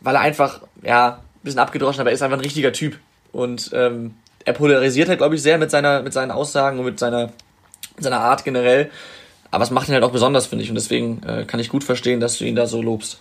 weil 0.01 0.15
er 0.15 0.21
einfach, 0.21 0.61
ja, 0.81 1.09
ein 1.09 1.43
bisschen 1.43 1.59
abgedroschen, 1.59 2.01
aber 2.01 2.09
er 2.09 2.13
ist 2.13 2.21
einfach 2.21 2.37
ein 2.37 2.43
richtiger 2.43 2.71
Typ. 2.71 2.97
Und 3.31 3.71
ähm, 3.73 4.15
er 4.45 4.53
polarisiert 4.53 5.09
halt, 5.09 5.19
glaube 5.19 5.35
ich, 5.35 5.41
sehr 5.41 5.57
mit, 5.57 5.71
seiner, 5.71 6.01
mit 6.01 6.13
seinen 6.13 6.31
Aussagen 6.31 6.79
und 6.79 6.85
mit 6.85 6.99
seiner, 6.99 7.31
seiner 7.97 8.19
Art 8.19 8.45
generell. 8.45 8.89
Aber 9.51 9.63
es 9.63 9.71
macht 9.71 9.87
ihn 9.87 9.93
halt 9.93 10.03
auch 10.03 10.11
besonders, 10.11 10.47
finde 10.47 10.63
ich. 10.63 10.69
Und 10.69 10.75
deswegen 10.75 11.21
äh, 11.23 11.45
kann 11.45 11.59
ich 11.59 11.69
gut 11.69 11.83
verstehen, 11.83 12.19
dass 12.19 12.37
du 12.37 12.45
ihn 12.45 12.55
da 12.55 12.65
so 12.65 12.81
lobst. 12.81 13.19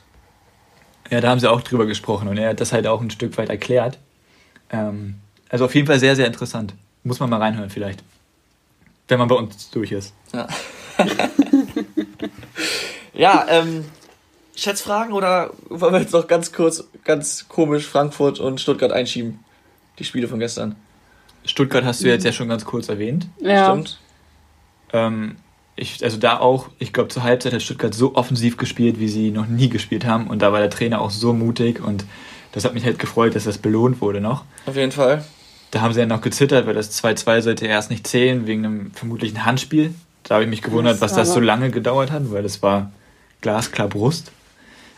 Ja, 1.10 1.20
da 1.20 1.28
haben 1.28 1.40
sie 1.40 1.50
auch 1.50 1.60
drüber 1.60 1.86
gesprochen 1.86 2.28
und 2.28 2.38
er 2.38 2.50
hat 2.50 2.60
das 2.60 2.72
halt 2.72 2.86
auch 2.86 3.00
ein 3.00 3.10
Stück 3.10 3.36
weit 3.36 3.50
erklärt. 3.50 3.98
Ähm, 4.70 5.16
also 5.48 5.66
auf 5.66 5.74
jeden 5.74 5.86
Fall 5.86 5.98
sehr, 5.98 6.16
sehr 6.16 6.26
interessant. 6.26 6.74
Muss 7.04 7.20
man 7.20 7.28
mal 7.28 7.38
reinhören 7.38 7.68
vielleicht. 7.68 8.02
Wenn 9.08 9.18
man 9.18 9.28
bei 9.28 9.34
uns 9.34 9.70
durch 9.70 9.92
ist. 9.92 10.14
Ja. 10.32 10.46
Ja, 13.14 13.46
ähm, 13.48 13.84
Schätzfragen 14.56 15.12
oder 15.12 15.50
wollen 15.68 15.92
wir 15.92 16.00
jetzt 16.00 16.12
noch 16.12 16.26
ganz 16.26 16.52
kurz, 16.52 16.84
ganz 17.04 17.48
komisch 17.48 17.86
Frankfurt 17.86 18.40
und 18.40 18.60
Stuttgart 18.60 18.92
einschieben? 18.92 19.40
Die 19.98 20.04
Spiele 20.04 20.28
von 20.28 20.38
gestern. 20.38 20.76
Stuttgart 21.44 21.84
hast 21.84 22.02
du 22.02 22.08
jetzt 22.08 22.24
ja 22.24 22.32
schon 22.32 22.48
ganz 22.48 22.64
kurz 22.64 22.88
erwähnt. 22.88 23.26
Ja. 23.40 23.70
Stimmt. 23.70 24.00
Ähm, 24.92 25.36
ich, 25.76 26.02
also 26.02 26.18
da 26.18 26.38
auch, 26.38 26.68
ich 26.78 26.92
glaube, 26.92 27.08
zur 27.08 27.22
Halbzeit 27.22 27.52
hat 27.52 27.62
Stuttgart 27.62 27.94
so 27.94 28.14
offensiv 28.14 28.56
gespielt, 28.56 28.98
wie 28.98 29.08
sie 29.08 29.30
noch 29.30 29.46
nie 29.46 29.68
gespielt 29.68 30.06
haben. 30.06 30.28
Und 30.28 30.40
da 30.40 30.52
war 30.52 30.60
der 30.60 30.70
Trainer 30.70 31.00
auch 31.00 31.10
so 31.10 31.32
mutig 31.32 31.82
und 31.82 32.04
das 32.52 32.64
hat 32.64 32.74
mich 32.74 32.84
halt 32.84 32.98
gefreut, 32.98 33.34
dass 33.34 33.44
das 33.44 33.58
belohnt 33.58 34.00
wurde 34.00 34.20
noch. 34.20 34.44
Auf 34.66 34.76
jeden 34.76 34.92
Fall. 34.92 35.24
Da 35.70 35.80
haben 35.80 35.94
sie 35.94 36.00
ja 36.00 36.06
noch 36.06 36.20
gezittert, 36.20 36.66
weil 36.66 36.74
das 36.74 37.02
2-2 37.02 37.40
sollte 37.40 37.66
erst 37.66 37.90
nicht 37.90 38.06
zählen, 38.06 38.46
wegen 38.46 38.64
einem 38.64 38.90
vermutlichen 38.92 39.44
Handspiel. 39.44 39.94
Da 40.24 40.34
habe 40.36 40.44
ich 40.44 40.50
mich 40.50 40.62
gewundert, 40.62 41.00
was 41.00 41.14
das 41.14 41.32
so 41.32 41.40
lange 41.40 41.70
gedauert 41.70 42.10
hat, 42.12 42.30
weil 42.32 42.42
das 42.42 42.62
war 42.62 42.92
glasklar 43.40 43.88
Brust. 43.88 44.30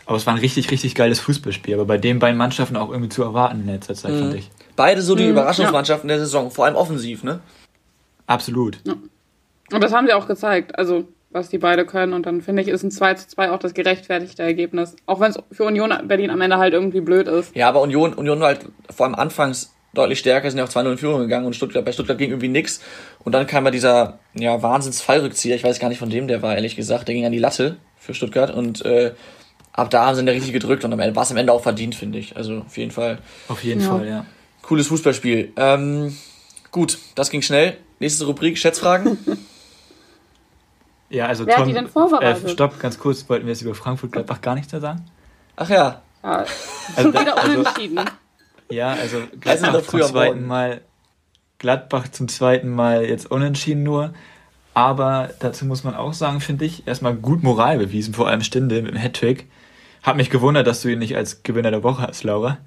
Aber 0.05 0.17
es 0.17 0.27
war 0.27 0.33
ein 0.35 0.39
richtig, 0.39 0.69
richtig 0.69 0.93
geiles 0.93 1.19
Fußballspiel. 1.19 1.73
Aber 1.73 1.85
bei 1.85 1.97
den 1.97 2.19
beiden 2.19 2.37
Mannschaften 2.37 2.75
auch 2.77 2.89
irgendwie 2.91 3.09
zu 3.09 3.23
erwarten 3.23 3.61
in 3.61 3.67
letzter 3.67 3.95
Zeit, 3.95 4.13
fand 4.15 4.35
ich. 4.35 4.51
Beide 4.75 5.01
so 5.01 5.15
die 5.15 5.23
Mhm, 5.23 5.31
Überraschungsmannschaften 5.31 6.07
der 6.07 6.19
Saison, 6.19 6.51
vor 6.51 6.65
allem 6.65 6.75
offensiv, 6.75 7.23
ne? 7.23 7.39
Absolut. 8.27 8.79
Und 9.71 9.83
das 9.83 9.93
haben 9.93 10.05
sie 10.07 10.13
auch 10.13 10.27
gezeigt, 10.27 10.77
also 10.77 11.05
was 11.31 11.49
die 11.49 11.57
beide 11.57 11.85
können. 11.85 12.13
Und 12.13 12.25
dann 12.27 12.41
finde 12.41 12.61
ich, 12.61 12.67
ist 12.67 12.83
ein 12.83 12.91
2 12.91 13.15
zu 13.15 13.27
2 13.29 13.51
auch 13.51 13.59
das 13.59 13.73
gerechtfertigte 13.73 14.43
Ergebnis. 14.43 14.95
Auch 15.07 15.19
wenn 15.19 15.31
es 15.31 15.39
für 15.51 15.63
Union 15.65 15.91
Berlin 16.07 16.29
am 16.29 16.39
Ende 16.39 16.57
halt 16.57 16.73
irgendwie 16.73 17.01
blöd 17.01 17.27
ist. 17.27 17.55
Ja, 17.55 17.67
aber 17.67 17.81
Union, 17.81 18.13
Union 18.13 18.39
war 18.39 18.47
halt 18.49 18.67
vor 18.95 19.07
allem 19.07 19.15
anfangs 19.15 19.73
deutlich 19.95 20.19
stärker, 20.19 20.49
sind 20.51 20.57
ja 20.59 20.65
auch 20.65 20.69
2-0 20.69 20.91
in 20.91 20.97
Führung 20.97 21.21
gegangen 21.21 21.45
und 21.47 21.55
Stuttgart, 21.55 21.83
bei 21.83 21.91
Stuttgart 21.91 22.17
ging 22.17 22.29
irgendwie 22.29 22.47
nix. 22.49 22.81
Und 23.23 23.31
dann 23.31 23.47
kam 23.47 23.65
ja 23.65 23.71
dieser, 23.71 24.19
ja, 24.35 24.61
Wahnsinns-Fallrückzieher, 24.61 25.55
ich 25.55 25.63
weiß 25.63 25.79
gar 25.79 25.89
nicht 25.89 25.97
von 25.99 26.09
dem 26.09 26.27
der 26.27 26.41
war, 26.41 26.55
ehrlich 26.55 26.75
gesagt, 26.75 27.07
der 27.07 27.15
ging 27.15 27.25
an 27.25 27.31
die 27.31 27.39
Latte 27.39 27.77
für 27.97 28.13
Stuttgart 28.13 28.51
und 28.51 28.85
äh, 28.85 29.13
ab 29.73 29.89
da 29.89 30.05
haben 30.05 30.15
sie 30.15 30.21
ihn 30.21 30.27
ja 30.27 30.33
richtig 30.33 30.53
gedrückt 30.53 30.83
und 30.85 30.93
am 30.93 30.99
Ende 30.99 31.15
war 31.15 31.23
es 31.23 31.31
am 31.31 31.37
Ende 31.37 31.51
auch 31.51 31.63
verdient, 31.63 31.95
finde 31.95 32.19
ich. 32.19 32.35
Also 32.37 32.59
auf 32.59 32.77
jeden 32.77 32.91
Fall 32.91 33.17
Auf 33.47 33.63
jeden 33.63 33.81
Ja. 33.81 33.89
Fall, 33.89 34.07
ja. 34.07 34.25
cooles 34.61 34.87
Fußballspiel. 34.87 35.51
Ähm, 35.57 36.15
gut, 36.71 36.99
das 37.15 37.29
ging 37.31 37.41
schnell. 37.41 37.77
Nächste 37.99 38.25
Rubrik, 38.25 38.57
Schätzfragen. 38.57 39.17
Ja, 41.09 41.27
also 41.27 41.45
Wer 41.45 41.53
hat 41.55 41.59
Tom, 41.61 41.67
die 41.69 41.73
denn 41.73 41.87
vorbereitet? 41.87 42.45
Äh, 42.45 42.49
stopp, 42.49 42.79
ganz 42.79 42.97
kurz, 42.99 43.27
wollten 43.29 43.45
wir 43.45 43.53
jetzt 43.53 43.61
über 43.61 43.75
Frankfurt-Gladbach 43.75 44.41
gar 44.41 44.55
nichts 44.55 44.71
mehr 44.71 44.81
sagen? 44.81 45.05
Ach 45.55 45.69
ja, 45.69 46.01
Ja, 46.23 46.45
Also 46.95 47.09
wieder 47.13 47.37
also- 47.37 47.59
unentschieden. 47.59 47.99
Ja, 48.69 48.93
also 48.93 49.17
Gladbach 49.39 49.81
zum 49.83 50.01
zweiten. 50.01 50.45
Mal, 50.45 50.81
Gladbach 51.59 52.07
zum 52.09 52.27
zweiten 52.27 52.69
Mal 52.69 53.05
jetzt 53.05 53.29
unentschieden 53.29 53.83
nur. 53.83 54.13
Aber 54.73 55.29
dazu 55.39 55.65
muss 55.65 55.83
man 55.83 55.95
auch 55.95 56.13
sagen, 56.13 56.41
finde 56.41 56.65
ich, 56.65 56.85
erstmal 56.85 57.15
gut 57.15 57.43
Moral 57.43 57.77
bewiesen, 57.77 58.13
vor 58.13 58.27
allem 58.27 58.41
Stinde 58.41 58.81
mit 58.81 58.91
dem 58.91 58.97
Hattrick. 58.97 59.47
Hat 60.03 60.17
mich 60.17 60.29
gewundert, 60.29 60.67
dass 60.67 60.81
du 60.81 60.89
ihn 60.89 60.99
nicht 60.99 61.15
als 61.15 61.43
Gewinner 61.43 61.71
der 61.71 61.81
Woche 61.81 62.05
hast, 62.05 62.23
Laura. 62.23 62.57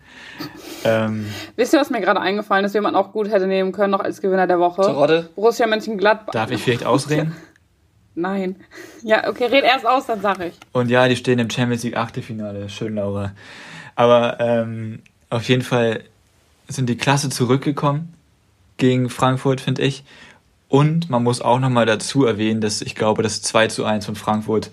Ähm, 0.84 1.26
Wisst 1.54 1.72
ihr, 1.72 1.80
was 1.80 1.90
mir 1.90 2.00
gerade 2.00 2.20
eingefallen 2.20 2.64
ist, 2.64 2.74
wie 2.74 2.80
man 2.80 2.96
auch 2.96 3.12
gut 3.12 3.30
hätte 3.30 3.46
nehmen 3.46 3.72
können, 3.72 3.90
noch 3.92 4.00
als 4.00 4.20
Gewinner 4.20 4.46
der 4.46 4.58
Woche? 4.58 4.82
Terodde. 4.82 5.28
Borussia 5.36 5.66
Mönchengladbach. 5.66 6.32
darf 6.32 6.50
ich 6.50 6.62
vielleicht 6.62 6.84
ausreden? 6.84 7.36
Nein. 8.14 8.56
Ja, 9.04 9.28
okay, 9.28 9.44
red 9.44 9.62
erst 9.62 9.86
aus, 9.86 10.06
dann 10.06 10.20
sag 10.20 10.40
ich. 10.40 10.54
Und 10.72 10.90
ja, 10.90 11.06
die 11.06 11.14
stehen 11.14 11.38
im 11.38 11.48
Champions 11.50 11.84
League 11.84 11.96
Achtelfinale. 11.96 12.68
Schön, 12.68 12.96
Laura. 12.96 13.32
Aber 13.94 14.40
ähm, 14.40 15.02
auf 15.30 15.48
jeden 15.48 15.62
Fall 15.62 16.04
sind 16.68 16.88
die 16.88 16.96
Klasse 16.96 17.30
zurückgekommen 17.30 18.14
gegen 18.76 19.10
Frankfurt, 19.10 19.60
finde 19.60 19.82
ich. 19.82 20.04
Und 20.68 21.08
man 21.08 21.22
muss 21.22 21.40
auch 21.40 21.58
nochmal 21.58 21.86
dazu 21.86 22.24
erwähnen, 22.24 22.60
dass 22.60 22.82
ich 22.82 22.94
glaube, 22.94 23.22
das 23.22 23.42
2 23.42 23.68
zu 23.68 23.84
1 23.84 24.04
von 24.06 24.16
Frankfurt 24.16 24.70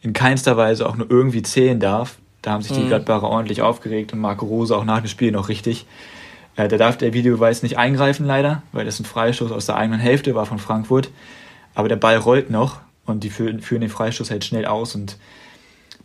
in 0.00 0.12
keinster 0.12 0.56
Weise 0.56 0.88
auch 0.88 0.96
nur 0.96 1.10
irgendwie 1.10 1.42
zählen 1.42 1.78
darf. 1.78 2.16
Da 2.42 2.52
haben 2.52 2.62
sich 2.62 2.72
die 2.72 2.80
Mhm. 2.80 2.88
Gladbacher 2.88 3.28
ordentlich 3.28 3.60
aufgeregt 3.60 4.12
und 4.12 4.20
Marco 4.20 4.46
Rose 4.46 4.74
auch 4.74 4.84
nach 4.84 5.00
dem 5.00 5.08
Spiel 5.08 5.32
noch 5.32 5.48
richtig. 5.48 5.84
Äh, 6.56 6.68
da 6.68 6.78
darf 6.78 6.96
der 6.96 7.12
Videobeweis 7.12 7.62
nicht 7.62 7.76
eingreifen, 7.76 8.24
leider, 8.24 8.62
weil 8.72 8.86
das 8.86 8.98
ein 8.98 9.04
Freistoß 9.04 9.52
aus 9.52 9.66
der 9.66 9.76
eigenen 9.76 10.00
Hälfte 10.00 10.34
war 10.34 10.46
von 10.46 10.58
Frankfurt. 10.58 11.10
Aber 11.74 11.88
der 11.88 11.96
Ball 11.96 12.16
rollt 12.16 12.50
noch 12.50 12.80
und 13.04 13.24
die 13.24 13.30
führen, 13.30 13.60
führen 13.60 13.82
den 13.82 13.90
Freistoß 13.90 14.30
halt 14.30 14.44
schnell 14.44 14.64
aus 14.64 14.94
und 14.94 15.18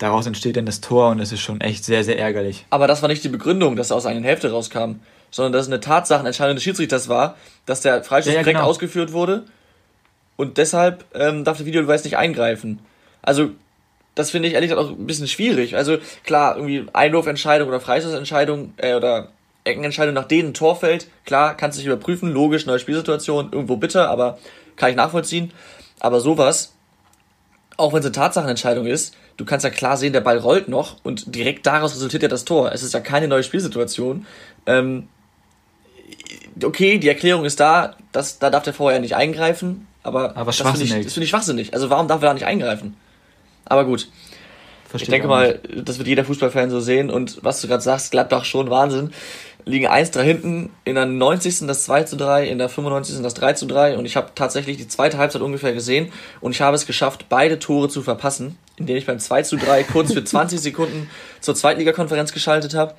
daraus 0.02 0.26
entsteht 0.26 0.58
dann 0.58 0.66
das 0.66 0.82
Tor 0.82 1.10
und 1.10 1.20
das 1.20 1.32
ist 1.32 1.41
schon 1.41 1.62
echt 1.62 1.86
sehr, 1.86 2.04
sehr 2.04 2.18
ärgerlich. 2.18 2.66
Aber 2.70 2.88
das 2.88 3.02
war 3.02 3.10
nicht 3.10 3.24
die 3.24 3.30
Begründung, 3.30 3.76
dass 3.76 3.91
er 3.91 3.97
aus 3.97 4.06
einer 4.06 4.26
Hälfte 4.26 4.52
rauskam, 4.52 4.95
sondern 5.30 5.54
dass 5.54 5.64
es 5.64 5.68
eine 5.68 5.80
Tatsachenentscheidung 5.80 6.56
des 6.56 6.64
Schiedsrichters 6.64 7.08
war, 7.08 7.36
dass 7.66 7.82
der 7.82 8.04
Freistoß 8.04 8.34
Ja, 8.34 8.39
ja, 8.39 8.43
direkt 8.43 8.58
genau. 8.58 8.68
ausgeführt 8.68 9.14
wurde 9.14 9.43
und 10.38 10.58
deshalb 10.58 11.06
ähm, 11.14 11.43
darf 11.43 11.58
der 11.58 11.66
Videobeweis 11.66 12.04
nicht 12.04 12.18
eingreifen. 12.18 12.80
Also 13.22 13.52
das 14.16 14.32
finde 14.32 14.47
ich 14.47 14.56
ehrlich 14.56 14.70
gesagt 14.70 14.88
auch 14.88 14.91
ein 14.91 15.08
bisschen 15.08 15.28
schwierig. 15.28 15.76
Also 15.76 15.97
klar, 16.24 16.56
irgendwie 16.56 16.86
Einwurfentscheidung 16.93 17.68
oder 17.68 17.80
Freistoßentscheidung 17.80 18.74
äh, 18.78 18.95
oder 18.95 19.30
Eckenentscheidung, 19.64 20.16
nach 20.16 20.26
denen 20.26 20.49
ein 20.49 20.54
Tor 20.54 20.76
fällt, 20.76 21.08
klar, 21.26 21.56
kannst 21.56 21.78
du 21.78 21.82
dich 21.82 21.88
überprüfen, 21.88 22.32
logisch, 22.32 22.66
neue 22.66 22.80
Spielsituation, 22.80 23.49
irgendwo 23.52 23.78
bitter, 23.78 24.10
aber 24.10 24.39
kann 24.76 24.89
ich 24.89 24.95
nachvollziehen. 24.95 25.52
Aber 25.99 26.20
sowas, 26.20 26.74
auch 27.78 27.93
wenn 27.93 27.99
es 27.99 28.06
eine 28.06 28.14
Tatsachenentscheidung 28.14 28.88
ist, 28.88 29.16
du 29.42 29.46
kannst 29.46 29.64
ja 29.64 29.72
klar 29.72 29.98
sehen, 29.98 30.14
der 30.14 30.22
Ball 30.22 30.38
rollt 30.38 30.68
noch 30.68 30.98
und 31.04 31.36
direkt 31.36 31.66
daraus 31.66 31.94
resultiert 31.96 32.24
ja 32.24 32.30
das 32.30 32.46
Tor. 32.46 32.72
Es 32.72 32.84
ist 32.84 32.94
ja 32.94 33.00
keine 33.00 33.28
neue 33.28 33.44
Spielsituation. 33.44 34.28
Ähm, 34.68 35.08
okay, 36.64 37.00
die 37.00 37.10
Erklärung 37.10 37.44
ist 37.44 37.60
da, 37.60 37.96
das, 38.12 38.38
da 38.38 38.52
darf 38.52 38.64
der 38.64 38.74
vorher 38.74 39.00
nicht 39.00 39.16
eingreifen, 39.16 39.88
aber, 40.04 40.36
Aber 40.38 40.52
das 40.52 40.58
finde 40.58 40.84
ich, 40.84 41.06
das 41.06 41.14
finde 41.14 41.24
ich 41.26 41.30
schwachsinnig. 41.30 41.74
Also 41.74 41.89
warum 41.89 42.08
darf 42.08 42.22
er 42.22 42.30
da 42.30 42.34
nicht 42.34 42.46
eingreifen? 42.46 42.96
Aber 43.66 43.86
gut, 43.86 44.08
Verstehe 44.92 45.06
ich 45.06 45.10
denke 45.10 45.30
mal, 45.30 45.60
das 45.86 46.00
wird 46.00 46.10
jeder 46.10 46.26
Fußballfan 46.26 46.70
so 46.70 46.82
sehen 46.82 47.10
und 47.10 47.39
was 47.44 47.62
du 47.62 47.70
gerade 47.70 47.82
sagst, 47.82 48.12
Gladbach 48.12 48.44
schon 48.44 48.70
Wahnsinn. 48.70 49.12
Liegen 49.64 49.88
1-3 49.88 50.22
hinten, 50.22 50.70
in 50.84 50.96
der 50.96 51.06
90. 51.06 51.66
das 51.68 51.86
2 51.86 52.04
zu 52.04 52.18
3, 52.18 52.48
in 52.48 52.58
der 52.58 52.68
95. 52.68 53.22
das 53.22 53.34
3 53.36 53.54
zu 53.54 53.68
3 53.68 53.98
und 53.98 54.06
ich 54.06 54.18
habe 54.18 54.32
tatsächlich 54.36 54.76
die 54.76 54.89
zweite 54.89 55.18
Halbzeit 55.18 55.42
ungefähr 55.42 55.72
gesehen 55.72 56.12
und 56.42 56.52
ich 56.52 56.60
habe 56.60 56.76
es 56.76 56.86
geschafft, 56.86 57.28
beide 57.30 57.58
Tore 57.58 57.88
zu 57.88 58.02
verpassen, 58.02 58.58
indem 58.76 58.98
ich 58.98 59.06
beim 59.06 59.20
2 59.20 59.44
zu 59.44 59.56
3 59.56 59.84
kurz 59.84 60.12
für 60.12 60.24
20 60.26 60.60
Sekunden 60.60 61.10
zur 61.39 61.56
Zweitligakonferenz 61.56 62.34
geschaltet 62.34 62.74
habe. 62.74 62.96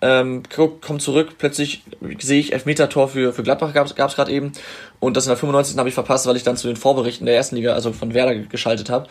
Ähm, 0.00 0.44
komm 0.48 0.98
zurück, 0.98 1.34
plötzlich 1.36 1.82
sehe 2.20 2.40
ich 2.40 2.54
Elfmeter-Tor 2.54 3.08
für, 3.08 3.34
für 3.34 3.42
Gladbach 3.42 3.74
gab 3.74 3.86
es 3.86 3.94
gerade 4.16 4.32
eben 4.32 4.52
und 4.98 5.16
das 5.18 5.26
in 5.26 5.30
der 5.30 5.36
95. 5.36 5.76
habe 5.76 5.90
ich 5.90 5.94
verpasst, 5.94 6.26
weil 6.26 6.36
ich 6.36 6.42
dann 6.42 6.56
zu 6.56 6.68
den 6.68 6.76
Vorberichten 6.76 7.26
der 7.26 7.36
ersten 7.36 7.56
Liga, 7.56 7.74
also 7.74 7.92
von 7.92 8.14
Werder 8.14 8.34
geschaltet 8.34 8.88
habe. 8.88 9.08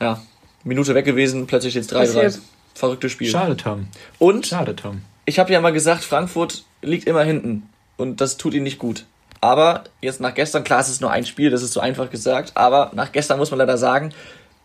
Ja, 0.00 0.20
Minute 0.64 0.94
weg 0.94 1.04
gewesen, 1.04 1.46
plötzlich 1.46 1.72
steht 1.72 1.84
es 1.84 1.90
3-3. 1.92 1.98
Passiert. 1.98 2.38
Verrücktes 2.74 3.12
Spiel. 3.12 3.28
Schade, 3.28 3.56
Tom. 3.56 3.88
Und 4.18 4.46
Schade, 4.46 4.76
Tom. 4.76 5.02
ich 5.26 5.38
habe 5.38 5.52
ja 5.52 5.60
mal 5.60 5.72
gesagt, 5.72 6.04
Frankfurt 6.04 6.64
liegt 6.82 7.06
immer 7.06 7.22
hinten 7.24 7.68
und 7.96 8.20
das 8.20 8.36
tut 8.36 8.54
ihnen 8.54 8.64
nicht 8.64 8.78
gut. 8.78 9.04
Aber 9.42 9.84
jetzt 10.00 10.20
nach 10.20 10.34
gestern, 10.34 10.64
klar, 10.64 10.80
es 10.80 10.88
ist 10.88 11.00
nur 11.00 11.10
ein 11.10 11.24
Spiel, 11.24 11.50
das 11.50 11.62
ist 11.62 11.72
so 11.72 11.80
einfach 11.80 12.10
gesagt, 12.10 12.52
aber 12.56 12.90
nach 12.94 13.10
gestern 13.12 13.38
muss 13.38 13.50
man 13.50 13.58
leider 13.58 13.76
sagen, 13.78 14.12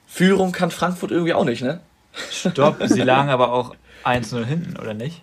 Führung 0.07 0.51
kann 0.51 0.69
Frankfurt 0.71 1.11
irgendwie 1.11 1.33
auch 1.33 1.45
nicht, 1.45 1.61
ne? 1.63 1.79
Stopp, 2.31 2.77
sie 2.85 3.01
lagen 3.01 3.29
aber 3.29 3.51
auch 3.51 3.75
1-0 4.03 4.43
hinten, 4.45 4.77
oder 4.79 4.93
nicht? 4.93 5.21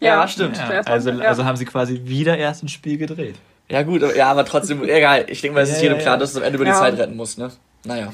Ja, 0.00 0.26
stimmt. 0.28 0.56
Ja, 0.58 0.80
also, 0.82 1.10
ja. 1.10 1.28
also 1.28 1.44
haben 1.44 1.56
sie 1.56 1.64
quasi 1.64 2.02
wieder 2.04 2.36
erst 2.36 2.62
ein 2.62 2.68
Spiel 2.68 2.98
gedreht. 2.98 3.36
Ja, 3.68 3.82
gut, 3.82 4.02
aber- 4.02 4.16
ja, 4.16 4.30
aber 4.30 4.44
trotzdem, 4.44 4.82
egal. 4.84 5.26
Ich 5.28 5.40
denke 5.40 5.54
mal, 5.54 5.62
es 5.62 5.70
ist 5.70 5.76
Ja, 5.76 5.82
jedem 5.84 5.96
ja, 5.98 6.02
klar, 6.02 6.14
ja. 6.14 6.20
dass 6.20 6.30
es 6.30 6.36
am 6.36 6.42
Ende 6.42 6.56
über 6.56 6.64
die 6.64 6.70
Ja. 6.70 6.78
Zeit 6.78 6.98
retten 6.98 7.16
muss, 7.16 7.36
ne? 7.38 7.50
Naja. 7.84 8.12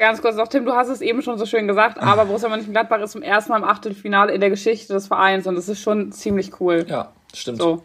Ganz 0.00 0.22
kurz 0.22 0.34
noch, 0.34 0.48
Tim, 0.48 0.64
du 0.64 0.72
hast 0.72 0.88
es 0.88 1.02
eben 1.02 1.20
schon 1.20 1.36
so 1.36 1.44
schön 1.44 1.68
gesagt, 1.68 1.98
aber 1.98 2.24
Borussia 2.24 2.48
Mönchengladbach 2.48 3.00
ist 3.00 3.10
zum 3.10 3.20
ersten 3.20 3.52
Mal 3.52 3.58
im 3.58 3.64
Achtelfinale 3.64 4.32
in 4.32 4.40
der 4.40 4.48
Geschichte 4.48 4.94
des 4.94 5.08
Vereins 5.08 5.46
und 5.46 5.56
das 5.56 5.68
ist 5.68 5.82
schon 5.82 6.10
ziemlich 6.10 6.58
cool. 6.58 6.86
Ja, 6.88 7.12
stimmt. 7.34 7.58
So. 7.58 7.82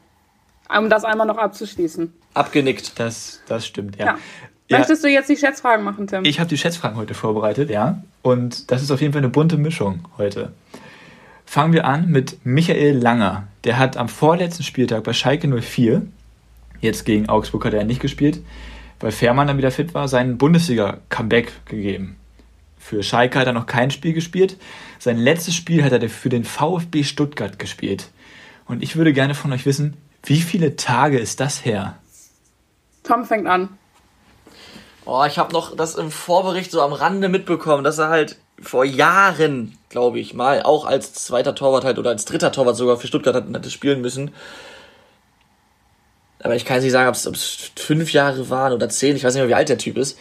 Um 0.74 0.90
das 0.90 1.04
einmal 1.04 1.28
noch 1.28 1.38
abzuschließen. 1.38 2.14
Abgenickt. 2.34 2.98
Das, 2.98 3.42
das 3.50 3.68
stimmt, 3.68 3.98
ja. 3.98 4.06
Ja. 4.06 4.18
Ja. 4.70 4.78
Möchtest 4.78 5.04
du 5.04 5.10
jetzt 5.10 5.28
die 5.28 5.36
Schätzfragen 5.36 5.84
machen, 5.84 6.08
Tim? 6.08 6.24
Ich 6.24 6.40
habe 6.40 6.48
die 6.48 6.58
Schätzfragen 6.58 6.96
heute 6.96 7.14
vorbereitet, 7.16 7.70
ja. 7.70 8.02
Und 8.22 8.72
das 8.72 8.82
ist 8.82 8.92
auf 8.92 9.02
jeden 9.02 9.12
Fall 9.12 9.22
eine 9.22 9.30
bunte 9.30 9.58
Mischung 9.58 10.06
heute. 10.18 10.54
Fangen 11.46 11.74
wir 11.74 11.84
an 11.84 12.08
mit 12.08 12.38
Michael 12.46 12.98
Langer. 12.98 13.50
Der 13.66 13.78
hat 13.78 13.98
am 13.98 14.08
vorletzten 14.08 14.64
Spieltag 14.64 15.04
bei 15.04 15.12
Schalke 15.12 15.50
04, 15.50 16.02
jetzt 16.80 17.04
gegen 17.04 17.28
Augsburg 17.28 17.66
hat 17.66 17.74
er 17.74 17.84
nicht 17.84 18.02
gespielt, 18.02 18.40
weil 19.06 19.12
Fährmann 19.12 19.46
dann 19.46 19.60
wieder 19.60 19.70
fit 19.70 19.94
war, 19.94 20.08
seinen 20.08 20.40
Bundesliga-Comeback 20.40 21.68
gegeben. 21.68 22.18
Für 22.80 23.04
Schalke 23.04 23.38
hat 23.38 23.46
er 23.46 23.54
noch 23.54 23.68
kein 23.68 23.92
Spiel 23.92 24.14
gespielt. 24.14 24.58
Sein 24.98 25.20
letztes 25.20 25.54
Spiel 25.54 25.84
hat 25.84 25.92
er 25.92 26.10
für 26.10 26.30
den 26.30 26.44
VfB 26.44 27.04
Stuttgart 27.04 27.60
gespielt. 27.60 28.10
Und 28.66 28.82
ich 28.82 28.96
würde 28.96 29.14
gerne 29.14 29.36
von 29.36 29.54
euch 29.54 29.68
wissen, 29.68 29.96
wie 30.24 30.42
viele 30.42 30.76
Tage 30.76 31.20
ist 31.20 31.40
das 31.40 31.64
her? 31.64 32.00
Tom 33.04 33.26
fängt 33.26 33.46
an. 33.46 33.78
Oh, 35.06 35.24
ich 35.28 35.38
habe 35.38 35.54
noch 35.54 35.76
das 35.76 35.94
im 35.94 36.10
Vorbericht 36.10 36.72
so 36.72 36.82
am 36.82 36.94
Rande 36.94 37.30
mitbekommen, 37.30 37.84
dass 37.84 38.00
er 38.00 38.10
halt 38.10 38.40
vor 38.60 38.86
Jahren, 38.86 39.78
glaube 39.90 40.18
ich, 40.18 40.34
mal 40.34 40.64
auch 40.64 40.86
als 40.86 41.14
zweiter 41.14 41.54
Torwart 41.54 41.86
halt 41.86 42.00
oder 42.00 42.10
als 42.10 42.26
dritter 42.26 42.52
Torwart 42.52 42.76
sogar 42.76 42.98
für 42.98 43.06
Stuttgart 43.06 43.36
hat, 43.36 43.46
hätte 43.54 43.70
spielen 43.70 44.02
müssen. 44.02 44.32
Aber 46.40 46.56
ich 46.56 46.66
kann 46.66 46.76
jetzt 46.76 46.84
nicht 46.84 46.92
sagen, 46.92 47.08
ob 47.10 47.16
es- 47.16 47.72
fünf 47.76 48.12
Jahre 48.14 48.50
waren 48.50 48.74
oder 48.74 48.90
zehn. 48.90 49.16
Ich 49.16 49.24
weiß 49.24 49.34
nicht 49.34 49.42
mehr, 49.42 49.50
wie 49.50 49.56
alt 49.56 49.70
der 49.70 49.78
Typ 49.78 49.98
ist. 49.98 50.18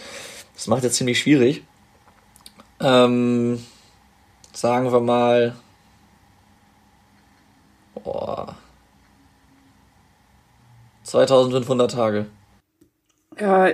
Das 0.55 0.67
macht 0.69 0.83
jetzt 0.85 0.97
ziemlich 0.97 1.19
schwierig. 1.21 1.65
Ähm, 2.81 3.65
sagen 4.53 4.93
wir 4.93 5.01
mal. 5.01 5.55
Boah. 8.03 8.57
2500 11.05 11.91
Tage. 11.91 12.27
Ja, 13.39 13.69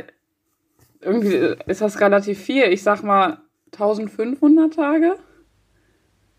irgendwie 1.00 1.54
ist 1.66 1.80
das 1.80 2.00
relativ 2.00 2.40
viel. 2.40 2.64
Ich 2.64 2.82
sag 2.82 3.02
mal 3.02 3.38
1500 3.72 4.74
Tage. 4.74 5.16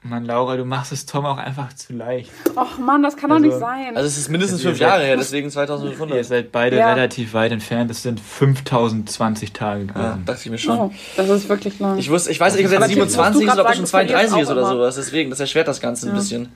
Mann, 0.04 0.26
Laura, 0.26 0.58
du 0.58 0.66
machst 0.66 0.92
es 0.92 1.06
Tom 1.06 1.26
auch 1.28 1.38
einfach 1.38 1.74
zu 1.74 1.94
leicht. 1.94 2.32
Och 2.56 2.80
Mann, 2.80 3.04
das 3.04 3.16
kann 3.16 3.32
Also- 3.32 3.44
doch 3.44 3.52
nicht 3.52 3.60
sein. 3.60 3.96
Also 3.96 4.08
es 4.08 4.18
ist 4.18 4.30
mindestens 4.30 4.60
Also 4.62 4.70
ihr 4.70 4.72
fünf 4.76 4.82
Jahre 4.82 5.04
her, 5.04 5.16
deswegen 5.16 5.48
Ihr 5.48 5.52
2500. 5.52 6.26
seid 6.26 6.52
beide 6.52 6.78
Ja. 6.78 6.94
relativ 6.94 7.34
weit 7.36 7.52
entfernt. 7.52 7.92
Es 7.92 8.02
sind 8.02 8.20
5020 8.20 9.54
Tage 9.54 9.86
Ja, 9.86 9.94
gewesen. 9.94 10.26
dachte 10.26 10.42
ich 10.44 10.50
mir 10.50 10.58
schon. 10.58 10.80
oh, 10.80 10.92
das 11.18 11.30
ist 11.30 11.50
wirklich 11.50 11.78
lang. 11.80 12.00
Ich 12.00 12.10
wusste, 12.10 12.32
ich 12.32 12.40
weiß 12.40 12.56
nicht, 12.56 12.66
ob 12.66 12.72
du 12.72 12.88
27 12.88 13.44
ist 13.48 13.54
oder 13.54 13.62
ob 13.62 13.68
das 13.68 13.76
sagen, 13.76 13.76
schon 13.76 13.84
du 13.86 13.90
verlierst 13.92 14.12
32 14.32 14.42
ist 14.42 14.50
oder 14.52 14.62
immer. 14.62 14.70
sowas. 14.72 14.96
Deswegen, 14.96 15.30
das 15.30 15.40
erschwert 15.40 15.68
das 15.68 15.80
Ganze 15.80 16.08
ein 16.08 16.10
Ja. 16.10 16.16
bisschen. 16.16 16.50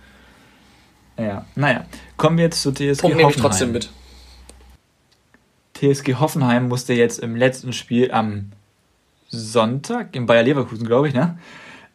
Ja, 1.20 1.46
naja. 1.56 1.86
Kommen 2.18 2.38
wir 2.38 2.46
jetzt 2.46 2.62
zu 2.64 2.72
TSG 2.72 3.02
Punkt 3.02 3.18
nehme 3.18 3.30
ich 3.30 3.38
Hoffenheim. 3.38 3.52
trotzdem 3.52 3.72
mit. 3.74 3.89
TSG 5.76 6.16
Hoffenheim 6.16 6.68
musste 6.68 6.93
jetzt 6.93 7.20
im 7.20 7.36
letzten 7.36 7.74
Spiel 7.74 8.12
am 8.12 8.52
Sonntag, 9.30 10.16
im 10.16 10.26
Bayer 10.26 10.43
Leverkusen, 10.43 10.88
glaube 10.88 11.10
ich, 11.10 11.14
ne? 11.14 11.38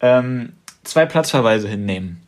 Ähm, 0.00 0.52
zwei 0.84 1.06
Platzverweise 1.06 1.68
hinnehmen. 1.68 2.20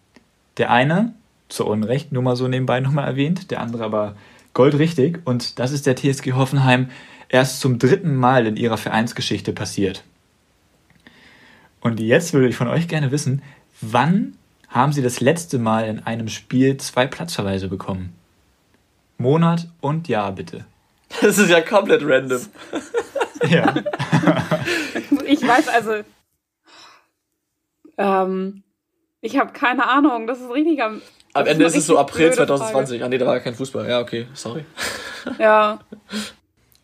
Der 0.59 0.71
eine, 0.71 1.15
zu 1.49 1.67
Unrecht, 1.67 2.13
nur 2.13 2.23
mal 2.23 2.37
so 2.37 2.49
nebenbei 2.49 2.81
nochmal 2.81 3.07
erwähnt, 3.07 3.51
der 3.51 3.61
andere 3.61 3.85
aber 3.85 4.17
goldrichtig. 4.55 5.21
Und 5.25 5.59
das 5.59 5.73
ist 5.73 5.87
der 5.87 5.97
TSG 5.97 6.33
Hoffenheim 6.33 6.91
erst 7.29 7.61
zum 7.61 7.79
dritten 7.79 8.15
Mal 8.15 8.47
in 8.47 8.57
ihrer 8.57 8.77
Vereinsgeschichte 8.77 9.53
passiert. 9.53 10.05
Und 11.81 12.01
jetzt 12.01 12.33
würde 12.33 12.49
ich 12.49 12.57
von 12.57 12.69
euch 12.69 12.89
gerne 12.89 13.11
wissen, 13.11 13.43
wann 13.81 14.37
haben 14.69 14.93
sie 14.93 15.03
das 15.03 15.21
letzte 15.21 15.59
Mal 15.59 15.87
in 15.87 16.01
einem 16.01 16.29
Spiel 16.29 16.77
zwei 16.77 17.07
Platzverweise 17.07 17.69
bekommen? 17.69 18.15
Monat 19.19 19.69
und 19.81 20.09
Jahr 20.09 20.33
bitte. 20.33 20.65
Das 21.21 21.39
ist 21.39 21.51
ja 21.51 21.61
komplett 21.61 22.03
random. 22.05 22.41
Ja. 23.49 23.75
Ich 25.27 25.47
weiß 25.47 25.69
also. 25.69 26.05
Ähm, 27.99 28.63
ich 29.21 29.39
habe 29.39 29.53
keine 29.53 29.89
Ahnung. 29.89 30.27
Das 30.27 30.41
ist 30.41 30.51
richtig 30.51 30.83
am. 30.83 31.01
Am 31.35 31.47
Ende 31.47 31.65
ist 31.65 31.77
es 31.77 31.87
so 31.87 31.99
April 31.99 32.29
blöde 32.31 32.47
2020. 32.47 33.03
Ah 33.03 33.09
nee, 33.09 33.19
da 33.19 33.27
war 33.27 33.35
ja 33.35 33.41
kein 33.41 33.55
Fußball. 33.55 33.89
Ja, 33.89 34.01
okay, 34.01 34.27
sorry. 34.35 34.65
Ja. 35.39 35.81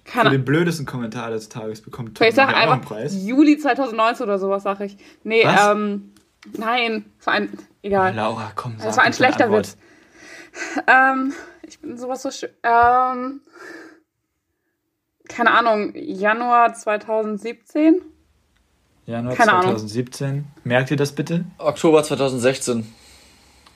Für 0.05 0.13
Keine 0.13 0.31
den 0.31 0.45
blödesten 0.47 0.87
Kommentar 0.87 1.29
des 1.31 1.51
Tages 1.51 1.83
bekommt 1.83 2.17
Tom 2.17 2.27
Ich 2.27 2.39
einen 2.41 2.55
einfach 2.55 2.81
Preis. 2.81 3.15
Juli 3.15 3.59
2019 3.59 4.25
oder 4.25 4.39
sowas, 4.39 4.63
sag 4.63 4.81
ich. 4.81 4.97
Nee, 5.23 5.45
Was? 5.45 5.73
ähm, 5.73 6.15
nein, 6.57 7.05
es 7.21 7.27
war 7.27 7.35
ein, 7.35 7.53
egal. 7.83 8.15
Laura, 8.15 8.53
komm, 8.55 8.77
sag 8.79 8.89
Es 8.89 8.97
war 8.97 9.05
ein 9.05 9.13
schlechter. 9.13 9.53
Witz. 9.53 9.77
Ähm, 10.87 11.35
ich 11.63 11.79
bin 11.79 11.99
sowas 11.99 12.23
so 12.23 12.31
schön. 12.31 12.49
Ähm, 12.65 13.43
keine 15.29 15.53
Ahnung, 15.53 15.93
Januar 15.95 16.73
2017? 16.73 18.01
Januar 19.09 19.35
Keine 19.35 19.53
Ahnung. 19.55 19.71
2017. 19.71 20.45
Merkt 20.65 20.91
ihr 20.91 20.99
das 20.99 21.13
bitte? 21.13 21.45
Oktober 21.57 22.05
2016. 22.05 22.87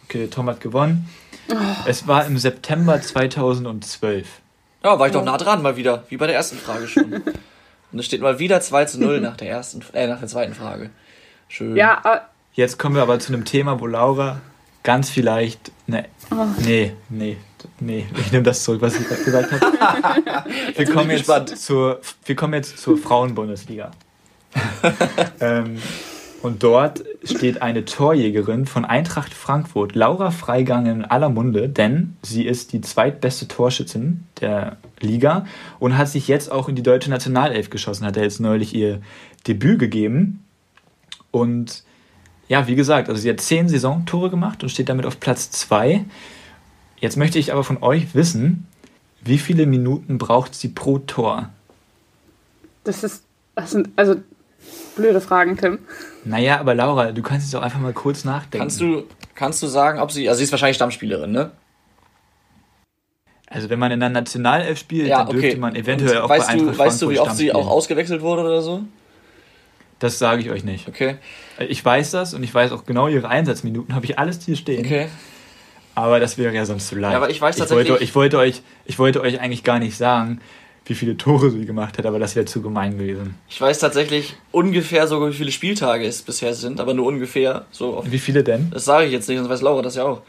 Okay, 0.04 0.26
Tom 0.26 0.48
hat 0.50 0.60
gewonnen. 0.60 1.08
Oh. 1.50 1.54
Es 1.86 2.06
war 2.06 2.26
im 2.26 2.36
September 2.36 3.00
2012. 3.00 4.28
Ja, 4.84 4.98
war 4.98 5.06
ich 5.06 5.12
doch 5.14 5.24
nah 5.24 5.38
dran 5.38 5.62
mal 5.62 5.76
wieder, 5.76 6.04
wie 6.10 6.18
bei 6.18 6.26
der 6.26 6.36
ersten 6.36 6.58
Frage 6.58 6.86
schon. 6.86 7.14
Und 7.92 7.98
es 7.98 8.04
steht 8.04 8.20
mal 8.20 8.38
wieder 8.38 8.60
2 8.60 8.84
zu 8.84 9.00
0 9.00 9.20
nach 9.22 9.36
der 9.38 9.48
ersten, 9.48 9.82
äh, 9.94 10.06
nach 10.06 10.18
der 10.18 10.28
zweiten 10.28 10.54
Frage. 10.54 10.90
Schön. 11.48 11.76
Ja, 11.76 12.02
äh, 12.04 12.18
Jetzt 12.54 12.78
kommen 12.78 12.96
wir 12.96 13.02
aber 13.02 13.18
zu 13.18 13.32
einem 13.32 13.46
Thema, 13.46 13.80
wo 13.80 13.86
Laura 13.86 14.40
ganz 14.82 15.08
vielleicht. 15.08 15.72
Ne, 15.86 16.04
Oh. 16.30 16.46
nee, 16.60 16.94
nee, 17.10 17.36
nee, 17.80 18.06
ich 18.18 18.32
nehme 18.32 18.42
das 18.44 18.64
zurück, 18.64 18.80
was 18.80 18.98
ich 18.98 19.06
gerade 19.06 19.22
gesagt 19.22 19.52
habe. 19.52 20.50
Wir 20.76 20.90
kommen, 20.90 21.10
jetzt 21.10 21.58
zur, 21.62 22.00
wir 22.24 22.36
kommen 22.36 22.54
jetzt 22.54 22.78
zur 22.78 22.96
Frauenbundesliga. 22.96 23.90
ähm, 25.40 25.78
und 26.42 26.62
dort 26.62 27.04
steht 27.24 27.62
eine 27.62 27.84
Torjägerin 27.84 28.66
von 28.66 28.84
Eintracht 28.84 29.32
Frankfurt, 29.32 29.94
Laura 29.94 30.30
Freigang 30.30 30.86
in 30.86 31.04
aller 31.04 31.28
Munde, 31.28 31.68
denn 31.68 32.16
sie 32.22 32.44
ist 32.44 32.72
die 32.72 32.80
zweitbeste 32.80 33.46
Torschützin 33.46 34.24
der 34.40 34.76
Liga 35.00 35.46
und 35.78 35.96
hat 35.96 36.08
sich 36.08 36.26
jetzt 36.26 36.50
auch 36.50 36.68
in 36.68 36.74
die 36.74 36.82
deutsche 36.82 37.10
Nationalelf 37.10 37.70
geschossen, 37.70 38.04
hat 38.04 38.16
er 38.16 38.24
jetzt 38.24 38.40
neulich 38.40 38.74
ihr 38.74 39.00
Debüt 39.46 39.78
gegeben. 39.78 40.44
Und 41.30 41.84
ja, 42.48 42.66
wie 42.66 42.74
gesagt, 42.74 43.08
also 43.08 43.20
sie 43.20 43.30
hat 43.30 43.40
zehn 43.40 43.68
Saisontore 43.68 44.28
gemacht 44.28 44.62
und 44.62 44.68
steht 44.68 44.88
damit 44.88 45.06
auf 45.06 45.20
Platz 45.20 45.50
zwei. 45.50 46.04
Jetzt 46.98 47.16
möchte 47.16 47.38
ich 47.38 47.52
aber 47.52 47.62
von 47.62 47.82
euch 47.82 48.14
wissen, 48.14 48.66
wie 49.24 49.38
viele 49.38 49.66
Minuten 49.66 50.18
braucht 50.18 50.54
sie 50.54 50.68
pro 50.68 50.98
Tor? 50.98 51.50
das 52.84 53.04
ist, 53.04 53.24
das 53.54 53.70
sind, 53.70 53.90
also, 53.96 54.16
blöde 54.96 55.20
Fragen, 55.20 55.56
Tim. 55.56 55.78
Naja, 56.24 56.60
aber 56.60 56.74
Laura, 56.74 57.12
du 57.12 57.22
kannst 57.22 57.46
jetzt 57.46 57.54
auch 57.58 57.62
einfach 57.64 57.80
mal 57.80 57.92
kurz 57.92 58.24
nachdenken. 58.24 58.58
Kannst 58.58 58.80
du, 58.80 59.04
kannst 59.34 59.62
du 59.62 59.66
sagen, 59.66 59.98
ob 60.00 60.12
sie, 60.12 60.28
also 60.28 60.38
sie 60.38 60.44
ist 60.44 60.52
wahrscheinlich 60.52 60.76
Stammspielerin, 60.76 61.32
ne? 61.32 61.50
Also 63.48 63.68
wenn 63.68 63.78
man 63.78 63.92
in 63.92 64.00
der 64.00 64.08
Nationalelf 64.08 64.78
spielt, 64.78 65.08
Ja, 65.08 65.18
dann 65.24 65.28
dürfte 65.30 65.48
okay. 65.48 65.56
man 65.58 65.76
eventuell 65.76 66.16
Und 66.16 66.22
auch 66.22 66.28
bei 66.28 66.38
weißt 66.38 66.48
du, 66.48 66.52
Eintracht 66.52 66.78
weißt 66.78 67.02
du, 67.02 67.10
wie 67.10 67.18
oft 67.18 67.36
sie 67.36 67.52
auch 67.52 67.68
ausgewechselt 67.68 68.22
wurde 68.22 68.42
oder 68.42 68.62
so? 68.62 68.82
Das 69.98 70.18
sage 70.18 70.40
ich 70.40 70.50
euch 70.50 70.64
nicht. 70.64 70.88
Okay. 70.88 71.16
Ich 71.68 71.84
weiß 71.84 72.10
das 72.12 72.34
und 72.34 72.42
ich 72.42 72.52
weiß 72.52 72.72
auch 72.72 72.86
genau 72.86 73.08
ihre 73.08 73.28
Einsatzminuten, 73.28 73.94
habe 73.94 74.06
ich 74.06 74.18
alles 74.18 74.42
hier 74.44 74.56
stehen. 74.56 74.84
Okay. 74.84 75.08
Aber 75.94 76.18
das 76.18 76.38
wäre 76.38 76.54
ja 76.54 76.64
sonst 76.64 76.88
zu 76.88 76.96
leicht. 76.96 77.12
Ja, 77.12 77.18
aber 77.18 77.28
ich 77.28 77.40
weiß 77.40 77.58
wollte, 77.58 77.74
tatsächlich- 77.74 78.00
ich, 78.00 78.14
wollte 78.14 78.38
euch, 78.38 78.62
ich 78.86 78.98
wollte 78.98 79.20
euch 79.20 79.38
eigentlich 79.40 79.62
gar 79.64 79.78
nicht 79.78 79.96
sagen, 79.98 80.40
wie 80.84 80.94
viele 80.94 81.16
Tore 81.16 81.50
sie 81.50 81.64
gemacht 81.64 81.96
hat, 81.98 82.06
aber 82.06 82.18
das 82.18 82.34
wäre 82.34 82.44
zu 82.46 82.60
gemein 82.60 82.98
gewesen. 82.98 83.36
Ich 83.48 83.60
weiß 83.60 83.78
tatsächlich 83.78 84.34
ungefähr 84.50 85.06
sogar, 85.06 85.28
wie 85.30 85.34
viele 85.34 85.52
Spieltage 85.52 86.04
es 86.04 86.22
bisher 86.22 86.54
sind, 86.54 86.80
aber 86.80 86.92
nur 86.94 87.06
ungefähr. 87.06 87.66
So 87.70 87.96
auf, 87.98 88.10
Wie 88.10 88.18
viele 88.18 88.42
denn? 88.42 88.70
das 88.70 88.84
sage 88.84 89.06
ich 89.06 89.12
jetzt 89.12 89.28
nicht, 89.28 89.38
sonst 89.38 89.48
weiß 89.48 89.62
Laura 89.62 89.82
das 89.82 89.94
ja 89.94 90.04
auch. 90.04 90.22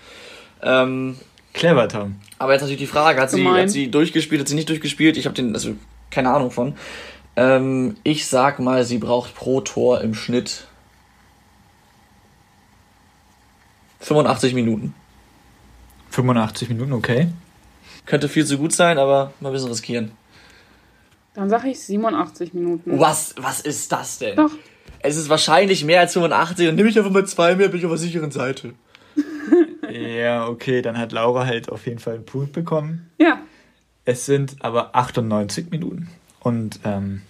Ähm, 0.62 1.18
Clever, 1.54 1.88
Tom. 1.88 2.16
aber 2.40 2.54
jetzt 2.54 2.62
natürlich 2.62 2.80
die 2.82 2.88
Frage, 2.88 3.20
hat 3.22 3.32
sie, 3.32 3.48
hat 3.48 3.70
sie 3.70 3.90
durchgespielt, 3.92 4.42
hat 4.42 4.48
sie 4.48 4.56
nicht 4.56 4.70
durchgespielt? 4.70 5.18
Ich 5.18 5.26
habe 5.26 5.36
den, 5.36 5.54
also 5.54 5.76
keine 6.12 6.30
Ahnung 6.32 6.52
von. 6.52 6.76
Ähm, 7.36 7.96
ich 8.04 8.28
sag 8.28 8.60
mal, 8.60 8.84
sie 8.84 9.00
braucht 9.00 9.36
pro 9.36 9.62
Tor 9.62 10.02
im 10.02 10.14
Schnitt 10.14 10.68
85 14.02 14.54
Minuten. 14.54 14.94
85 16.12 16.70
Minuten, 16.70 16.94
okay. 16.94 17.30
Könnte 18.06 18.30
viel 18.30 18.46
zu 18.46 18.58
gut 18.58 18.74
sein, 18.74 18.98
aber 18.98 19.34
mal 19.40 19.50
ein 19.50 19.54
bisschen 19.54 19.70
riskieren. 19.70 20.12
Dann 21.36 21.50
sage 21.50 21.70
ich 21.70 21.80
87 21.80 22.54
Minuten. 22.54 23.00
Was, 23.00 23.34
was 23.38 23.62
ist 23.62 23.92
das 23.92 24.20
denn? 24.20 24.36
Doch. 24.36 24.52
Es 25.00 25.18
ist 25.18 25.30
wahrscheinlich 25.30 25.84
mehr 25.84 26.00
als 26.02 26.14
85 26.14 26.70
und 26.70 26.76
nehme 26.76 26.90
ich 26.90 26.98
einfach 26.98 27.12
mal 27.12 27.26
zwei 27.26 27.56
mehr, 27.56 27.68
bin 27.70 27.80
ich 27.80 27.86
auf 27.86 27.92
der 27.92 27.98
sicheren 28.00 28.32
Seite. 28.32 28.74
Ja, 29.92 30.48
okay, 30.48 30.82
dann 30.82 30.98
hat 30.98 31.12
Laura 31.12 31.46
halt 31.46 31.70
auf 31.72 31.86
jeden 31.86 32.00
Fall 32.00 32.16
einen 32.16 32.26
Punkt 32.26 32.52
bekommen. 32.52 33.12
Ja, 33.20 33.38
Es 34.06 34.26
sind 34.26 34.56
aber 34.62 34.96
98 34.96 35.70
Minuten. 35.70 36.10
Und 36.40 36.80
ähm, 36.84 37.22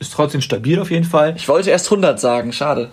ist 0.00 0.14
trotzdem 0.14 0.40
stabil 0.40 0.80
auf 0.80 0.90
jeden 0.90 1.04
Fall. 1.04 1.34
Ich 1.36 1.48
wollte 1.48 1.70
erst 1.70 1.86
100 1.86 2.18
sagen, 2.18 2.52
schade. 2.52 2.90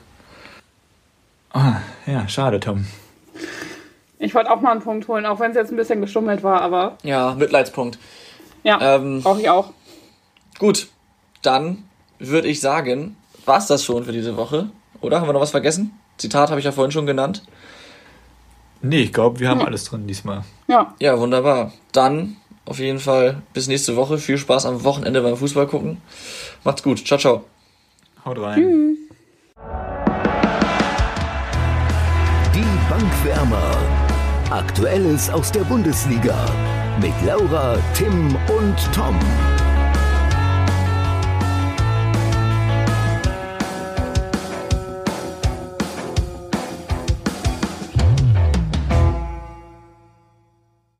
Ah, 1.51 1.77
ja, 2.05 2.27
schade, 2.27 2.59
Tom. 2.59 2.85
ich 4.19 4.35
wollte 4.35 4.51
auch 4.51 4.61
mal 4.61 4.71
einen 4.73 4.81
Punkt 4.81 5.07
holen, 5.07 5.25
auch 5.25 5.39
wenn 5.39 5.51
es 5.51 5.57
jetzt 5.57 5.71
ein 5.71 5.77
bisschen 5.77 6.01
geschummelt 6.01 6.43
war, 6.43 6.61
aber 6.61 6.97
Ja, 7.01 7.33
Mitleidspunkt. 7.33 7.97
ja, 8.63 8.95
Ähm, 8.97 9.21
brauche 9.23 9.41
ich 9.41 9.49
auch. 9.49 9.71
Gut, 10.59 10.87
dann 11.41 11.83
würde 12.19 12.47
ich 12.47 12.59
sagen, 12.61 13.17
war's 13.45 13.67
das 13.67 13.83
schon 13.83 14.05
für 14.05 14.11
diese 14.11 14.37
Woche, 14.37 14.69
oder? 15.01 15.19
Haben 15.19 15.27
wir 15.27 15.33
noch 15.33 15.41
was 15.41 15.51
vergessen? 15.51 15.91
Zitat 16.17 16.49
habe 16.49 16.59
ich 16.59 16.65
ja 16.65 16.71
vorhin 16.71 16.91
schon 16.91 17.05
genannt. 17.05 17.43
Nee, 18.81 19.01
ich 19.01 19.13
glaube, 19.13 19.39
wir 19.39 19.49
haben 19.49 19.61
alles 19.61 19.85
drin 19.85 20.07
diesmal. 20.07 20.43
Ja, 20.67 20.93
Ja, 20.99 21.19
wunderbar. 21.19 21.71
Dann 21.91 22.37
auf 22.65 22.79
jeden 22.79 22.99
Fall 22.99 23.41
bis 23.53 23.67
nächste 23.67 23.95
Woche. 23.95 24.17
Viel 24.17 24.37
Spaß 24.37 24.65
am 24.65 24.83
Wochenende 24.83 25.21
beim 25.21 25.37
Fußball 25.37 25.67
gucken. 25.67 26.01
Macht's 26.63 26.83
gut. 26.83 27.05
Ciao, 27.05 27.19
ciao. 27.19 27.45
Haut 28.23 28.39
rein. 28.39 28.97
Die 32.53 32.89
Bankwärmer. 32.89 33.77
Aktuelles 34.51 35.29
aus 35.29 35.51
der 35.51 35.63
Bundesliga. 35.63 36.35
Mit 37.01 37.13
Laura, 37.25 37.77
Tim 37.93 38.35
und 38.47 38.75
Tom. 38.93 39.19